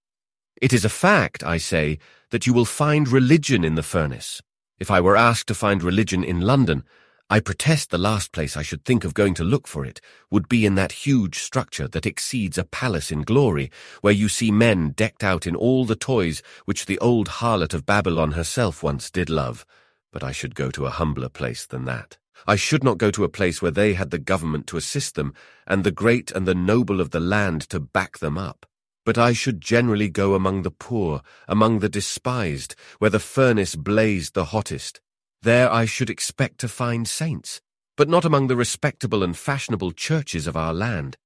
It 0.61 0.73
is 0.73 0.85
a 0.85 0.89
fact, 0.89 1.43
I 1.43 1.59
say, 1.59 1.99
that 2.31 2.47
you 2.47 2.53
will 2.53 2.65
find 2.65 3.09
religion 3.09 3.65
in 3.65 3.75
the 3.75 3.83
furnace. 3.83 4.41
If 4.79 4.89
I 4.89 5.01
were 5.01 5.17
asked 5.17 5.49
to 5.49 5.55
find 5.55 5.83
religion 5.83 6.23
in 6.23 6.43
London, 6.43 6.85
I 7.29 7.41
protest 7.41 7.91
the 7.91 7.99
last 7.99 8.31
place 8.31 8.57
I 8.57 8.63
should 8.63 8.85
think 8.85 9.03
of 9.05 9.15
going 9.15 9.35
to 9.35 9.43
look 9.43 9.67
for 9.67 9.85
it 9.85 10.01
would 10.31 10.49
be 10.49 10.65
in 10.65 10.77
that 10.77 10.93
huge 10.93 11.41
structure 11.41 11.89
that 11.89 12.07
exceeds 12.07 12.57
a 12.57 12.63
palace 12.63 13.11
in 13.11 13.23
glory, 13.23 13.73
where 14.03 14.13
you 14.13 14.29
see 14.29 14.53
men 14.53 14.91
decked 14.91 15.25
out 15.25 15.45
in 15.45 15.57
all 15.57 15.85
the 15.85 15.97
toys 15.97 16.41
which 16.67 16.87
the 16.87 17.01
old 17.01 17.29
harlot 17.41 17.75
of 17.75 17.85
Babylon 17.85 18.33
herself 18.33 18.81
once 18.81 19.11
did 19.11 19.29
love. 19.29 19.67
But 20.13 20.23
I 20.23 20.31
should 20.31 20.55
go 20.55 20.71
to 20.71 20.87
a 20.87 20.91
humbler 20.91 21.29
place 21.29 21.67
than 21.67 21.85
that. 21.87 22.19
I 22.47 22.57
should 22.57 22.83
not 22.83 22.99
go 22.99 23.11
to 23.11 23.25
a 23.25 23.29
place 23.29 23.63
where 23.63 23.71
they 23.71 23.95
had 23.95 24.11
the 24.11 24.19
government 24.19 24.67
to 24.69 24.77
assist 24.77 25.15
them, 25.15 25.35
and 25.67 25.85
the 25.85 25.91
great 25.91 26.31
and 26.31 26.47
the 26.47 26.55
noble 26.55 27.01
of 27.01 27.11
the 27.11 27.21
land 27.21 27.63
to 27.71 27.81
back 27.81 28.19
them 28.19 28.37
up. 28.37 28.67
But 29.05 29.19
I 29.19 29.33
should 29.33 29.61
generally 29.61 30.09
go 30.09 30.35
among 30.35 30.63
the 30.63 30.71
poor, 30.71 31.23
among 31.49 31.81
the 31.81 31.89
despised, 31.89 32.75
where 32.99 33.11
the 33.11 33.19
furnace 33.19 33.75
blazed 33.75 34.35
the 34.35 34.47
hottest. 34.47 35.01
There 35.43 35.73
I 35.73 35.87
should 35.87 36.09
expect 36.09 36.59
to 36.59 36.69
find 36.69 37.09
saints, 37.09 37.61
but 37.97 38.09
not 38.09 38.25
among 38.25 38.47
the 38.47 38.57
respectable 38.57 39.23
and 39.23 39.37
fashionable 39.37 39.93
churches 39.93 40.47
of 40.47 40.57
our 40.57 40.73
land. 40.73 41.17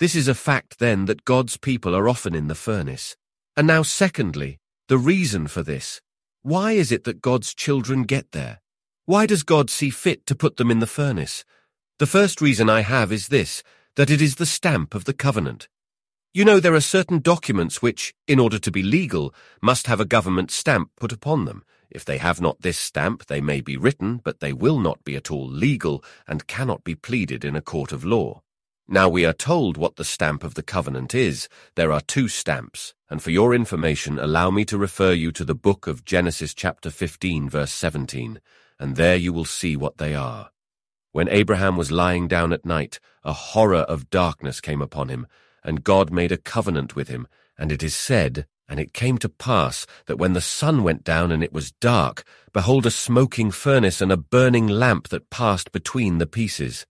This 0.00 0.14
is 0.14 0.28
a 0.28 0.34
fact, 0.34 0.78
then, 0.78 1.04
that 1.04 1.24
God's 1.24 1.56
people 1.56 1.94
are 1.94 2.08
often 2.08 2.34
in 2.34 2.48
the 2.48 2.54
furnace. 2.54 3.16
And 3.56 3.66
now, 3.66 3.82
secondly, 3.82 4.58
the 4.88 4.98
reason 4.98 5.46
for 5.46 5.62
this. 5.62 6.00
Why 6.42 6.72
is 6.72 6.90
it 6.90 7.04
that 7.04 7.20
God's 7.20 7.54
children 7.54 8.04
get 8.04 8.32
there? 8.32 8.60
Why 9.10 9.26
does 9.26 9.42
God 9.42 9.70
see 9.70 9.90
fit 9.90 10.24
to 10.26 10.36
put 10.36 10.56
them 10.56 10.70
in 10.70 10.78
the 10.78 10.86
furnace? 10.86 11.44
The 11.98 12.06
first 12.06 12.40
reason 12.40 12.70
I 12.70 12.82
have 12.82 13.10
is 13.10 13.26
this, 13.26 13.64
that 13.96 14.08
it 14.08 14.22
is 14.22 14.36
the 14.36 14.46
stamp 14.46 14.94
of 14.94 15.04
the 15.04 15.12
covenant. 15.12 15.66
You 16.32 16.44
know, 16.44 16.60
there 16.60 16.76
are 16.76 16.80
certain 16.80 17.18
documents 17.18 17.82
which, 17.82 18.14
in 18.28 18.38
order 18.38 18.60
to 18.60 18.70
be 18.70 18.84
legal, 18.84 19.34
must 19.60 19.88
have 19.88 19.98
a 19.98 20.04
government 20.04 20.52
stamp 20.52 20.92
put 20.94 21.10
upon 21.10 21.44
them. 21.44 21.64
If 21.90 22.04
they 22.04 22.18
have 22.18 22.40
not 22.40 22.60
this 22.60 22.78
stamp, 22.78 23.26
they 23.26 23.40
may 23.40 23.60
be 23.60 23.76
written, 23.76 24.20
but 24.22 24.38
they 24.38 24.52
will 24.52 24.78
not 24.78 25.02
be 25.02 25.16
at 25.16 25.28
all 25.28 25.48
legal 25.48 26.04
and 26.28 26.46
cannot 26.46 26.84
be 26.84 26.94
pleaded 26.94 27.44
in 27.44 27.56
a 27.56 27.60
court 27.60 27.90
of 27.90 28.04
law. 28.04 28.42
Now 28.86 29.08
we 29.08 29.26
are 29.26 29.32
told 29.32 29.76
what 29.76 29.96
the 29.96 30.04
stamp 30.04 30.44
of 30.44 30.54
the 30.54 30.62
covenant 30.62 31.16
is. 31.16 31.48
There 31.74 31.90
are 31.90 32.00
two 32.00 32.28
stamps, 32.28 32.94
and 33.08 33.20
for 33.20 33.32
your 33.32 33.56
information, 33.56 34.20
allow 34.20 34.52
me 34.52 34.64
to 34.66 34.78
refer 34.78 35.12
you 35.12 35.32
to 35.32 35.44
the 35.44 35.56
book 35.56 35.88
of 35.88 36.04
Genesis 36.04 36.54
chapter 36.54 36.90
15, 36.90 37.50
verse 37.50 37.72
17 37.72 38.38
and 38.80 38.96
there 38.96 39.14
you 39.14 39.32
will 39.32 39.44
see 39.44 39.76
what 39.76 39.98
they 39.98 40.14
are. 40.14 40.50
When 41.12 41.28
Abraham 41.28 41.76
was 41.76 41.92
lying 41.92 42.26
down 42.26 42.52
at 42.52 42.64
night, 42.64 42.98
a 43.22 43.32
horror 43.32 43.82
of 43.82 44.10
darkness 44.10 44.60
came 44.60 44.80
upon 44.80 45.10
him, 45.10 45.26
and 45.62 45.84
God 45.84 46.10
made 46.10 46.32
a 46.32 46.38
covenant 46.38 46.96
with 46.96 47.08
him, 47.08 47.28
and 47.58 47.70
it 47.70 47.82
is 47.82 47.94
said, 47.94 48.46
and 48.66 48.80
it 48.80 48.94
came 48.94 49.18
to 49.18 49.28
pass 49.28 49.86
that 50.06 50.16
when 50.16 50.32
the 50.32 50.40
sun 50.40 50.82
went 50.82 51.04
down 51.04 51.30
and 51.30 51.44
it 51.44 51.52
was 51.52 51.72
dark, 51.72 52.24
behold 52.54 52.86
a 52.86 52.90
smoking 52.90 53.50
furnace 53.50 54.00
and 54.00 54.10
a 54.10 54.16
burning 54.16 54.66
lamp 54.66 55.08
that 55.08 55.28
passed 55.28 55.72
between 55.72 56.18
the 56.18 56.26
pieces. 56.26 56.86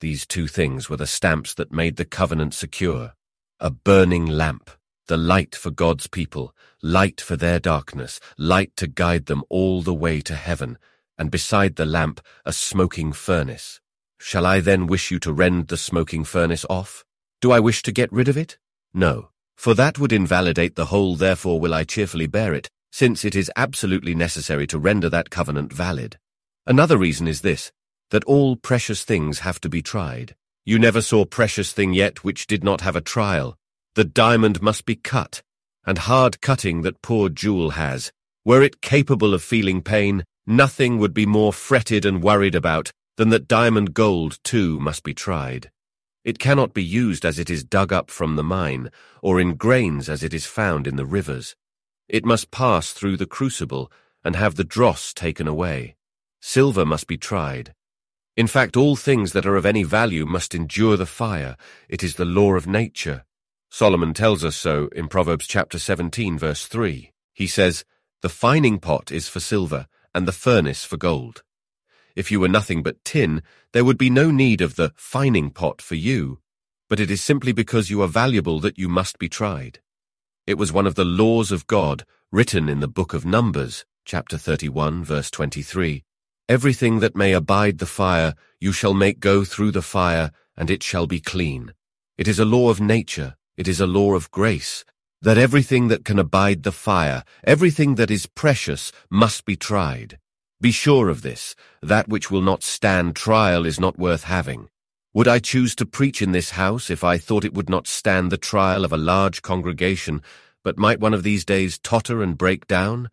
These 0.00 0.26
two 0.26 0.46
things 0.46 0.88
were 0.88 0.96
the 0.96 1.06
stamps 1.06 1.52
that 1.54 1.72
made 1.72 1.96
the 1.96 2.06
covenant 2.06 2.54
secure. 2.54 3.12
A 3.58 3.70
burning 3.70 4.24
lamp, 4.24 4.70
the 5.08 5.18
light 5.18 5.54
for 5.54 5.70
God's 5.70 6.06
people, 6.06 6.54
light 6.80 7.20
for 7.20 7.36
their 7.36 7.58
darkness, 7.58 8.20
light 8.38 8.74
to 8.76 8.86
guide 8.86 9.26
them 9.26 9.42
all 9.50 9.82
the 9.82 9.92
way 9.92 10.20
to 10.22 10.34
heaven, 10.34 10.78
and 11.20 11.30
beside 11.30 11.76
the 11.76 11.86
lamp 11.86 12.20
a 12.44 12.52
smoking 12.52 13.12
furnace. 13.12 13.80
Shall 14.18 14.44
I 14.44 14.58
then 14.58 14.88
wish 14.88 15.12
you 15.12 15.20
to 15.20 15.32
rend 15.32 15.68
the 15.68 15.76
smoking 15.76 16.24
furnace 16.24 16.64
off? 16.68 17.04
Do 17.40 17.52
I 17.52 17.60
wish 17.60 17.82
to 17.82 17.92
get 17.92 18.12
rid 18.12 18.26
of 18.26 18.36
it? 18.36 18.58
No, 18.92 19.28
For 19.60 19.74
that 19.74 19.98
would 19.98 20.10
invalidate 20.10 20.74
the 20.74 20.86
whole, 20.86 21.16
therefore 21.16 21.60
will 21.60 21.74
I 21.74 21.84
cheerfully 21.84 22.26
bear 22.26 22.54
it, 22.54 22.70
since 22.90 23.26
it 23.26 23.36
is 23.36 23.52
absolutely 23.56 24.14
necessary 24.14 24.66
to 24.68 24.78
render 24.78 25.10
that 25.10 25.28
covenant 25.28 25.70
valid. 25.70 26.18
Another 26.66 26.96
reason 26.96 27.28
is 27.28 27.42
this, 27.42 27.70
that 28.08 28.24
all 28.24 28.56
precious 28.56 29.04
things 29.04 29.40
have 29.40 29.60
to 29.60 29.68
be 29.68 29.82
tried. 29.82 30.34
You 30.64 30.78
never 30.78 31.02
saw 31.02 31.26
precious 31.26 31.72
thing 31.72 31.92
yet 31.92 32.24
which 32.24 32.46
did 32.46 32.64
not 32.64 32.80
have 32.80 32.96
a 32.96 33.02
trial. 33.02 33.58
The 33.96 34.04
diamond 34.04 34.62
must 34.62 34.86
be 34.86 34.96
cut, 34.96 35.42
and 35.84 35.98
hard 35.98 36.40
cutting 36.40 36.80
that 36.80 37.02
poor 37.02 37.28
jewel 37.28 37.72
has. 37.72 38.10
Were 38.46 38.62
it 38.62 38.80
capable 38.80 39.34
of 39.34 39.42
feeling 39.42 39.82
pain, 39.82 40.24
nothing 40.46 40.98
would 40.98 41.14
be 41.14 41.26
more 41.26 41.52
fretted 41.52 42.04
and 42.04 42.22
worried 42.22 42.54
about 42.54 42.92
than 43.16 43.28
that 43.30 43.48
diamond 43.48 43.94
gold, 43.94 44.38
too, 44.42 44.80
must 44.80 45.02
be 45.02 45.14
tried. 45.14 45.70
It 46.24 46.38
cannot 46.38 46.74
be 46.74 46.82
used 46.82 47.24
as 47.24 47.38
it 47.38 47.50
is 47.50 47.64
dug 47.64 47.92
up 47.92 48.10
from 48.10 48.36
the 48.36 48.42
mine, 48.42 48.90
or 49.22 49.40
in 49.40 49.54
grains 49.54 50.08
as 50.08 50.22
it 50.22 50.34
is 50.34 50.46
found 50.46 50.86
in 50.86 50.96
the 50.96 51.06
rivers. 51.06 51.56
It 52.08 52.24
must 52.24 52.50
pass 52.50 52.92
through 52.92 53.16
the 53.16 53.26
crucible 53.26 53.90
and 54.24 54.36
have 54.36 54.56
the 54.56 54.64
dross 54.64 55.14
taken 55.14 55.48
away. 55.48 55.96
Silver 56.40 56.84
must 56.84 57.06
be 57.06 57.16
tried. 57.16 57.74
In 58.36 58.46
fact, 58.46 58.76
all 58.76 58.96
things 58.96 59.32
that 59.32 59.46
are 59.46 59.56
of 59.56 59.66
any 59.66 59.82
value 59.82 60.26
must 60.26 60.54
endure 60.54 60.96
the 60.96 61.06
fire. 61.06 61.56
It 61.88 62.02
is 62.02 62.14
the 62.14 62.24
law 62.24 62.54
of 62.54 62.66
nature. 62.66 63.24
Solomon 63.70 64.14
tells 64.14 64.44
us 64.44 64.56
so 64.56 64.88
in 64.92 65.08
Proverbs 65.08 65.46
chapter 65.46 65.78
17, 65.78 66.38
verse 66.38 66.66
3. 66.66 67.12
He 67.34 67.46
says, 67.46 67.84
The 68.22 68.28
fining 68.28 68.78
pot 68.78 69.12
is 69.12 69.28
for 69.28 69.40
silver, 69.40 69.86
and 70.14 70.26
the 70.26 70.32
furnace 70.32 70.84
for 70.84 70.96
gold. 70.96 71.42
If 72.16 72.30
you 72.30 72.40
were 72.40 72.48
nothing 72.48 72.82
but 72.82 73.04
tin, 73.04 73.42
there 73.72 73.84
would 73.84 73.98
be 73.98 74.10
no 74.10 74.30
need 74.30 74.60
of 74.60 74.76
the 74.76 74.92
fining 74.96 75.50
pot 75.50 75.80
for 75.80 75.94
you, 75.94 76.40
but 76.88 77.00
it 77.00 77.10
is 77.10 77.22
simply 77.22 77.52
because 77.52 77.90
you 77.90 78.02
are 78.02 78.08
valuable 78.08 78.58
that 78.60 78.78
you 78.78 78.88
must 78.88 79.18
be 79.18 79.28
tried. 79.28 79.80
It 80.46 80.58
was 80.58 80.72
one 80.72 80.86
of 80.86 80.96
the 80.96 81.04
laws 81.04 81.52
of 81.52 81.66
God, 81.66 82.04
written 82.32 82.68
in 82.68 82.80
the 82.80 82.88
book 82.88 83.14
of 83.14 83.24
Numbers, 83.24 83.84
chapter 84.04 84.36
31, 84.36 85.04
verse 85.04 85.30
23. 85.30 86.02
Everything 86.48 86.98
that 86.98 87.14
may 87.14 87.32
abide 87.32 87.78
the 87.78 87.86
fire, 87.86 88.34
you 88.58 88.72
shall 88.72 88.94
make 88.94 89.20
go 89.20 89.44
through 89.44 89.70
the 89.70 89.82
fire, 89.82 90.32
and 90.56 90.68
it 90.68 90.82
shall 90.82 91.06
be 91.06 91.20
clean. 91.20 91.72
It 92.18 92.26
is 92.26 92.40
a 92.40 92.44
law 92.44 92.70
of 92.70 92.80
nature, 92.80 93.36
it 93.56 93.68
is 93.68 93.80
a 93.80 93.86
law 93.86 94.14
of 94.14 94.30
grace, 94.32 94.84
that 95.22 95.36
everything 95.36 95.88
that 95.88 96.04
can 96.04 96.18
abide 96.18 96.62
the 96.62 96.72
fire, 96.72 97.24
everything 97.44 97.96
that 97.96 98.10
is 98.10 98.24
precious, 98.24 98.90
must 99.10 99.44
be 99.44 99.54
tried. 99.54 100.18
Be 100.60 100.70
sure 100.70 101.08
of 101.08 101.20
this, 101.20 101.54
that 101.82 102.08
which 102.08 102.30
will 102.30 102.40
not 102.40 102.62
stand 102.62 103.16
trial 103.16 103.66
is 103.66 103.78
not 103.78 103.98
worth 103.98 104.24
having. 104.24 104.68
Would 105.12 105.28
I 105.28 105.38
choose 105.38 105.74
to 105.76 105.84
preach 105.86 106.22
in 106.22 106.32
this 106.32 106.50
house 106.50 106.88
if 106.88 107.04
I 107.04 107.18
thought 107.18 107.44
it 107.44 107.52
would 107.52 107.68
not 107.68 107.86
stand 107.86 108.30
the 108.30 108.38
trial 108.38 108.84
of 108.84 108.92
a 108.92 108.96
large 108.96 109.42
congregation, 109.42 110.22
but 110.62 110.78
might 110.78 111.00
one 111.00 111.12
of 111.12 111.22
these 111.22 111.44
days 111.44 111.78
totter 111.78 112.22
and 112.22 112.38
break 112.38 112.66
down? 112.66 113.10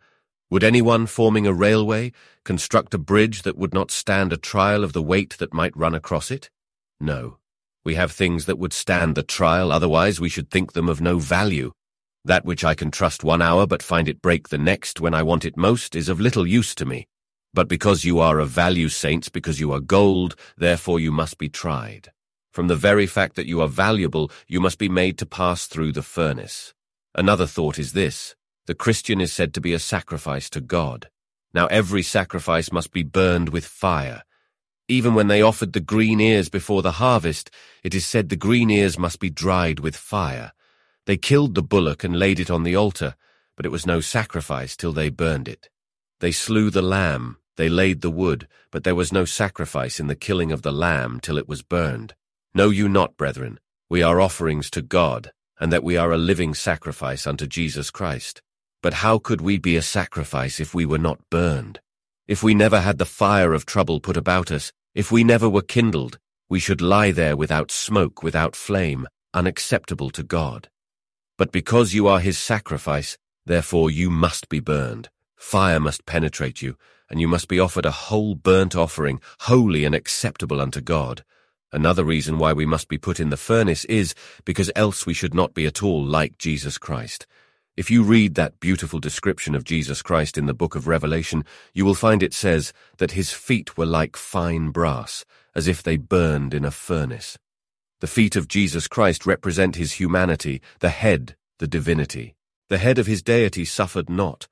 Would 0.50 0.64
anyone 0.64 1.08
forming 1.08 1.46
a 1.46 1.54
railway 1.54 2.14
construct 2.46 2.94
a 2.94 2.98
bridge 2.98 3.42
that 3.42 3.58
would 3.58 3.74
not 3.74 3.92
stand 3.92 4.32
a 4.32 4.38
trial 4.38 4.84
of 4.84 4.94
the 4.94 5.02
weight 5.02 5.38
that 5.40 5.54
might 5.54 5.76
run 5.76 5.94
across 5.94 6.32
it? 6.32 6.50
No. 7.02 7.38
We 7.84 7.96
have 7.96 8.12
things 8.12 8.46
that 8.46 8.60
would 8.60 8.74
stand 8.74 9.16
the 9.16 9.24
trial, 9.24 9.74
otherwise 9.74 10.22
we 10.22 10.30
should 10.30 10.50
think 10.50 10.74
them 10.74 10.88
of 10.88 11.02
no 11.02 11.20
value. 11.20 11.74
That 12.28 12.44
which 12.44 12.66
I 12.66 12.76
can 12.76 12.92
trust 12.92 13.24
one 13.24 13.42
hour 13.42 13.66
but 13.66 13.82
find 13.82 14.10
it 14.10 14.22
break 14.22 14.50
the 14.50 14.58
next 14.58 15.00
when 15.00 15.14
I 15.14 15.24
want 15.24 15.46
it 15.46 15.56
most 15.56 15.96
is 15.96 16.10
of 16.10 16.20
little 16.20 16.46
use 16.46 16.76
to 16.76 16.86
me. 16.86 17.08
But 17.54 17.70
because 17.70 18.04
you 18.04 18.20
are 18.20 18.40
of 18.40 18.50
value, 18.50 18.90
saints, 18.90 19.30
because 19.30 19.62
you 19.62 19.72
are 19.72 19.80
gold, 19.80 20.36
therefore 20.58 21.00
you 21.00 21.10
must 21.10 21.38
be 21.38 21.48
tried. 21.48 22.12
From 22.52 22.68
the 22.68 22.76
very 22.76 23.08
fact 23.08 23.38
that 23.38 23.46
you 23.46 23.62
are 23.62 23.70
valuable, 23.70 24.30
you 24.46 24.60
must 24.60 24.78
be 24.78 24.90
made 24.90 25.18
to 25.20 25.26
pass 25.26 25.68
through 25.68 25.94
the 25.94 26.02
furnace. 26.02 26.74
Another 27.16 27.48
thought 27.48 27.80
is 27.80 27.94
this. 27.94 28.36
The 28.66 28.76
Christian 28.76 29.22
is 29.22 29.32
said 29.32 29.54
to 29.54 29.62
be 29.62 29.72
a 29.72 29.80
sacrifice 29.80 30.50
to 30.50 30.60
God. 30.60 31.08
Now 31.54 31.68
every 31.68 32.04
sacrifice 32.04 32.74
must 32.74 32.92
be 32.92 33.04
burned 33.04 33.48
with 33.48 33.64
fire. 33.66 34.24
Even 34.90 35.14
when 35.14 35.30
they 35.30 35.42
offered 35.42 35.72
the 35.72 35.80
green 35.80 36.20
ears 36.20 36.50
before 36.50 36.82
the 36.82 37.00
harvest, 37.04 37.52
it 37.86 37.96
is 37.96 38.06
said 38.06 38.28
the 38.28 38.36
green 38.36 38.70
ears 38.70 39.00
must 39.00 39.22
be 39.22 39.30
dried 39.30 39.80
with 39.80 39.96
fire. 39.96 40.52
They 41.08 41.16
killed 41.16 41.56
the 41.56 41.64
bullock 41.64 42.04
and 42.04 42.20
laid 42.20 42.38
it 42.38 42.52
on 42.52 42.64
the 42.64 42.76
altar, 42.76 43.16
but 43.56 43.66
it 43.66 43.72
was 43.72 43.86
no 43.86 44.02
sacrifice 44.02 44.76
till 44.76 44.92
they 44.92 45.10
burned 45.10 45.48
it. 45.48 45.70
They 46.20 46.34
slew 46.34 46.70
the 46.70 46.82
lamb, 46.82 47.38
they 47.56 47.70
laid 47.70 48.02
the 48.02 48.12
wood, 48.12 48.46
but 48.72 48.84
there 48.84 48.94
was 48.94 49.14
no 49.14 49.24
sacrifice 49.24 50.02
in 50.02 50.08
the 50.08 50.18
killing 50.18 50.52
of 50.52 50.64
the 50.64 50.72
lamb 50.74 51.22
till 51.22 51.38
it 51.38 51.48
was 51.48 51.62
burned. 51.62 52.14
Know 52.54 52.72
you 52.72 52.90
not, 52.90 53.16
brethren, 53.16 53.58
we 53.90 54.04
are 54.04 54.20
offerings 54.20 54.70
to 54.72 54.82
God, 54.82 55.32
and 55.62 55.72
that 55.72 55.84
we 55.84 55.96
are 55.96 56.12
a 56.12 56.18
living 56.18 56.54
sacrifice 56.54 57.26
unto 57.26 57.48
Jesus 57.48 57.90
Christ. 57.90 58.42
But 58.84 58.96
how 58.96 59.18
could 59.18 59.40
we 59.40 59.58
be 59.58 59.78
a 59.78 59.82
sacrifice 59.82 60.60
if 60.60 60.74
we 60.74 60.86
were 60.86 60.98
not 60.98 61.22
burned? 61.30 61.80
If 62.28 62.44
we 62.44 62.54
never 62.54 62.82
had 62.82 62.98
the 62.98 63.06
fire 63.06 63.54
of 63.54 63.66
trouble 63.66 64.02
put 64.02 64.18
about 64.18 64.52
us, 64.52 64.74
if 64.94 65.10
we 65.10 65.24
never 65.24 65.48
were 65.48 65.62
kindled, 65.62 66.20
we 66.50 66.60
should 66.60 66.82
lie 66.82 67.12
there 67.12 67.38
without 67.38 67.72
smoke, 67.72 68.24
without 68.24 68.58
flame, 68.58 69.08
unacceptable 69.34 70.10
to 70.10 70.24
God. 70.24 70.68
But 71.38 71.52
because 71.52 71.94
you 71.94 72.08
are 72.08 72.20
his 72.20 72.38
sacrifice, 72.38 73.18
therefore 73.46 73.92
you 73.92 74.10
must 74.10 74.50
be 74.50 74.60
burned. 74.60 75.10
Fire 75.36 75.80
must 75.80 76.06
penetrate 76.08 76.64
you, 76.64 76.78
and 77.10 77.22
you 77.22 77.28
must 77.28 77.48
be 77.48 77.60
offered 77.60 77.86
a 77.86 77.92
whole 77.92 78.34
burnt 78.34 78.76
offering, 78.76 79.22
holy 79.42 79.86
and 79.86 79.94
acceptable 79.94 80.60
unto 80.60 80.82
God. 80.82 81.24
Another 81.72 82.04
reason 82.04 82.40
why 82.40 82.54
we 82.54 82.66
must 82.66 82.88
be 82.88 82.98
put 82.98 83.20
in 83.20 83.30
the 83.30 83.38
furnace 83.38 83.86
is 83.86 84.16
because 84.46 84.72
else 84.76 85.06
we 85.06 85.14
should 85.14 85.36
not 85.36 85.54
be 85.54 85.68
at 85.68 85.84
all 85.84 86.04
like 86.04 86.40
Jesus 86.40 86.78
Christ. 86.78 87.28
If 87.76 87.92
you 87.92 88.02
read 88.02 88.34
that 88.34 88.60
beautiful 88.60 89.00
description 89.00 89.54
of 89.54 89.64
Jesus 89.64 90.02
Christ 90.02 90.40
in 90.40 90.48
the 90.48 90.56
book 90.56 90.74
of 90.74 90.88
Revelation, 90.88 91.46
you 91.74 91.86
will 91.86 91.94
find 91.94 92.24
it 92.24 92.34
says 92.34 92.74
that 92.98 93.12
his 93.12 93.32
feet 93.32 93.78
were 93.78 93.86
like 93.86 94.18
fine 94.18 94.72
brass, 94.72 95.24
as 95.54 95.68
if 95.68 95.84
they 95.84 95.98
burned 95.98 96.56
in 96.56 96.66
a 96.66 96.72
furnace. 96.72 97.38
The 98.00 98.08
feet 98.08 98.36
of 98.36 98.48
Jesus 98.48 98.88
Christ 98.88 99.26
represent 99.26 99.76
his 99.76 99.94
humanity, 99.94 100.62
the 100.80 100.90
head, 100.90 101.36
the 101.58 101.68
divinity. 101.68 102.36
The 102.70 102.78
head 102.78 103.00
of 103.00 103.08
his 103.08 103.24
deity 103.24 103.66
suffered 103.66 104.08
not. 104.08 104.48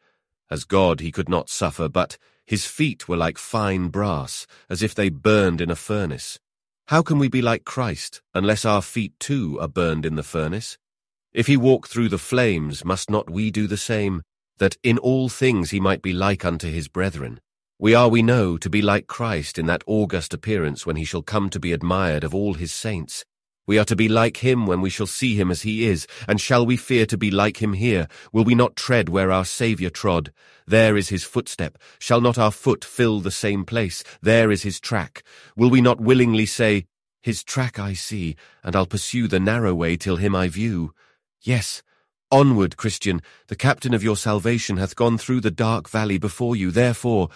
As 0.49 0.63
God 0.63 0.99
he 0.99 1.11
could 1.11 1.29
not 1.29 1.47
suffer, 1.49 1.87
but 1.87 2.17
his 2.47 2.65
feet 2.65 3.07
were 3.07 3.17
like 3.17 3.37
fine 3.37 3.89
brass, 3.89 4.47
as 4.67 4.81
if 4.81 4.95
they 4.95 5.09
burned 5.09 5.61
in 5.61 5.69
a 5.69 5.75
furnace. 5.75 6.39
How 6.87 7.03
can 7.03 7.19
we 7.19 7.27
be 7.27 7.41
like 7.41 7.65
Christ, 7.65 8.23
unless 8.33 8.65
our 8.65 8.81
feet 8.81 9.13
too 9.19 9.59
are 9.61 9.67
burned 9.67 10.07
in 10.07 10.15
the 10.15 10.23
furnace? 10.23 10.79
If 11.31 11.45
he 11.45 11.55
walk 11.55 11.87
through 11.87 12.09
the 12.09 12.17
flames, 12.17 12.83
must 12.83 13.11
not 13.11 13.29
we 13.29 13.51
do 13.51 13.67
the 13.67 13.77
same, 13.77 14.23
that 14.57 14.77
in 14.81 14.97
all 14.97 15.29
things 15.29 15.69
he 15.69 15.79
might 15.79 16.01
be 16.01 16.13
like 16.13 16.43
unto 16.43 16.71
his 16.71 16.87
brethren? 16.87 17.39
We 17.77 17.93
are, 17.93 18.09
we 18.09 18.23
know, 18.23 18.57
to 18.57 18.69
be 18.71 18.81
like 18.81 19.05
Christ 19.05 19.59
in 19.59 19.67
that 19.67 19.83
august 19.85 20.33
appearance 20.33 20.85
when 20.85 20.95
he 20.95 21.05
shall 21.05 21.21
come 21.21 21.51
to 21.51 21.59
be 21.59 21.73
admired 21.73 22.23
of 22.23 22.33
all 22.33 22.55
his 22.55 22.73
saints. 22.73 23.23
We 23.67 23.79
are 23.79 23.85
to 23.85 23.95
be 23.95 24.07
like 24.07 24.37
him 24.37 24.67
when 24.67 24.81
we 24.81 24.91
shall 24.91 25.07
see 25.07 25.35
him 25.35 25.49
as 25.49 25.63
he 25.63 25.87
is, 25.87 26.05
and 26.27 26.39
shall 26.39 26.65
we 26.65 26.77
fear 26.77 27.07
to 27.07 27.17
be 27.17 27.31
like 27.31 27.63
him 27.63 27.73
here? 27.73 28.07
Will 28.31 28.43
we 28.43 28.53
not 28.53 28.75
tread 28.75 29.09
where 29.09 29.31
our 29.31 29.45
Saviour 29.45 29.89
trod? 29.89 30.31
There 30.67 30.95
is 30.95 31.09
his 31.09 31.23
footstep. 31.23 31.79
Shall 31.97 32.21
not 32.21 32.37
our 32.37 32.51
foot 32.51 32.85
fill 32.85 33.21
the 33.21 33.31
same 33.31 33.65
place? 33.65 34.03
There 34.21 34.51
is 34.51 34.61
his 34.61 34.79
track. 34.79 35.23
Will 35.55 35.71
we 35.71 35.81
not 35.81 35.99
willingly 35.99 36.45
say, 36.45 36.85
His 37.23 37.43
track 37.43 37.79
I 37.79 37.93
see, 37.93 38.35
and 38.63 38.75
I'll 38.75 38.85
pursue 38.85 39.27
the 39.27 39.39
narrow 39.39 39.73
way 39.73 39.97
till 39.97 40.17
him 40.17 40.35
I 40.35 40.47
view? 40.47 40.93
Yes, 41.41 41.81
onward, 42.31 42.77
Christian, 42.77 43.19
the 43.47 43.55
captain 43.55 43.95
of 43.95 44.03
your 44.03 44.15
salvation 44.15 44.77
hath 44.77 44.95
gone 44.95 45.17
through 45.17 45.41
the 45.41 45.49
dark 45.49 45.89
valley 45.89 46.19
before 46.19 46.55
you, 46.55 46.69
therefore, 46.69 47.29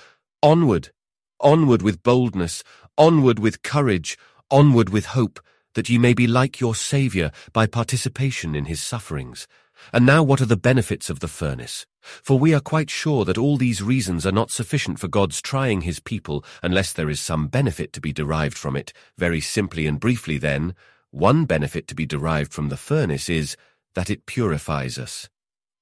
onward, 0.44 0.92
onward 1.40 1.82
with 1.82 2.04
boldness, 2.04 2.64
onward 3.00 3.40
with 3.40 3.64
courage, 3.64 4.16
onward 4.52 4.90
with 4.90 5.08
hope, 5.08 5.40
that 5.74 5.90
ye 5.90 5.98
may 5.98 6.14
be 6.14 6.28
like 6.28 6.60
your 6.60 6.76
Saviour 6.76 7.32
by 7.54 7.68
participation 7.68 8.56
in 8.56 8.66
his 8.66 8.82
sufferings. 8.82 9.48
And 9.94 10.06
now 10.06 10.24
what 10.24 10.42
are 10.42 10.46
the 10.46 10.58
benefits 10.58 11.10
of 11.10 11.20
the 11.20 11.28
furnace? 11.28 11.86
For 12.02 12.40
we 12.40 12.54
are 12.54 12.60
quite 12.60 12.90
sure 12.90 13.26
that 13.26 13.38
all 13.38 13.58
these 13.58 13.82
reasons 13.82 14.26
are 14.26 14.32
not 14.32 14.52
sufficient 14.52 15.00
for 15.00 15.08
God's 15.08 15.42
trying 15.42 15.82
his 15.82 16.00
people 16.00 16.44
unless 16.64 16.94
there 16.94 17.10
is 17.10 17.22
some 17.22 17.48
benefit 17.48 17.94
to 17.94 18.02
be 18.02 18.14
derived 18.14 18.58
from 18.58 18.76
it. 18.76 18.94
Very 19.18 19.42
simply 19.42 19.86
and 19.86 20.00
briefly 20.00 20.38
then, 20.38 20.76
one 21.12 21.46
benefit 21.46 21.88
to 21.88 21.96
be 21.96 22.06
derived 22.06 22.54
from 22.54 22.70
the 22.70 22.78
furnace 22.78 23.30
is 23.30 23.56
that 23.96 24.10
it 24.10 24.26
purifies 24.26 24.98
us. 24.98 25.30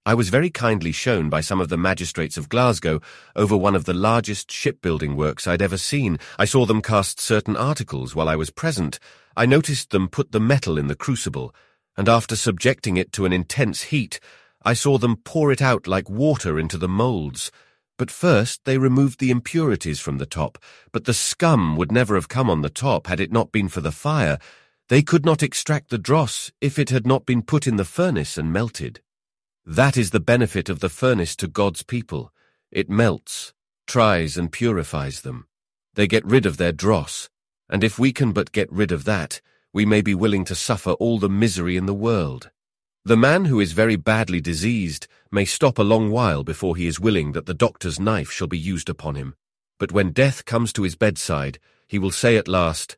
I 0.08 0.14
was 0.14 0.30
very 0.30 0.50
kindly 0.50 0.94
shown 0.94 1.28
by 1.28 1.42
some 1.42 1.60
of 1.60 1.68
the 1.68 1.76
magistrates 1.76 2.38
of 2.38 2.48
Glasgow 2.48 3.02
over 3.36 3.58
one 3.58 3.76
of 3.76 3.84
the 3.84 3.94
largest 3.94 4.50
shipbuilding 4.50 5.18
works 5.18 5.46
I'd 5.46 5.62
ever 5.62 5.76
seen. 5.76 6.18
I 6.40 6.46
saw 6.46 6.66
them 6.66 6.82
cast 6.82 7.20
certain 7.20 7.58
articles 7.58 8.16
while 8.16 8.30
I 8.30 8.38
was 8.38 8.50
present. 8.50 9.00
I 9.36 9.46
noticed 9.46 9.90
them 9.90 10.08
put 10.08 10.32
the 10.32 10.40
metal 10.40 10.78
in 10.78 10.88
the 10.88 10.96
crucible, 10.96 11.54
and 11.98 12.08
after 12.08 12.38
subjecting 12.38 12.96
it 12.96 13.12
to 13.12 13.26
an 13.26 13.34
intense 13.34 13.84
heat, 13.92 14.22
I 14.64 14.76
saw 14.76 14.98
them 14.98 15.18
pour 15.18 15.52
it 15.52 15.62
out 15.62 15.88
like 15.88 16.10
water 16.10 16.58
into 16.58 16.78
the 16.78 16.88
moulds. 16.88 17.52
But 17.98 18.10
first 18.10 18.64
they 18.64 18.78
removed 18.78 19.20
the 19.20 19.30
impurities 19.30 20.00
from 20.00 20.20
the 20.20 20.26
top, 20.26 20.58
but 20.94 21.04
the 21.04 21.14
scum 21.14 21.76
would 21.76 21.92
never 21.92 22.16
have 22.16 22.30
come 22.30 22.50
on 22.50 22.62
the 22.62 22.70
top 22.70 23.08
had 23.08 23.20
it 23.20 23.34
not 23.34 23.52
been 23.52 23.68
for 23.68 23.82
the 23.82 23.92
fire. 23.92 24.40
They 24.88 25.02
could 25.02 25.26
not 25.26 25.44
extract 25.44 25.90
the 25.90 25.98
dross 25.98 26.50
if 26.62 26.80
it 26.80 26.92
had 26.92 27.06
not 27.06 27.26
been 27.26 27.42
put 27.42 27.68
in 27.68 27.76
the 27.76 27.84
furnace 27.84 28.38
and 28.38 28.54
melted. 28.54 29.02
That 29.70 29.98
is 29.98 30.12
the 30.12 30.22
benefit 30.22 30.70
of 30.70 30.80
the 30.80 30.88
furnace 30.88 31.36
to 31.36 31.46
God's 31.50 31.84
people. 31.84 32.32
It 32.72 32.90
melts, 32.90 33.54
tries 33.86 34.38
and 34.38 34.50
purifies 34.50 35.20
them. 35.20 35.46
They 35.94 36.08
get 36.08 36.26
rid 36.26 36.46
of 36.46 36.56
their 36.56 36.72
dross, 36.72 37.28
and 37.68 37.84
if 37.84 38.00
we 38.00 38.14
can 38.14 38.32
but 38.32 38.54
get 38.54 38.72
rid 38.72 38.94
of 38.94 39.04
that, 39.04 39.42
we 39.74 39.86
may 39.86 40.00
be 40.00 40.16
willing 40.16 40.46
to 40.46 40.56
suffer 40.56 40.92
all 40.92 41.20
the 41.20 41.28
misery 41.28 41.76
in 41.76 41.86
the 41.86 41.94
world. 41.94 42.50
The 43.04 43.18
man 43.18 43.44
who 43.44 43.60
is 43.60 43.74
very 43.74 43.98
badly 43.98 44.40
diseased 44.40 45.06
may 45.34 45.44
stop 45.44 45.78
a 45.78 45.84
long 45.84 46.12
while 46.12 46.46
before 46.46 46.78
he 46.78 46.88
is 46.88 46.98
willing 46.98 47.34
that 47.34 47.46
the 47.46 47.54
doctor's 47.54 48.00
knife 48.00 48.32
shall 48.32 48.48
be 48.48 48.58
used 48.58 48.88
upon 48.88 49.16
him. 49.16 49.36
But 49.80 49.92
when 49.92 50.12
death 50.14 50.46
comes 50.46 50.72
to 50.74 50.84
his 50.84 50.96
bedside, 50.96 51.60
he 51.90 52.00
will 52.00 52.12
say 52.12 52.38
at 52.38 52.48
last, 52.48 52.96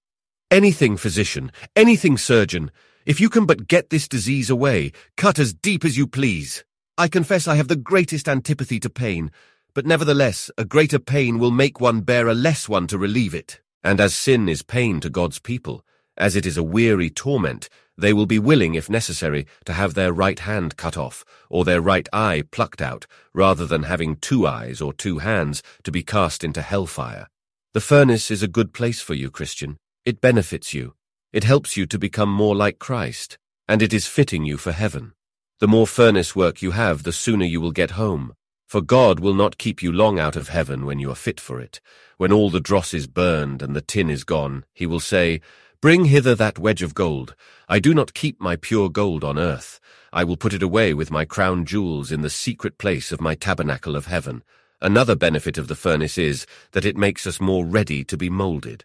Anything, 0.52 0.98
physician, 0.98 1.52
anything, 1.76 2.16
surgeon, 2.16 2.70
if 3.06 3.20
you 3.20 3.30
can 3.30 3.46
but 3.46 3.68
get 3.68 3.90
this 3.90 4.08
disease 4.08 4.50
away, 4.50 4.92
cut 5.18 5.40
as 5.40 5.54
deep 5.54 5.86
as 5.86 5.98
you 5.98 6.08
please. 6.08 6.64
I 6.98 7.08
confess 7.08 7.48
I 7.48 7.56
have 7.56 7.68
the 7.68 7.76
greatest 7.76 8.28
antipathy 8.28 8.80
to 8.82 8.90
pain, 8.90 9.32
but 9.74 9.86
nevertheless 9.86 10.52
a 10.58 10.66
greater 10.66 11.00
pain 11.00 11.40
will 11.40 11.52
make 11.52 11.80
one 11.80 12.02
bear 12.02 12.28
a 12.28 12.34
less 12.34 12.68
one 12.68 12.88
to 12.88 12.98
relieve 12.98 13.34
it. 13.34 13.62
And 13.84 14.02
as 14.02 14.14
sin 14.14 14.50
is 14.50 14.62
pain 14.62 15.00
to 15.00 15.10
God's 15.10 15.40
people, 15.40 15.86
as 16.18 16.36
it 16.36 16.46
is 16.46 16.58
a 16.58 16.64
weary 16.64 17.10
torment, 17.10 17.70
they 17.98 18.14
will 18.14 18.26
be 18.26 18.40
willing, 18.40 18.76
if 18.76 18.90
necessary, 18.90 19.46
to 19.66 19.74
have 19.74 19.94
their 19.94 20.14
right 20.14 20.40
hand 20.40 20.78
cut 20.78 20.98
off, 20.98 21.24
or 21.50 21.64
their 21.64 21.82
right 21.82 22.08
eye 22.12 22.44
plucked 22.52 22.82
out, 22.82 23.06
rather 23.34 23.66
than 23.66 23.84
having 23.84 24.18
two 24.18 24.46
eyes 24.46 24.82
or 24.82 24.94
two 24.94 25.20
hands 25.20 25.64
to 25.84 25.92
be 25.92 26.04
cast 26.04 26.44
into 26.44 26.62
hellfire. 26.62 27.28
The 27.74 27.82
furnace 27.82 28.32
is 28.32 28.44
a 28.44 28.48
good 28.48 28.74
place 28.74 29.02
for 29.02 29.14
you, 29.14 29.30
Christian. 29.30 29.78
It 30.06 30.22
benefits 30.22 30.74
you. 30.74 30.96
It 31.32 31.44
helps 31.44 31.78
you 31.78 31.86
to 31.86 32.00
become 32.00 32.32
more 32.32 32.56
like 32.56 32.80
Christ, 32.80 33.38
and 33.68 33.84
it 33.84 33.94
is 33.94 34.08
fitting 34.08 34.46
you 34.46 34.58
for 34.58 34.72
heaven. 34.72 35.14
The 35.60 35.68
more 35.68 35.86
furnace 35.86 36.36
work 36.36 36.64
you 36.64 36.72
have, 36.72 37.04
the 37.04 37.12
sooner 37.12 37.46
you 37.46 37.62
will 37.62 37.72
get 37.72 37.92
home. 37.92 38.34
For 38.68 38.82
God 38.82 39.20
will 39.20 39.36
not 39.36 39.60
keep 39.60 39.84
you 39.84 39.92
long 39.92 40.18
out 40.18 40.36
of 40.36 40.50
heaven 40.50 40.88
when 40.88 40.98
you 40.98 41.12
are 41.12 41.16
fit 41.16 41.40
for 41.40 41.62
it. 41.62 41.82
When 42.18 42.32
all 42.32 42.50
the 42.50 42.60
dross 42.60 42.96
is 42.96 43.06
burned 43.06 43.62
and 43.62 43.76
the 43.76 43.82
tin 43.82 44.10
is 44.10 44.24
gone, 44.24 44.66
he 44.74 44.88
will 44.88 45.00
say, 45.00 45.42
Bring 45.82 46.06
hither 46.06 46.34
that 46.34 46.58
wedge 46.58 46.82
of 46.82 46.96
gold. 46.96 47.36
I 47.68 47.78
do 47.78 47.94
not 47.94 48.16
keep 48.16 48.42
my 48.42 48.56
pure 48.56 48.90
gold 48.90 49.24
on 49.24 49.38
earth. 49.38 49.80
I 50.12 50.24
will 50.24 50.36
put 50.36 50.54
it 50.54 50.64
away 50.64 50.96
with 50.96 51.12
my 51.12 51.26
crown 51.26 51.64
jewels 51.64 52.12
in 52.12 52.22
the 52.22 52.30
secret 52.32 52.80
place 52.80 53.12
of 53.12 53.22
my 53.22 53.36
tabernacle 53.36 53.96
of 53.96 54.08
heaven. 54.08 54.44
Another 54.82 55.16
benefit 55.16 55.60
of 55.60 55.68
the 55.68 55.76
furnace 55.76 56.18
is 56.18 56.48
that 56.72 56.86
it 56.86 56.98
makes 56.98 57.28
us 57.28 57.40
more 57.40 57.66
ready 57.66 58.04
to 58.06 58.18
be 58.18 58.32
moulded. 58.32 58.84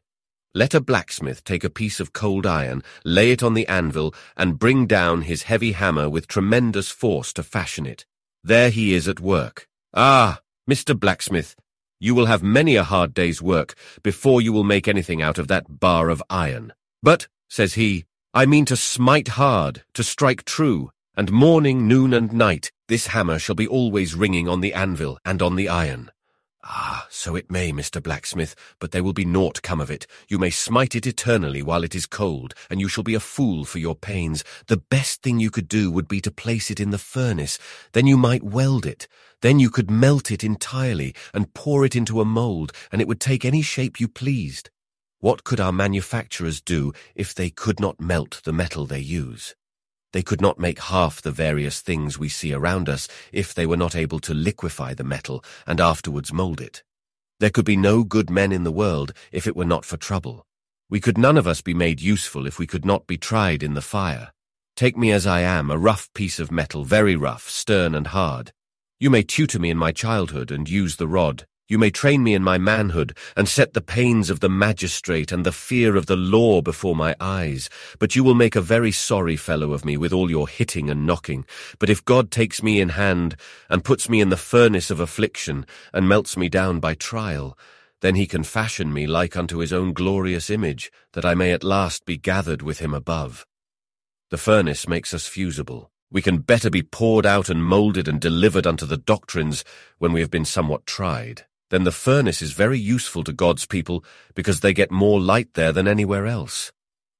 Let 0.56 0.72
a 0.72 0.80
blacksmith 0.80 1.42
take 1.42 1.64
a 1.64 1.70
piece 1.70 1.98
of 1.98 2.12
cold 2.12 2.46
iron, 2.46 2.84
lay 3.04 3.32
it 3.32 3.42
on 3.42 3.54
the 3.54 3.66
anvil, 3.66 4.14
and 4.36 4.56
bring 4.56 4.86
down 4.86 5.22
his 5.22 5.42
heavy 5.42 5.72
hammer 5.72 6.08
with 6.08 6.28
tremendous 6.28 6.90
force 6.90 7.32
to 7.32 7.42
fashion 7.42 7.86
it. 7.86 8.06
There 8.44 8.70
he 8.70 8.94
is 8.94 9.08
at 9.08 9.18
work. 9.18 9.66
Ah, 9.92 10.40
Mr. 10.70 10.98
Blacksmith, 10.98 11.56
you 11.98 12.14
will 12.14 12.26
have 12.26 12.44
many 12.44 12.76
a 12.76 12.84
hard 12.84 13.14
day's 13.14 13.42
work 13.42 13.74
before 14.04 14.40
you 14.40 14.52
will 14.52 14.62
make 14.62 14.86
anything 14.86 15.20
out 15.20 15.38
of 15.38 15.48
that 15.48 15.80
bar 15.80 16.08
of 16.08 16.22
iron. 16.30 16.72
But, 17.02 17.26
says 17.50 17.74
he, 17.74 18.04
I 18.32 18.46
mean 18.46 18.64
to 18.66 18.76
smite 18.76 19.28
hard, 19.28 19.82
to 19.94 20.04
strike 20.04 20.44
true, 20.44 20.92
and 21.16 21.32
morning, 21.32 21.88
noon, 21.88 22.14
and 22.14 22.32
night 22.32 22.70
this 22.86 23.08
hammer 23.08 23.40
shall 23.40 23.56
be 23.56 23.66
always 23.66 24.14
ringing 24.14 24.48
on 24.48 24.60
the 24.60 24.74
anvil 24.74 25.18
and 25.24 25.42
on 25.42 25.56
the 25.56 25.68
iron. 25.68 26.12
Ah, 26.66 27.06
so 27.10 27.36
it 27.36 27.50
may, 27.50 27.72
Mr. 27.72 28.02
Blacksmith, 28.02 28.54
but 28.78 28.90
there 28.90 29.04
will 29.04 29.12
be 29.12 29.26
naught 29.26 29.60
come 29.60 29.82
of 29.82 29.90
it. 29.90 30.06
You 30.28 30.38
may 30.38 30.48
smite 30.48 30.94
it 30.94 31.06
eternally 31.06 31.62
while 31.62 31.84
it 31.84 31.94
is 31.94 32.06
cold, 32.06 32.54
and 32.70 32.80
you 32.80 32.88
shall 32.88 33.04
be 33.04 33.14
a 33.14 33.20
fool 33.20 33.66
for 33.66 33.78
your 33.78 33.94
pains. 33.94 34.42
The 34.66 34.78
best 34.78 35.22
thing 35.22 35.38
you 35.38 35.50
could 35.50 35.68
do 35.68 35.90
would 35.90 36.08
be 36.08 36.22
to 36.22 36.30
place 36.30 36.70
it 36.70 36.80
in 36.80 36.88
the 36.88 36.96
furnace. 36.96 37.58
Then 37.92 38.06
you 38.06 38.16
might 38.16 38.42
weld 38.42 38.86
it. 38.86 39.06
Then 39.42 39.58
you 39.58 39.68
could 39.68 39.90
melt 39.90 40.30
it 40.30 40.42
entirely 40.42 41.14
and 41.34 41.52
pour 41.52 41.84
it 41.84 41.94
into 41.94 42.22
a 42.22 42.24
mould, 42.24 42.72
and 42.90 43.02
it 43.02 43.08
would 43.08 43.20
take 43.20 43.44
any 43.44 43.60
shape 43.60 44.00
you 44.00 44.08
pleased. 44.08 44.70
What 45.20 45.44
could 45.44 45.60
our 45.60 45.72
manufacturers 45.72 46.62
do 46.62 46.94
if 47.14 47.34
they 47.34 47.50
could 47.50 47.78
not 47.78 48.00
melt 48.00 48.40
the 48.44 48.54
metal 48.54 48.86
they 48.86 49.00
use? 49.00 49.54
They 50.14 50.22
could 50.22 50.40
not 50.40 50.60
make 50.60 50.78
half 50.78 51.20
the 51.20 51.32
various 51.32 51.80
things 51.80 52.20
we 52.20 52.28
see 52.28 52.52
around 52.52 52.88
us 52.88 53.08
if 53.32 53.52
they 53.52 53.66
were 53.66 53.76
not 53.76 53.96
able 53.96 54.20
to 54.20 54.32
liquefy 54.32 54.94
the 54.94 55.02
metal 55.02 55.44
and 55.66 55.80
afterwards 55.80 56.32
mold 56.32 56.60
it. 56.60 56.84
There 57.40 57.50
could 57.50 57.64
be 57.64 57.76
no 57.76 58.04
good 58.04 58.30
men 58.30 58.52
in 58.52 58.62
the 58.62 58.70
world 58.70 59.12
if 59.32 59.48
it 59.48 59.56
were 59.56 59.64
not 59.64 59.84
for 59.84 59.96
trouble. 59.96 60.46
We 60.88 61.00
could 61.00 61.18
none 61.18 61.36
of 61.36 61.48
us 61.48 61.62
be 61.62 61.74
made 61.74 62.00
useful 62.00 62.46
if 62.46 62.60
we 62.60 62.66
could 62.68 62.84
not 62.84 63.08
be 63.08 63.16
tried 63.18 63.64
in 63.64 63.74
the 63.74 63.80
fire. 63.80 64.32
Take 64.76 64.96
me 64.96 65.10
as 65.10 65.26
I 65.26 65.40
am, 65.40 65.68
a 65.68 65.76
rough 65.76 66.08
piece 66.14 66.38
of 66.38 66.52
metal, 66.52 66.84
very 66.84 67.16
rough, 67.16 67.50
stern 67.50 67.92
and 67.92 68.06
hard. 68.06 68.52
You 69.00 69.10
may 69.10 69.24
tutor 69.24 69.58
me 69.58 69.70
in 69.70 69.78
my 69.78 69.90
childhood 69.90 70.52
and 70.52 70.70
use 70.70 70.94
the 70.94 71.08
rod. 71.08 71.44
You 71.66 71.78
may 71.78 71.90
train 71.90 72.22
me 72.22 72.34
in 72.34 72.42
my 72.42 72.58
manhood, 72.58 73.16
and 73.34 73.48
set 73.48 73.72
the 73.72 73.80
pains 73.80 74.28
of 74.28 74.40
the 74.40 74.50
magistrate 74.50 75.32
and 75.32 75.46
the 75.46 75.52
fear 75.52 75.96
of 75.96 76.04
the 76.04 76.16
law 76.16 76.60
before 76.60 76.94
my 76.94 77.16
eyes. 77.18 77.70
But 77.98 78.14
you 78.14 78.22
will 78.22 78.34
make 78.34 78.54
a 78.54 78.60
very 78.60 78.92
sorry 78.92 79.36
fellow 79.36 79.72
of 79.72 79.82
me 79.82 79.96
with 79.96 80.12
all 80.12 80.30
your 80.30 80.46
hitting 80.46 80.90
and 80.90 81.06
knocking. 81.06 81.46
But 81.78 81.88
if 81.88 82.04
God 82.04 82.30
takes 82.30 82.62
me 82.62 82.82
in 82.82 82.90
hand, 82.90 83.36
and 83.70 83.82
puts 83.82 84.10
me 84.10 84.20
in 84.20 84.28
the 84.28 84.36
furnace 84.36 84.90
of 84.90 85.00
affliction, 85.00 85.64
and 85.90 86.06
melts 86.06 86.36
me 86.36 86.50
down 86.50 86.80
by 86.80 86.92
trial, 86.92 87.56
then 88.02 88.14
he 88.14 88.26
can 88.26 88.42
fashion 88.42 88.92
me 88.92 89.06
like 89.06 89.34
unto 89.34 89.56
his 89.56 89.72
own 89.72 89.94
glorious 89.94 90.50
image, 90.50 90.92
that 91.14 91.24
I 91.24 91.34
may 91.34 91.50
at 91.52 91.64
last 91.64 92.04
be 92.04 92.18
gathered 92.18 92.60
with 92.60 92.80
him 92.80 92.92
above. 92.92 93.46
The 94.28 94.36
furnace 94.36 94.86
makes 94.86 95.14
us 95.14 95.26
fusible. 95.26 95.90
We 96.10 96.20
can 96.20 96.38
better 96.38 96.68
be 96.68 96.82
poured 96.82 97.24
out 97.24 97.48
and 97.48 97.64
moulded 97.64 98.06
and 98.06 98.20
delivered 98.20 98.66
unto 98.66 98.84
the 98.84 98.98
doctrines 98.98 99.64
when 99.96 100.12
we 100.12 100.20
have 100.20 100.30
been 100.30 100.44
somewhat 100.44 100.84
tried 100.84 101.46
then 101.70 101.84
the 101.84 101.92
furnace 101.92 102.42
is 102.42 102.52
very 102.52 102.78
useful 102.78 103.24
to 103.24 103.32
God's 103.32 103.66
people 103.66 104.04
because 104.34 104.60
they 104.60 104.72
get 104.72 104.90
more 104.90 105.20
light 105.20 105.54
there 105.54 105.72
than 105.72 105.88
anywhere 105.88 106.26
else. 106.26 106.72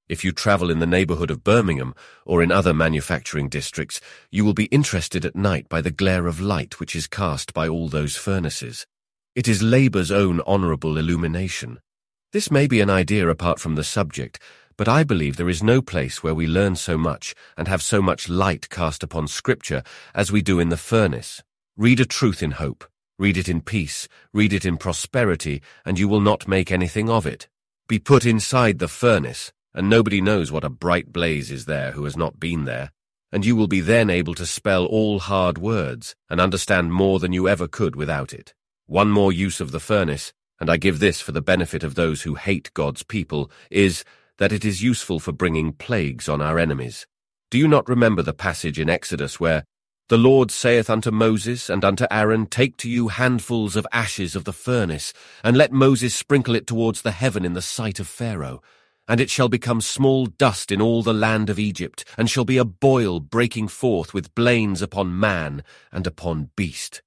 If 0.07 0.22
you 0.22 0.33
travel 0.33 0.70
in 0.70 0.80
the 0.80 0.87
neighborhood 0.87 1.30
of 1.30 1.42
Birmingham 1.42 1.94
or 2.26 2.42
in 2.42 2.52
other 2.52 2.74
manufacturing 2.74 3.48
districts, 3.48 4.00
you 4.30 4.44
will 4.44 4.52
be 4.52 4.66
interested 4.66 5.24
at 5.24 5.35
night 5.35 5.68
by 5.70 5.80
the 5.80 5.90
glare 5.90 6.26
of 6.26 6.40
light 6.40 6.78
which 6.78 6.94
is 6.94 7.07
cast 7.07 7.54
by 7.54 7.66
all 7.68 7.88
those 7.88 8.14
furnaces. 8.14 8.87
It 9.35 9.48
is 9.48 9.62
labor's 9.62 10.11
own 10.11 10.42
honorable 10.46 10.98
illumination. 10.98 11.80
This 12.33 12.50
may 12.50 12.66
be 12.66 12.80
an 12.80 12.90
idea 12.90 13.28
apart 13.28 13.59
from 13.59 13.76
the 13.76 13.85
subject, 13.85 14.38
but 14.76 14.88
I 14.88 15.04
believe 15.04 15.37
there 15.37 15.48
is 15.48 15.62
no 15.62 15.80
place 15.80 16.22
where 16.22 16.35
we 16.35 16.46
learn 16.46 16.76
so 16.76 16.98
much 16.98 17.35
and 17.57 17.66
have 17.66 17.83
so 17.83 18.02
much 18.02 18.28
light 18.28 18.68
cast 18.68 19.02
upon 19.02 19.28
Scripture 19.28 19.83
as 20.14 20.30
we 20.30 20.42
do 20.42 20.61
in 20.61 20.68
the 20.68 20.76
furnace. 20.76 21.42
Read 21.76 21.98
a 22.00 22.04
truth 22.04 22.42
in 22.42 22.52
hope, 22.52 22.85
Read 23.16 23.37
it 23.37 23.48
in 23.48 23.61
peace, 23.61 24.09
read 24.33 24.53
it 24.53 24.64
in 24.64 24.77
prosperity, 24.77 25.62
and 25.85 25.98
you 25.98 26.09
will 26.09 26.20
not 26.20 26.48
make 26.48 26.72
anything 26.72 27.09
of 27.09 27.27
it. 27.27 27.48
Be 27.87 28.00
put 28.00 28.27
inside 28.27 28.81
the 28.81 28.88
furnace, 28.88 29.53
and 29.72 29.88
nobody 29.88 30.20
knows 30.20 30.50
what 30.50 30.64
a 30.64 30.68
bright 30.70 31.12
blaze 31.12 31.50
is 31.53 31.66
there 31.66 31.92
who 31.92 32.05
has 32.05 32.16
not 32.16 32.40
been 32.40 32.64
there, 32.64 32.90
and 33.31 33.46
you 33.46 33.55
will 33.55 33.68
be 33.68 33.81
then 33.81 34.11
able 34.11 34.35
to 34.35 34.46
spell 34.46 34.85
all 34.87 35.20
hard 35.20 35.59
words, 35.59 36.16
and 36.29 36.40
understand 36.40 36.92
more 36.92 37.20
than 37.20 37.33
you 37.33 37.48
ever 37.48 37.68
could 37.68 37.94
without 37.94 38.33
it. 38.33 38.53
One 38.87 39.11
more 39.11 39.33
use 39.33 39.61
of 39.61 39.70
the 39.70 39.81
furnace, 39.81 40.33
and 40.59 40.68
I 40.68 40.77
give 40.77 40.98
this 40.98 41.20
for 41.20 41.31
the 41.31 41.40
benefit 41.40 41.85
of 41.85 41.94
those 41.94 42.22
who 42.22 42.35
hate 42.35 42.72
God's 42.74 43.05
people, 43.05 43.48
is 43.70 44.05
that 44.38 44.53
it 44.53 44.64
is 44.64 44.83
useful 44.83 45.20
for 45.20 45.31
bringing 45.31 45.72
plagues 45.72 46.29
on 46.29 46.42
our 46.42 46.59
enemies. 46.59 47.07
Do 47.50 47.59
you 47.59 47.68
not 47.68 47.88
remember 47.88 48.22
the 48.22 48.33
passage 48.33 48.81
in 48.81 48.90
Exodus 48.90 49.38
where 49.38 49.64
the 50.09 50.19
Lord 50.19 50.51
saith 50.51 50.90
unto 50.90 51.11
Moses 51.11 51.71
and 51.71 51.83
unto 51.83 52.07
Aaron, 52.11 52.45
Take 52.45 52.77
to 52.79 52.90
you 52.90 53.09
handfuls 53.09 53.75
of 53.75 53.87
ashes 53.90 54.37
of 54.37 54.45
the 54.45 54.53
furnace, 54.53 55.14
and 55.43 55.57
let 55.57 55.73
Moses 55.73 56.14
sprinkle 56.14 56.55
it 56.55 56.67
towards 56.67 57.01
the 57.01 57.11
heaven 57.11 57.43
in 57.43 57.55
the 57.55 57.62
sight 57.62 57.99
of 57.99 58.07
Pharaoh. 58.07 58.61
And 59.09 59.19
it 59.19 59.31
shall 59.31 59.49
become 59.49 59.81
small 59.81 60.27
dust 60.27 60.71
in 60.71 60.83
all 60.83 61.03
the 61.03 61.14
land 61.14 61.49
of 61.49 61.59
Egypt, 61.59 62.05
and 62.19 62.29
shall 62.29 62.45
be 62.45 62.59
a 62.59 62.67
boil 62.67 63.19
breaking 63.19 63.69
forth 63.69 64.12
with 64.12 64.35
blains 64.35 64.83
upon 64.83 65.19
man 65.19 65.64
and 65.90 66.07
upon 66.07 66.51
beast. 66.55 67.03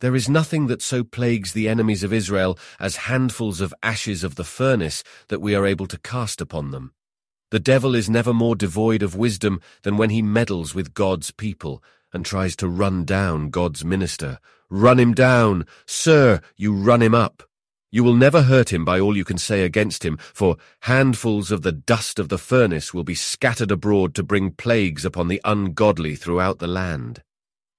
There 0.00 0.14
is 0.14 0.28
nothing 0.28 0.66
that 0.66 0.82
so 0.82 1.04
plagues 1.04 1.54
the 1.54 1.68
enemies 1.68 2.02
of 2.02 2.12
Israel 2.12 2.58
as 2.78 3.08
handfuls 3.08 3.62
of 3.62 3.72
ashes 3.82 4.22
of 4.22 4.34
the 4.34 4.44
furnace 4.44 5.02
that 5.28 5.40
we 5.40 5.54
are 5.54 5.64
able 5.64 5.86
to 5.86 5.98
cast 5.98 6.42
upon 6.42 6.72
them. 6.72 6.92
The 7.50 7.60
devil 7.60 7.94
is 7.94 8.10
never 8.10 8.34
more 8.34 8.56
devoid 8.56 9.02
of 9.02 9.16
wisdom 9.16 9.60
than 9.82 9.96
when 9.96 10.10
he 10.10 10.22
meddles 10.22 10.74
with 10.74 10.94
God's 10.94 11.30
people, 11.30 11.82
and 12.12 12.24
tries 12.24 12.56
to 12.56 12.68
run 12.68 13.04
down 13.04 13.50
God's 13.50 13.84
minister. 13.84 14.38
Run 14.68 14.98
him 14.98 15.14
down! 15.14 15.66
Sir, 15.86 16.40
you 16.56 16.74
run 16.74 17.02
him 17.02 17.14
up! 17.14 17.42
You 17.90 18.02
will 18.02 18.16
never 18.16 18.42
hurt 18.42 18.72
him 18.72 18.86
by 18.86 18.98
all 18.98 19.16
you 19.16 19.24
can 19.24 19.36
say 19.36 19.64
against 19.64 20.02
him, 20.02 20.16
for 20.32 20.56
handfuls 20.80 21.50
of 21.50 21.60
the 21.60 21.72
dust 21.72 22.18
of 22.18 22.30
the 22.30 22.38
furnace 22.38 22.94
will 22.94 23.04
be 23.04 23.14
scattered 23.14 23.70
abroad 23.70 24.14
to 24.14 24.22
bring 24.22 24.52
plagues 24.52 25.04
upon 25.04 25.28
the 25.28 25.42
ungodly 25.44 26.16
throughout 26.16 26.58
the 26.58 26.66
land. 26.66 27.22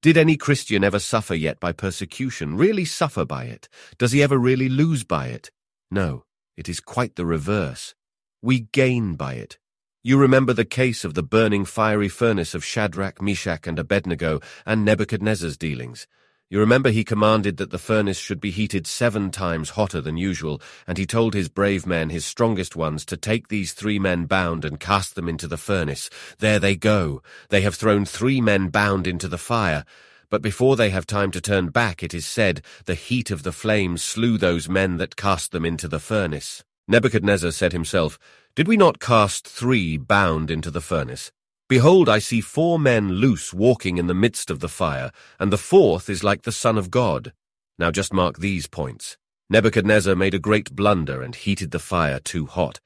Did 0.04 0.16
any 0.16 0.38
Christian 0.38 0.84
ever 0.84 1.00
suffer 1.00 1.34
yet 1.34 1.60
by 1.60 1.72
persecution, 1.72 2.58
really 2.58 2.86
suffer 2.86 3.26
by 3.26 3.46
it? 3.46 3.68
Does 3.98 4.12
he 4.12 4.22
ever 4.22 4.38
really 4.38 4.70
lose 4.70 5.04
by 5.04 5.28
it? 5.28 5.50
No, 5.90 6.26
it 6.56 6.70
is 6.70 6.80
quite 6.80 7.16
the 7.16 7.26
reverse. 7.26 7.96
We 8.42 8.60
gain 8.72 9.16
by 9.16 9.36
it. 9.36 9.58
You 10.06 10.18
remember 10.18 10.52
the 10.52 10.66
case 10.66 11.06
of 11.06 11.14
the 11.14 11.24
burning 11.24 11.64
fiery 11.64 12.10
furnace 12.10 12.54
of 12.54 12.66
Shadrach, 12.66 13.22
Meshach, 13.22 13.66
and 13.66 13.80
Abednego, 13.80 14.42
and 14.66 14.84
Nebuchadnezzar's 14.84 15.56
dealings. 15.56 16.08
You 16.50 16.60
remember 16.60 16.90
he 16.90 17.06
commanded 17.06 17.56
that 17.56 17.72
the 17.72 17.78
furnace 17.78 18.18
should 18.18 18.42
be 18.42 18.52
heated 18.52 18.86
seven 18.86 19.32
times 19.32 19.70
hotter 19.70 20.02
than 20.02 20.18
usual, 20.18 20.62
and 20.86 20.98
he 20.98 21.06
told 21.06 21.34
his 21.34 21.48
brave 21.48 21.86
men, 21.86 22.10
his 22.10 22.26
strongest 22.26 22.76
ones, 22.76 23.06
to 23.06 23.16
take 23.16 23.48
these 23.48 23.72
three 23.72 23.98
men 23.98 24.26
bound 24.26 24.66
and 24.66 24.78
cast 24.78 25.16
them 25.16 25.30
into 25.30 25.48
the 25.48 25.56
furnace. 25.56 26.10
There 26.40 26.60
they 26.60 26.76
go. 26.76 27.22
They 27.48 27.62
have 27.62 27.76
thrown 27.76 28.04
three 28.04 28.42
men 28.42 28.68
bound 28.68 29.08
into 29.08 29.30
the 29.30 29.38
fire. 29.38 29.86
But 30.30 30.42
before 30.42 30.76
they 30.76 30.90
have 30.90 31.08
time 31.08 31.32
to 31.32 31.40
turn 31.40 31.70
back, 31.70 32.04
it 32.04 32.14
is 32.14 32.26
said, 32.26 32.62
the 32.88 32.96
heat 32.96 33.32
of 33.32 33.44
the 33.44 33.54
flames 33.54 34.04
slew 34.04 34.38
those 34.38 34.68
men 34.68 34.98
that 34.98 35.16
cast 35.16 35.54
them 35.54 35.64
into 35.64 35.88
the 35.88 36.02
furnace. 36.02 36.62
Nebuchadnezzar 36.88 37.52
said 37.52 37.72
himself, 37.72 38.20
did 38.56 38.68
we 38.68 38.78
not 38.78 39.00
cast 39.00 39.48
three 39.48 39.98
bound 39.98 40.52
into 40.52 40.70
the 40.70 40.82
furnace? 40.82 41.32
Behold, 41.70 42.10
I 42.10 42.20
see 42.20 42.42
four 42.42 42.78
men 42.78 43.14
loose 43.14 43.54
walking 43.54 43.98
in 43.98 44.08
the 44.08 44.14
midst 44.14 44.52
of 44.52 44.60
the 44.60 44.70
fire, 44.70 45.12
and 45.40 45.52
the 45.52 45.58
fourth 45.58 46.10
is 46.10 46.24
like 46.24 46.44
the 46.44 46.52
Son 46.52 46.78
of 46.78 46.92
God. 46.92 47.34
Now 47.80 47.90
just 47.90 48.14
mark 48.14 48.38
these 48.38 48.68
points. 48.68 49.18
Nebuchadnezzar 49.50 50.16
made 50.16 50.34
a 50.34 50.40
great 50.40 50.76
blunder 50.76 51.22
and 51.22 51.34
heated 51.34 51.72
the 51.72 51.80
fire 51.80 52.20
too 52.20 52.46
hot. 52.46 52.80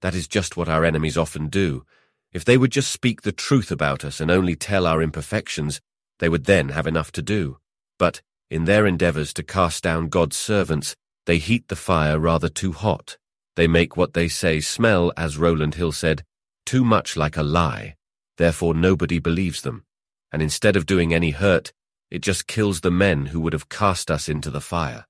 That 0.00 0.14
is 0.14 0.26
just 0.26 0.56
what 0.56 0.68
our 0.68 0.84
enemies 0.84 1.18
often 1.18 1.48
do. 1.48 1.84
If 2.32 2.44
they 2.44 2.56
would 2.56 2.72
just 2.72 2.90
speak 2.90 3.22
the 3.22 3.32
truth 3.32 3.70
about 3.70 4.04
us 4.04 4.20
and 4.20 4.30
only 4.30 4.56
tell 4.56 4.86
our 4.86 5.02
imperfections, 5.02 5.80
they 6.18 6.28
would 6.28 6.44
then 6.44 6.70
have 6.70 6.86
enough 6.86 7.12
to 7.12 7.22
do. 7.22 7.58
But 7.98 8.22
in 8.50 8.64
their 8.64 8.86
endeavors 8.86 9.32
to 9.34 9.42
cast 9.42 9.84
down 9.84 10.08
God's 10.08 10.36
servants, 10.36 10.96
they 11.26 11.38
heat 11.38 11.68
the 11.68 11.76
fire 11.76 12.18
rather 12.18 12.48
too 12.48 12.72
hot. 12.72 13.18
They 13.56 13.66
make 13.66 13.96
what 13.96 14.14
they 14.14 14.28
say 14.28 14.60
smell, 14.60 15.12
as 15.16 15.38
Rowland 15.38 15.74
Hill 15.74 15.92
said, 15.92 16.24
too 16.64 16.84
much 16.84 17.16
like 17.16 17.36
a 17.36 17.42
lie. 17.42 17.96
Therefore 18.38 18.74
nobody 18.74 19.18
believes 19.18 19.62
them. 19.62 19.84
And 20.32 20.40
instead 20.40 20.76
of 20.76 20.86
doing 20.86 21.12
any 21.12 21.30
hurt, 21.30 21.72
it 22.10 22.22
just 22.22 22.46
kills 22.46 22.80
the 22.80 22.90
men 22.90 23.26
who 23.26 23.40
would 23.40 23.52
have 23.52 23.68
cast 23.68 24.10
us 24.10 24.28
into 24.28 24.50
the 24.50 24.60
fire. 24.60 25.06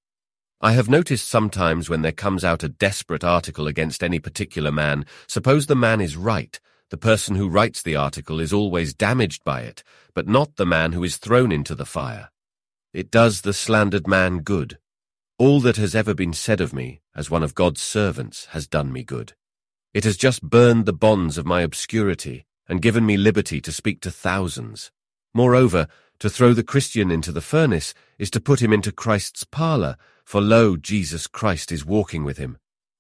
I 0.61 0.73
have 0.73 0.89
noticed 0.89 1.29
sometimes 1.29 1.91
when 1.91 2.03
there 2.03 2.13
comes 2.13 2.45
out 2.45 2.63
a 2.63 2.69
desperate 2.69 3.25
article 3.25 3.67
against 3.67 4.03
any 4.03 4.19
particular 4.21 4.71
man, 4.71 5.07
suppose 5.27 5.67
the 5.67 5.75
man 5.75 6.01
is 6.01 6.17
right, 6.17 6.59
the 6.91 6.97
person 6.97 7.37
who 7.37 7.49
writes 7.49 7.83
the 7.83 7.97
article 7.97 8.39
is 8.39 8.53
always 8.53 8.95
damaged 8.95 9.45
by 9.45 9.63
it, 9.63 9.83
but 10.15 10.29
not 10.29 10.57
the 10.57 10.67
man 10.67 10.93
who 10.93 11.03
is 11.03 11.17
thrown 11.17 11.51
into 11.51 11.75
the 11.75 11.87
fire. 11.87 12.31
It 12.93 13.11
does 13.11 13.41
the 13.41 13.53
slandered 13.53 14.07
man 14.07 14.41
good. 14.41 14.79
All 15.43 15.59
that 15.63 15.77
has 15.77 15.97
ever 15.97 16.15
been 16.15 16.33
said 16.33 16.61
of 16.61 16.73
me, 16.73 17.01
as 17.17 17.29
one 17.29 17.43
of 17.43 17.57
God's 17.57 17.81
servants, 17.83 18.45
has 18.51 18.69
done 18.69 18.93
me 18.93 19.03
good. 19.03 19.33
It 19.93 20.05
has 20.05 20.17
just 20.17 20.49
burned 20.49 20.87
the 20.87 20.93
bonds 20.93 21.37
of 21.37 21.45
my 21.45 21.63
obscurity 21.63 22.47
and 22.69 22.81
given 22.81 23.05
me 23.05 23.17
liberty 23.17 23.61
to 23.63 23.73
speak 23.73 24.01
to 24.03 24.13
thousands. 24.13 24.93
Moreover, 25.35 25.89
to 26.21 26.31
throw 26.31 26.53
the 26.53 26.63
Christian 26.63 27.11
into 27.11 27.33
the 27.33 27.41
furnace 27.41 27.93
is 28.21 28.31
to 28.31 28.41
put 28.41 28.63
him 28.63 28.73
into 28.73 28.93
Christ's 28.93 29.43
parlour, 29.43 29.97
for 30.25 30.41
lo, 30.41 30.77
Jesus 30.77 31.27
Christ 31.27 31.73
is 31.73 31.85
walking 31.85 32.23
with 32.23 32.39
him. 32.39 32.57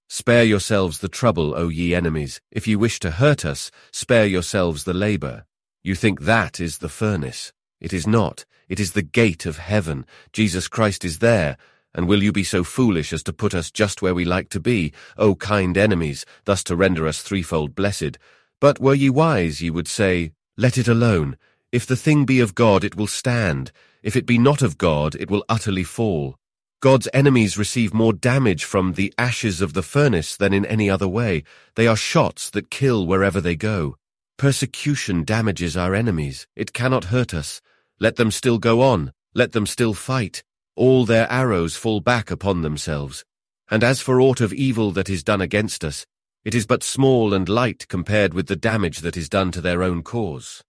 Spare 0.08 0.42
yourselves 0.42 0.98
the 0.98 1.08
trouble, 1.08 1.54
O 1.56 1.68
ye 1.68 1.94
enemies. 1.94 2.40
If 2.50 2.66
ye 2.66 2.74
wish 2.74 2.98
to 2.98 3.12
hurt 3.12 3.44
us, 3.44 3.70
spare 3.92 4.26
yourselves 4.26 4.82
the 4.82 4.94
labour. 4.94 5.44
You 5.84 5.94
think 5.94 6.22
that 6.22 6.58
is 6.58 6.78
the 6.78 6.88
furnace. 6.88 7.52
It 7.80 7.92
is 7.92 8.04
not. 8.04 8.46
It 8.68 8.80
is 8.80 8.94
the 8.94 9.02
gate 9.02 9.46
of 9.46 9.58
heaven. 9.58 10.06
Jesus 10.32 10.66
Christ 10.66 11.04
is 11.04 11.20
there, 11.20 11.56
and 11.94 12.08
will 12.08 12.22
you 12.22 12.32
be 12.32 12.44
so 12.44 12.64
foolish 12.64 13.12
as 13.12 13.22
to 13.24 13.32
put 13.32 13.54
us 13.54 13.70
just 13.70 14.00
where 14.02 14.14
we 14.14 14.24
like 14.24 14.48
to 14.50 14.60
be, 14.60 14.92
O 15.18 15.34
kind 15.34 15.76
enemies, 15.76 16.24
thus 16.44 16.64
to 16.64 16.76
render 16.76 17.06
us 17.06 17.22
threefold 17.22 17.74
blessed? 17.74 18.18
But 18.60 18.80
were 18.80 18.94
ye 18.94 19.10
wise, 19.10 19.60
ye 19.60 19.70
would 19.70 19.88
say, 19.88 20.32
Let 20.56 20.78
it 20.78 20.88
alone. 20.88 21.36
If 21.70 21.86
the 21.86 21.96
thing 21.96 22.24
be 22.24 22.40
of 22.40 22.54
God, 22.54 22.84
it 22.84 22.96
will 22.96 23.06
stand. 23.06 23.72
If 24.02 24.16
it 24.16 24.26
be 24.26 24.38
not 24.38 24.62
of 24.62 24.78
God, 24.78 25.14
it 25.16 25.30
will 25.30 25.44
utterly 25.48 25.84
fall. 25.84 26.36
God's 26.80 27.08
enemies 27.14 27.58
receive 27.58 27.94
more 27.94 28.12
damage 28.12 28.64
from 28.64 28.94
the 28.94 29.12
ashes 29.16 29.60
of 29.60 29.72
the 29.72 29.82
furnace 29.82 30.36
than 30.36 30.52
in 30.52 30.64
any 30.66 30.90
other 30.90 31.06
way. 31.06 31.44
They 31.76 31.86
are 31.86 31.96
shots 31.96 32.50
that 32.50 32.70
kill 32.70 33.06
wherever 33.06 33.40
they 33.40 33.54
go. 33.54 33.96
Persecution 34.36 35.22
damages 35.24 35.76
our 35.76 35.94
enemies. 35.94 36.46
It 36.56 36.72
cannot 36.72 37.04
hurt 37.04 37.32
us. 37.32 37.60
Let 38.00 38.16
them 38.16 38.30
still 38.30 38.58
go 38.58 38.80
on. 38.80 39.12
Let 39.34 39.52
them 39.52 39.66
still 39.66 39.94
fight 39.94 40.42
all 40.76 41.04
their 41.04 41.30
arrows 41.30 41.76
fall 41.76 42.00
back 42.00 42.30
upon 42.30 42.62
themselves. 42.62 43.24
And 43.70 43.84
as 43.84 44.00
for 44.00 44.20
aught 44.20 44.40
of 44.40 44.52
evil 44.52 44.90
that 44.92 45.10
is 45.10 45.24
done 45.24 45.40
against 45.40 45.84
us, 45.84 46.06
it 46.44 46.54
is 46.54 46.66
but 46.66 46.82
small 46.82 47.32
and 47.32 47.48
light 47.48 47.86
compared 47.88 48.34
with 48.34 48.48
the 48.48 48.56
damage 48.56 48.98
that 49.00 49.16
is 49.16 49.28
done 49.28 49.52
to 49.52 49.60
their 49.60 49.82
own 49.82 50.02
cause. 50.02 50.62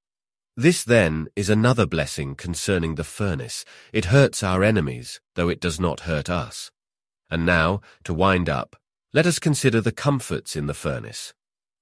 This, 0.56 0.84
then, 0.84 1.28
is 1.36 1.50
another 1.50 1.88
blessing 1.88 2.36
concerning 2.36 2.94
the 2.94 3.04
furnace. 3.04 3.66
It 3.92 4.06
hurts 4.06 4.44
our 4.44 4.64
enemies, 4.64 5.20
though 5.34 5.50
it 5.50 5.60
does 5.60 5.80
not 5.80 6.02
hurt 6.02 6.30
us. 6.30 6.70
And 7.30 7.44
now, 7.44 7.82
to 8.04 8.14
wind 8.14 8.50
up, 8.50 8.76
let 9.14 9.26
us 9.26 9.40
consider 9.40 9.82
the 9.82 9.92
comforts 9.92 10.56
in 10.56 10.68
the 10.68 10.76
furnace. 10.76 11.34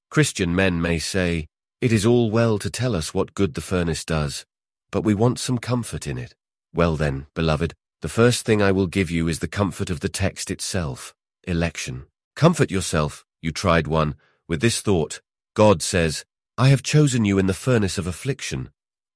Christian 0.10 0.56
men 0.56 0.82
may 0.82 1.00
say, 1.00 1.48
It 1.82 1.92
is 1.92 2.06
all 2.06 2.32
well 2.32 2.58
to 2.60 2.70
tell 2.70 2.96
us 2.96 3.14
what 3.14 3.34
good 3.34 3.56
the 3.56 3.62
furnace 3.62 4.06
does, 4.06 4.46
but 4.90 5.04
we 5.04 5.14
want 5.14 5.40
some 5.40 5.58
comfort 5.58 6.08
in 6.08 6.18
it. 6.18 6.34
Well 6.74 6.96
then, 6.96 7.28
beloved, 7.34 7.74
the 8.02 8.10
first 8.10 8.46
thing 8.46 8.62
I 8.64 8.72
will 8.72 8.88
give 8.88 9.12
you 9.12 9.28
is 9.28 9.40
the 9.40 9.48
comfort 9.48 9.92
of 9.92 10.00
the 10.00 10.10
text 10.10 10.50
itself, 10.50 11.14
election. 11.44 12.08
Comfort 12.36 12.72
yourself, 12.72 13.26
you 13.42 13.52
tried 13.52 13.86
one, 13.86 14.16
with 14.48 14.60
this 14.60 14.82
thought. 14.82 15.22
God 15.54 15.84
says, 15.84 16.26
I 16.58 16.70
have 16.70 16.82
chosen 16.82 17.26
you 17.26 17.38
in 17.38 17.46
the 17.46 17.54
furnace 17.54 18.00
of 18.00 18.08
affliction. 18.08 18.70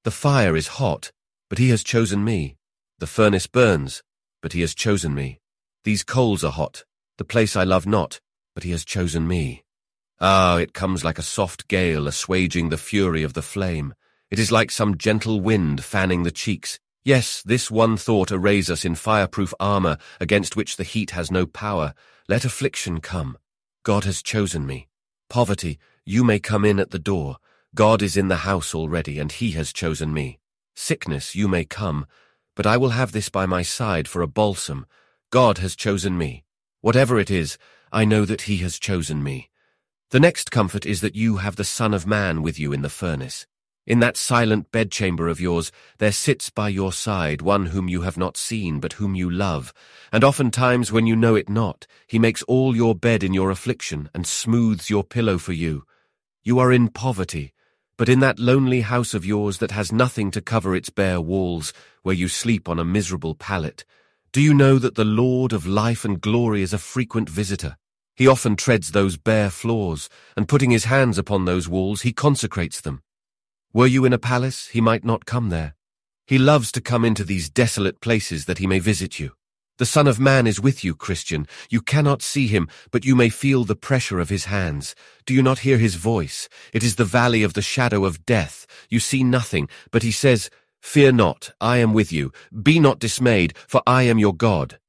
The 0.04 0.12
fire 0.12 0.56
is 0.56 0.80
hot, 0.80 1.12
but 1.50 1.58
he 1.58 1.70
has 1.70 1.84
chosen 1.84 2.24
me. 2.24 2.58
The 3.00 3.08
furnace 3.08 3.48
burns, 3.48 4.04
but 4.42 4.54
he 4.54 4.62
has 4.62 4.76
chosen 4.76 5.16
me. 5.16 5.40
These 5.84 6.04
coals 6.04 6.44
are 6.44 6.52
hot, 6.52 6.84
the 7.18 7.26
place 7.26 7.56
I 7.56 7.64
love 7.64 7.88
not, 7.88 8.20
but 8.54 8.64
he 8.64 8.72
has 8.72 8.86
chosen 8.86 9.28
me. 9.28 9.64
Ah, 10.22 10.58
it 10.58 10.74
comes 10.74 11.04
like 11.04 11.18
a 11.18 11.24
soft 11.24 11.68
gale 11.68 12.08
assuaging 12.08 12.70
the 12.70 12.78
fury 12.78 13.24
of 13.24 13.34
the 13.34 13.42
flame. 13.42 13.96
It 14.30 14.38
is 14.38 14.52
like 14.52 14.70
some 14.70 14.98
gentle 14.98 15.42
wind 15.42 15.84
fanning 15.84 16.24
the 16.24 16.32
cheeks, 16.32 16.80
Yes, 17.06 17.44
this 17.44 17.70
one 17.70 17.98
thought 17.98 18.32
arrays 18.32 18.72
us 18.72 18.84
in 18.84 18.96
fireproof 18.96 19.54
armor 19.60 20.00
against 20.20 20.56
which 20.56 20.76
the 20.76 20.84
heat 20.84 21.12
has 21.12 21.30
no 21.30 21.46
power. 21.46 21.94
Let 22.28 22.46
affliction 22.46 23.00
come. 23.00 23.38
God 23.84 24.06
has 24.06 24.24
chosen 24.24 24.66
me. 24.66 24.88
Poverty, 25.30 25.78
you 26.04 26.24
may 26.24 26.40
come 26.40 26.66
in 26.66 26.80
at 26.80 26.90
the 26.90 26.98
door. 26.98 27.38
God 27.76 28.02
is 28.02 28.18
in 28.18 28.28
the 28.28 28.38
house 28.38 28.74
already, 28.74 29.20
and 29.20 29.32
he 29.32 29.52
has 29.52 29.72
chosen 29.72 30.16
me. 30.16 30.40
Sickness, 30.76 31.36
you 31.36 31.48
may 31.48 31.64
come, 31.64 32.08
but 32.56 32.66
I 32.66 32.76
will 32.76 32.90
have 32.90 33.12
this 33.12 33.30
by 33.30 33.46
my 33.46 33.62
side 33.62 34.08
for 34.08 34.24
a 34.24 34.28
balsam. 34.28 34.88
God 35.30 35.60
has 35.60 35.76
chosen 35.76 36.18
me. 36.18 36.44
Whatever 36.82 37.20
it 37.20 37.30
is, 37.30 37.60
I 37.92 38.04
know 38.06 38.26
that 38.26 38.44
he 38.44 38.58
has 38.58 38.80
chosen 38.80 39.22
me. 39.22 39.52
The 40.10 40.20
next 40.20 40.50
comfort 40.50 40.88
is 40.88 41.02
that 41.02 41.16
you 41.16 41.38
have 41.38 41.56
the 41.56 41.64
Son 41.64 41.94
of 41.94 42.08
Man 42.08 42.42
with 42.42 42.58
you 42.60 42.74
in 42.74 42.82
the 42.82 42.90
furnace. 42.90 43.46
In 43.88 44.00
that 44.00 44.18
silent 44.18 44.72
bedchamber 44.72 45.28
of 45.28 45.40
yours, 45.40 45.72
there 46.00 46.12
sits 46.12 46.50
by 46.50 46.70
your 46.70 46.92
side 46.92 47.44
one 47.44 47.68
whom 47.68 47.88
you 47.88 48.02
have 48.02 48.18
not 48.18 48.36
seen, 48.36 48.80
but 48.80 48.94
whom 48.94 49.14
you 49.14 49.30
love. 49.30 49.74
And 50.12 50.24
oftentimes, 50.24 50.92
when 50.92 51.06
you 51.06 51.16
know 51.16 51.36
it 51.36 51.50
not, 51.50 51.86
he 52.08 52.18
makes 52.18 52.42
all 52.44 52.76
your 52.76 52.96
bed 52.96 53.24
in 53.24 53.34
your 53.34 53.52
affliction, 53.52 54.10
and 54.14 54.26
smooths 54.26 54.90
your 54.90 55.04
pillow 55.04 55.38
for 55.38 55.54
you. 55.54 55.86
You 56.44 56.58
are 56.58 56.72
in 56.72 56.88
poverty, 56.88 57.54
but 57.96 58.10
in 58.10 58.22
that 58.22 58.40
lonely 58.40 58.82
house 58.82 59.14
of 59.14 59.24
yours 59.24 59.60
that 59.60 59.72
has 59.72 59.92
nothing 59.92 60.32
to 60.32 60.42
cover 60.42 60.76
its 60.76 60.90
bare 60.90 61.22
walls, 61.22 61.72
where 62.02 62.16
you 62.16 62.28
sleep 62.28 62.68
on 62.68 62.80
a 62.80 62.86
miserable 62.86 63.36
pallet, 63.36 63.86
do 64.32 64.42
you 64.42 64.54
know 64.54 64.80
that 64.80 64.96
the 64.96 65.06
Lord 65.06 65.54
of 65.54 65.68
life 65.68 66.04
and 66.04 66.20
glory 66.20 66.62
is 66.62 66.74
a 66.74 66.78
frequent 66.78 67.30
visitor? 67.30 67.78
He 68.16 68.28
often 68.28 68.56
treads 68.56 68.92
those 68.92 69.16
bare 69.16 69.50
floors, 69.50 70.10
and 70.36 70.48
putting 70.48 70.72
his 70.72 70.86
hands 70.86 71.18
upon 71.18 71.46
those 71.46 71.70
walls, 71.70 72.02
he 72.02 72.12
consecrates 72.12 72.82
them. 72.82 73.02
Were 73.76 73.88
you 73.88 74.06
in 74.06 74.14
a 74.14 74.18
palace, 74.18 74.68
he 74.68 74.80
might 74.80 75.04
not 75.04 75.26
come 75.26 75.50
there. 75.50 75.76
He 76.28 76.38
loves 76.38 76.72
to 76.72 76.80
come 76.80 77.04
into 77.04 77.26
these 77.26 77.50
desolate 77.50 78.00
places 78.00 78.46
that 78.46 78.60
he 78.60 78.68
may 78.68 78.80
visit 78.80 79.20
you. 79.20 79.34
The 79.80 79.86
Son 79.86 80.08
of 80.08 80.18
Man 80.18 80.48
is 80.48 80.62
with 80.62 80.86
you, 80.86 80.96
Christian. 80.96 81.46
You 81.70 81.82
cannot 81.82 82.22
see 82.22 82.48
him, 82.48 82.70
but 82.92 83.04
you 83.04 83.18
may 83.18 83.28
feel 83.28 83.66
the 83.66 83.76
pressure 83.76 84.22
of 84.22 84.30
his 84.30 84.46
hands. 84.46 84.96
Do 85.26 85.34
you 85.34 85.44
not 85.44 85.60
hear 85.60 85.78
his 85.78 85.96
voice? 85.96 86.48
It 86.72 86.84
is 86.84 86.96
the 86.96 87.04
valley 87.04 87.44
of 87.44 87.52
the 87.52 87.62
shadow 87.62 88.06
of 88.06 88.26
death. 88.26 88.66
You 88.90 89.02
see 89.02 89.26
nothing, 89.26 89.68
but 89.92 90.04
he 90.04 90.12
says, 90.12 90.50
Fear 90.82 91.12
not, 91.12 91.52
I 91.60 91.80
am 91.80 91.94
with 91.94 92.14
you. 92.14 92.32
Be 92.64 92.80
not 92.80 93.00
dismayed, 93.00 93.58
for 93.68 93.82
I 93.86 94.04
am 94.04 94.20
your 94.20 94.34
God. 94.34 94.80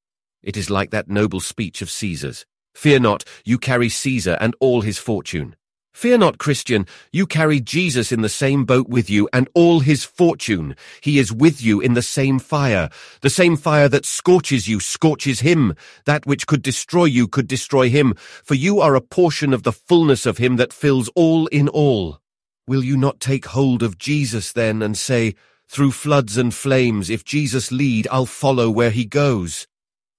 It 0.45 0.57
is 0.57 0.71
like 0.71 0.93
that 0.93 1.09
noble 1.09 1.41
speech 1.41 1.83
of 1.83 1.91
Caesar's. 1.91 2.47
Fear 2.73 3.01
not, 3.01 3.25
you 3.45 3.59
carry 3.59 3.89
Caesar 3.89 4.39
and 4.41 4.55
all 4.61 4.83
his 4.83 4.99
fortune. 4.99 5.57
Fear 5.97 6.19
not, 6.19 6.37
Christian, 6.37 6.85
you 7.11 7.27
carry 7.27 7.59
Jesus 7.59 8.13
in 8.13 8.21
the 8.21 8.29
same 8.29 8.67
boat 8.67 8.87
with 8.87 9.09
you 9.09 9.31
and 9.33 9.49
all 9.55 9.81
his 9.81 10.05
fortune. 10.05 10.77
He 11.01 11.19
is 11.19 11.33
with 11.33 11.63
you 11.63 11.81
in 11.81 11.95
the 11.95 12.03
same 12.03 12.39
fire. 12.39 12.91
The 13.23 13.31
same 13.31 13.57
fire 13.57 13.89
that 13.89 14.05
scorches 14.05 14.69
you 14.69 14.79
scorches 14.79 15.41
him. 15.41 15.75
That 16.05 16.27
which 16.27 16.47
could 16.47 16.61
destroy 16.61 17.07
you 17.07 17.27
could 17.27 17.49
destroy 17.49 17.89
him, 17.89 18.13
for 18.45 18.55
you 18.55 18.79
are 18.79 18.95
a 18.95 19.01
portion 19.01 19.55
of 19.55 19.63
the 19.63 19.73
fullness 19.73 20.27
of 20.27 20.37
him 20.37 20.57
that 20.57 20.75
fills 20.75 21.09
all 21.15 21.47
in 21.47 21.67
all. 21.67 22.21
Will 22.69 22.85
you 22.85 22.99
not 22.99 23.19
take 23.19 23.47
hold 23.47 23.83
of 23.83 23.97
Jesus 23.97 24.53
then 24.53 24.83
and 24.83 24.99
say, 24.99 25.35
Through 25.67 25.93
floods 25.93 26.37
and 26.37 26.53
flames, 26.53 27.09
if 27.09 27.25
Jesus 27.25 27.73
lead, 27.73 28.07
I'll 28.11 28.27
follow 28.27 28.71
where 28.71 28.91
he 28.91 29.07
goes? 29.07 29.67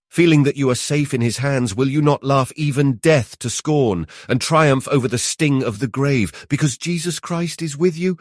Feeling 0.09 0.43
that 0.43 0.57
you 0.57 0.69
are 0.69 0.75
safe 0.75 1.13
in 1.13 1.21
his 1.21 1.37
hands, 1.37 1.75
will 1.75 1.89
you 1.89 2.01
not 2.01 2.23
laugh 2.23 2.51
even 2.55 2.93
death 2.93 3.37
to 3.39 3.49
scorn 3.49 4.07
and 4.27 4.39
triumph 4.39 4.87
over 4.87 5.07
the 5.07 5.17
sting 5.17 5.63
of 5.63 5.79
the 5.79 5.87
grave, 5.87 6.45
because 6.49 6.77
Jesus 6.77 7.19
Christ 7.19 7.61
is 7.61 7.77
with 7.77 7.97
you? 7.97 8.17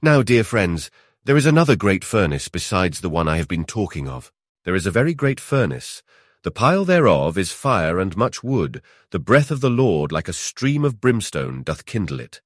Now, 0.00 0.22
dear 0.22 0.44
friends, 0.44 0.90
there 1.24 1.36
is 1.36 1.46
another 1.46 1.76
great 1.76 2.04
furnace 2.04 2.48
besides 2.48 3.00
the 3.00 3.10
one 3.10 3.28
I 3.28 3.38
have 3.38 3.48
been 3.48 3.64
talking 3.64 4.08
of. 4.08 4.30
There 4.64 4.74
is 4.74 4.86
a 4.86 4.90
very 4.90 5.14
great 5.14 5.40
furnace. 5.40 6.02
The 6.42 6.50
pile 6.50 6.84
thereof 6.84 7.38
is 7.38 7.52
fire 7.52 7.98
and 7.98 8.16
much 8.16 8.42
wood. 8.42 8.82
The 9.10 9.18
breath 9.18 9.50
of 9.50 9.60
the 9.60 9.70
Lord 9.70 10.12
like 10.12 10.28
a 10.28 10.34
stream 10.34 10.84
of 10.84 11.00
brimstone 11.00 11.62
doth 11.62 11.86
kindle 11.86 12.20
it. 12.20 12.42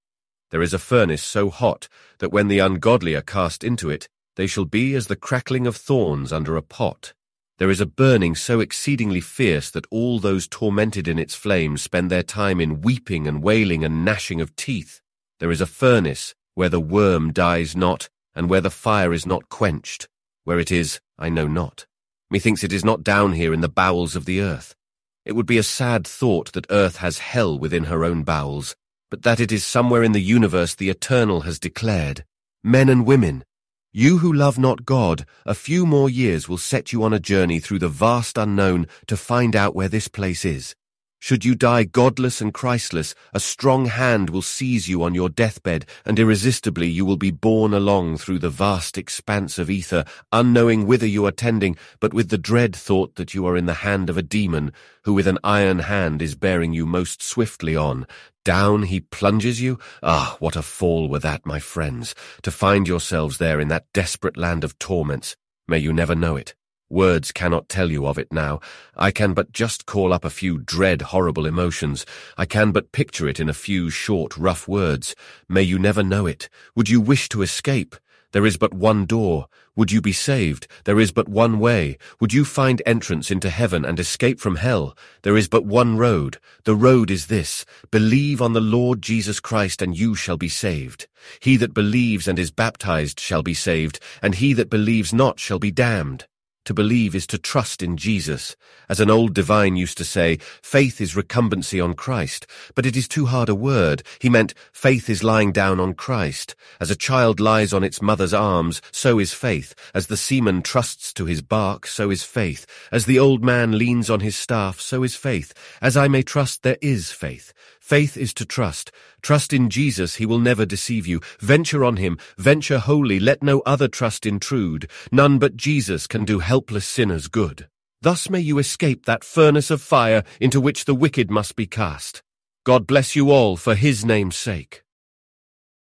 There 0.50 0.62
is 0.62 0.72
a 0.72 0.78
furnace 0.78 1.22
so 1.22 1.50
hot 1.50 1.88
that 2.20 2.32
when 2.32 2.48
the 2.48 2.60
ungodly 2.60 3.14
are 3.14 3.22
cast 3.22 3.62
into 3.62 3.90
it, 3.90 4.08
they 4.36 4.46
shall 4.46 4.64
be 4.64 4.94
as 4.94 5.08
the 5.08 5.16
crackling 5.16 5.66
of 5.66 5.76
thorns 5.76 6.32
under 6.32 6.56
a 6.56 6.62
pot. 6.62 7.12
There 7.58 7.70
is 7.70 7.80
a 7.80 7.86
burning 7.86 8.36
so 8.36 8.60
exceedingly 8.60 9.20
fierce 9.20 9.68
that 9.70 9.86
all 9.90 10.20
those 10.20 10.46
tormented 10.46 11.08
in 11.08 11.18
its 11.18 11.34
flames 11.34 11.82
spend 11.82 12.08
their 12.08 12.22
time 12.22 12.60
in 12.60 12.82
weeping 12.82 13.26
and 13.26 13.42
wailing 13.42 13.84
and 13.84 14.04
gnashing 14.04 14.40
of 14.40 14.54
teeth. 14.54 15.00
There 15.40 15.50
is 15.50 15.60
a 15.60 15.66
furnace 15.66 16.36
where 16.54 16.68
the 16.68 16.80
worm 16.80 17.32
dies 17.32 17.74
not, 17.74 18.08
and 18.32 18.48
where 18.48 18.60
the 18.60 18.70
fire 18.70 19.12
is 19.12 19.26
not 19.26 19.48
quenched. 19.48 20.08
Where 20.44 20.60
it 20.60 20.70
is, 20.70 21.00
I 21.18 21.30
know 21.30 21.48
not. 21.48 21.86
Methinks 22.30 22.62
it 22.62 22.72
is 22.72 22.84
not 22.84 23.02
down 23.02 23.32
here 23.32 23.52
in 23.52 23.60
the 23.60 23.68
bowels 23.68 24.14
of 24.14 24.24
the 24.24 24.40
earth. 24.40 24.76
It 25.24 25.32
would 25.32 25.46
be 25.46 25.58
a 25.58 25.64
sad 25.64 26.06
thought 26.06 26.52
that 26.52 26.70
earth 26.70 26.98
has 26.98 27.18
hell 27.18 27.58
within 27.58 27.84
her 27.84 28.04
own 28.04 28.22
bowels, 28.22 28.76
but 29.10 29.22
that 29.22 29.40
it 29.40 29.50
is 29.50 29.64
somewhere 29.64 30.04
in 30.04 30.12
the 30.12 30.22
universe 30.22 30.76
the 30.76 30.90
Eternal 30.90 31.40
has 31.40 31.58
declared. 31.58 32.24
Men 32.62 32.88
and 32.88 33.04
women, 33.04 33.44
you 33.92 34.18
who 34.18 34.30
love 34.30 34.58
not 34.58 34.84
God, 34.84 35.24
a 35.46 35.54
few 35.54 35.86
more 35.86 36.10
years 36.10 36.46
will 36.46 36.58
set 36.58 36.92
you 36.92 37.02
on 37.02 37.14
a 37.14 37.18
journey 37.18 37.58
through 37.58 37.78
the 37.78 37.88
vast 37.88 38.36
unknown 38.36 38.86
to 39.06 39.16
find 39.16 39.56
out 39.56 39.74
where 39.74 39.88
this 39.88 40.08
place 40.08 40.44
is. 40.44 40.74
Should 41.20 41.44
you 41.44 41.56
die 41.56 41.82
godless 41.82 42.40
and 42.40 42.54
Christless, 42.54 43.14
a 43.34 43.40
strong 43.40 43.86
hand 43.86 44.30
will 44.30 44.42
seize 44.42 44.88
you 44.88 45.02
on 45.02 45.14
your 45.14 45.28
deathbed, 45.28 45.84
and 46.04 46.18
irresistibly 46.18 46.88
you 46.88 47.04
will 47.04 47.16
be 47.16 47.32
borne 47.32 47.74
along 47.74 48.18
through 48.18 48.38
the 48.38 48.48
vast 48.48 48.96
expanse 48.96 49.58
of 49.58 49.68
ether, 49.68 50.04
unknowing 50.32 50.86
whither 50.86 51.06
you 51.06 51.26
are 51.26 51.32
tending, 51.32 51.76
but 51.98 52.14
with 52.14 52.28
the 52.28 52.38
dread 52.38 52.74
thought 52.74 53.16
that 53.16 53.34
you 53.34 53.44
are 53.46 53.56
in 53.56 53.66
the 53.66 53.74
hand 53.74 54.08
of 54.08 54.16
a 54.16 54.22
demon, 54.22 54.72
who 55.02 55.12
with 55.12 55.26
an 55.26 55.38
iron 55.42 55.80
hand 55.80 56.22
is 56.22 56.36
bearing 56.36 56.72
you 56.72 56.86
most 56.86 57.20
swiftly 57.20 57.74
on, 57.74 58.06
down 58.44 58.84
he 58.84 59.00
plunges 59.00 59.60
you? 59.60 59.78
Ah, 60.02 60.36
what 60.38 60.56
a 60.56 60.62
fall 60.62 61.08
were 61.08 61.18
that, 61.18 61.44
my 61.44 61.58
friends, 61.58 62.14
to 62.42 62.50
find 62.50 62.86
yourselves 62.86 63.38
there 63.38 63.60
in 63.60 63.68
that 63.68 63.86
desperate 63.92 64.36
land 64.36 64.62
of 64.62 64.78
torments. 64.78 65.36
May 65.66 65.78
you 65.78 65.92
never 65.92 66.14
know 66.14 66.36
it. 66.36 66.54
Words 66.90 67.32
cannot 67.32 67.68
tell 67.68 67.90
you 67.90 68.06
of 68.06 68.16
it 68.16 68.32
now. 68.32 68.60
I 68.96 69.10
can 69.10 69.34
but 69.34 69.52
just 69.52 69.84
call 69.84 70.12
up 70.12 70.24
a 70.24 70.30
few 70.30 70.56
dread, 70.58 71.02
horrible 71.02 71.44
emotions. 71.44 72.06
I 72.38 72.46
can 72.46 72.72
but 72.72 72.92
picture 72.92 73.28
it 73.28 73.38
in 73.38 73.50
a 73.50 73.54
few 73.54 73.90
short, 73.90 74.36
rough 74.38 74.66
words. 74.66 75.14
May 75.50 75.62
you 75.62 75.78
never 75.78 76.02
know 76.02 76.26
it. 76.26 76.48
Would 76.74 76.88
you 76.88 77.00
wish 77.00 77.28
to 77.28 77.42
escape? 77.42 77.94
There 78.32 78.46
is 78.46 78.56
but 78.56 78.72
one 78.72 79.04
door. 79.04 79.48
Would 79.76 79.92
you 79.92 80.00
be 80.00 80.12
saved? 80.12 80.66
There 80.84 80.98
is 80.98 81.12
but 81.12 81.28
one 81.28 81.58
way. 81.58 81.98
Would 82.20 82.32
you 82.32 82.46
find 82.46 82.82
entrance 82.86 83.30
into 83.30 83.50
heaven 83.50 83.84
and 83.84 84.00
escape 84.00 84.40
from 84.40 84.56
hell? 84.56 84.96
There 85.22 85.36
is 85.36 85.48
but 85.48 85.66
one 85.66 85.98
road. 85.98 86.38
The 86.64 86.74
road 86.74 87.10
is 87.10 87.26
this. 87.26 87.66
Believe 87.90 88.40
on 88.40 88.54
the 88.54 88.60
Lord 88.60 89.02
Jesus 89.02 89.40
Christ 89.40 89.82
and 89.82 89.96
you 89.96 90.14
shall 90.14 90.38
be 90.38 90.48
saved. 90.48 91.06
He 91.40 91.58
that 91.58 91.74
believes 91.74 92.26
and 92.26 92.38
is 92.38 92.50
baptized 92.50 93.20
shall 93.20 93.42
be 93.42 93.54
saved, 93.54 94.00
and 94.22 94.34
he 94.34 94.54
that 94.54 94.70
believes 94.70 95.12
not 95.12 95.38
shall 95.38 95.58
be 95.58 95.70
damned. 95.70 96.26
To 96.68 96.74
believe 96.74 97.14
is 97.14 97.26
to 97.28 97.38
trust 97.38 97.82
in 97.82 97.96
Jesus. 97.96 98.54
As 98.90 99.00
an 99.00 99.08
old 99.08 99.32
divine 99.32 99.76
used 99.76 99.96
to 99.96 100.04
say, 100.04 100.36
faith 100.60 101.00
is 101.00 101.14
recumbency 101.14 101.82
on 101.82 101.94
Christ. 101.94 102.46
But 102.74 102.84
it 102.84 102.94
is 102.94 103.08
too 103.08 103.24
hard 103.24 103.48
a 103.48 103.54
word. 103.54 104.02
He 104.18 104.28
meant 104.28 104.52
faith 104.70 105.08
is 105.08 105.24
lying 105.24 105.50
down 105.50 105.80
on 105.80 105.94
Christ. 105.94 106.54
As 106.78 106.90
a 106.90 106.94
child 106.94 107.40
lies 107.40 107.72
on 107.72 107.82
its 107.82 108.02
mother's 108.02 108.34
arms, 108.34 108.82
so 108.92 109.18
is 109.18 109.32
faith. 109.32 109.74
As 109.94 110.08
the 110.08 110.16
seaman 110.18 110.60
trusts 110.60 111.14
to 111.14 111.24
his 111.24 111.40
bark, 111.40 111.86
so 111.86 112.10
is 112.10 112.22
faith. 112.22 112.66
As 112.92 113.06
the 113.06 113.18
old 113.18 113.42
man 113.42 113.78
leans 113.78 114.10
on 114.10 114.20
his 114.20 114.36
staff, 114.36 114.78
so 114.78 115.02
is 115.02 115.16
faith. 115.16 115.54
As 115.80 115.96
I 115.96 116.06
may 116.06 116.22
trust, 116.22 116.64
there 116.64 116.76
is 116.82 117.10
faith. 117.10 117.54
Faith 117.88 118.18
is 118.18 118.34
to 118.34 118.44
trust. 118.44 118.92
Trust 119.22 119.54
in 119.54 119.70
Jesus, 119.70 120.16
he 120.16 120.26
will 120.26 120.38
never 120.38 120.66
deceive 120.66 121.06
you. 121.06 121.22
Venture 121.40 121.86
on 121.86 121.96
him, 121.96 122.18
venture 122.36 122.80
wholly, 122.80 123.18
let 123.18 123.42
no 123.42 123.60
other 123.60 123.88
trust 123.88 124.26
intrude. 124.26 124.90
None 125.10 125.38
but 125.38 125.56
Jesus 125.56 126.06
can 126.06 126.26
do 126.26 126.40
helpless 126.40 126.84
sinners 126.84 127.28
good. 127.28 127.66
Thus 128.02 128.28
may 128.28 128.40
you 128.40 128.58
escape 128.58 129.06
that 129.06 129.24
furnace 129.24 129.70
of 129.70 129.80
fire 129.80 130.22
into 130.38 130.60
which 130.60 130.84
the 130.84 130.94
wicked 130.94 131.30
must 131.30 131.56
be 131.56 131.66
cast. 131.66 132.22
God 132.62 132.86
bless 132.86 133.16
you 133.16 133.30
all 133.30 133.56
for 133.56 133.74
his 133.74 134.04
name's 134.04 134.36
sake. 134.36 134.82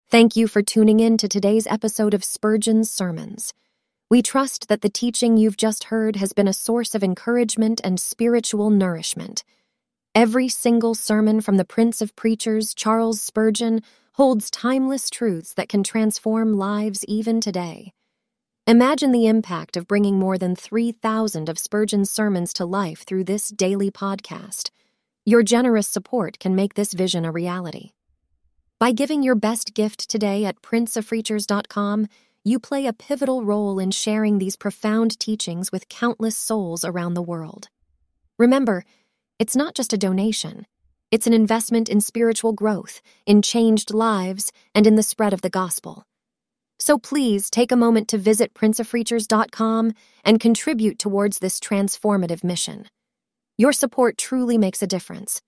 Thank 0.09 0.37
you 0.37 0.47
for 0.47 0.61
tuning 0.61 1.01
in 1.01 1.17
to 1.17 1.27
today's 1.27 1.67
episode 1.67 2.13
of 2.13 2.23
Spurgeon's 2.23 2.89
Sermons. 2.89 3.53
We 4.09 4.21
trust 4.21 4.69
that 4.69 4.79
the 4.79 4.89
teaching 4.89 5.35
you've 5.35 5.57
just 5.57 5.83
heard 5.91 6.15
has 6.15 6.31
been 6.31 6.47
a 6.47 6.53
source 6.53 6.95
of 6.95 7.03
encouragement 7.03 7.81
and 7.83 7.99
spiritual 7.99 8.69
nourishment. 8.69 9.43
Every 10.13 10.49
single 10.49 10.93
sermon 10.93 11.39
from 11.39 11.55
the 11.55 11.63
Prince 11.63 12.01
of 12.01 12.17
Preachers, 12.17 12.73
Charles 12.73 13.21
Spurgeon, 13.21 13.81
holds 14.15 14.51
timeless 14.51 15.09
truths 15.09 15.53
that 15.53 15.69
can 15.69 15.83
transform 15.83 16.51
lives 16.51 17.05
even 17.05 17.39
today. 17.39 17.93
Imagine 18.67 19.13
the 19.13 19.27
impact 19.27 19.77
of 19.77 19.87
bringing 19.87 20.19
more 20.19 20.37
than 20.37 20.53
3,000 20.53 21.47
of 21.47 21.57
Spurgeon's 21.57 22.11
sermons 22.11 22.51
to 22.53 22.65
life 22.65 23.05
through 23.05 23.23
this 23.23 23.47
daily 23.49 23.89
podcast. 23.89 24.69
Your 25.25 25.43
generous 25.43 25.87
support 25.87 26.39
can 26.39 26.55
make 26.55 26.73
this 26.73 26.91
vision 26.91 27.23
a 27.23 27.31
reality. 27.31 27.91
By 28.81 28.91
giving 28.91 29.23
your 29.23 29.35
best 29.35 29.73
gift 29.73 30.09
today 30.09 30.43
at 30.43 30.61
princeofpreachers.com, 30.61 32.07
you 32.43 32.59
play 32.59 32.85
a 32.85 32.91
pivotal 32.91 33.45
role 33.45 33.79
in 33.79 33.91
sharing 33.91 34.39
these 34.39 34.57
profound 34.57 35.17
teachings 35.21 35.71
with 35.71 35.87
countless 35.87 36.37
souls 36.37 36.83
around 36.83 37.13
the 37.13 37.21
world. 37.21 37.69
Remember, 38.37 38.83
it's 39.41 39.55
not 39.55 39.73
just 39.73 39.91
a 39.91 39.97
donation, 39.97 40.67
it's 41.09 41.25
an 41.25 41.33
investment 41.33 41.89
in 41.89 41.99
spiritual 41.99 42.53
growth, 42.53 43.01
in 43.25 43.41
changed 43.41 43.91
lives, 43.91 44.51
and 44.75 44.85
in 44.85 44.93
the 44.93 45.01
spread 45.01 45.33
of 45.33 45.41
the 45.41 45.49
gospel. 45.49 46.03
So 46.77 46.99
please 46.99 47.49
take 47.49 47.71
a 47.71 47.75
moment 47.75 48.07
to 48.09 48.19
visit 48.19 48.53
princeofpreachers.com 48.53 49.93
and 50.23 50.39
contribute 50.39 50.99
towards 50.99 51.39
this 51.39 51.59
transformative 51.59 52.43
mission. 52.43 52.85
Your 53.57 53.73
support 53.73 54.15
truly 54.15 54.59
makes 54.59 54.83
a 54.83 54.87
difference. 54.95 55.41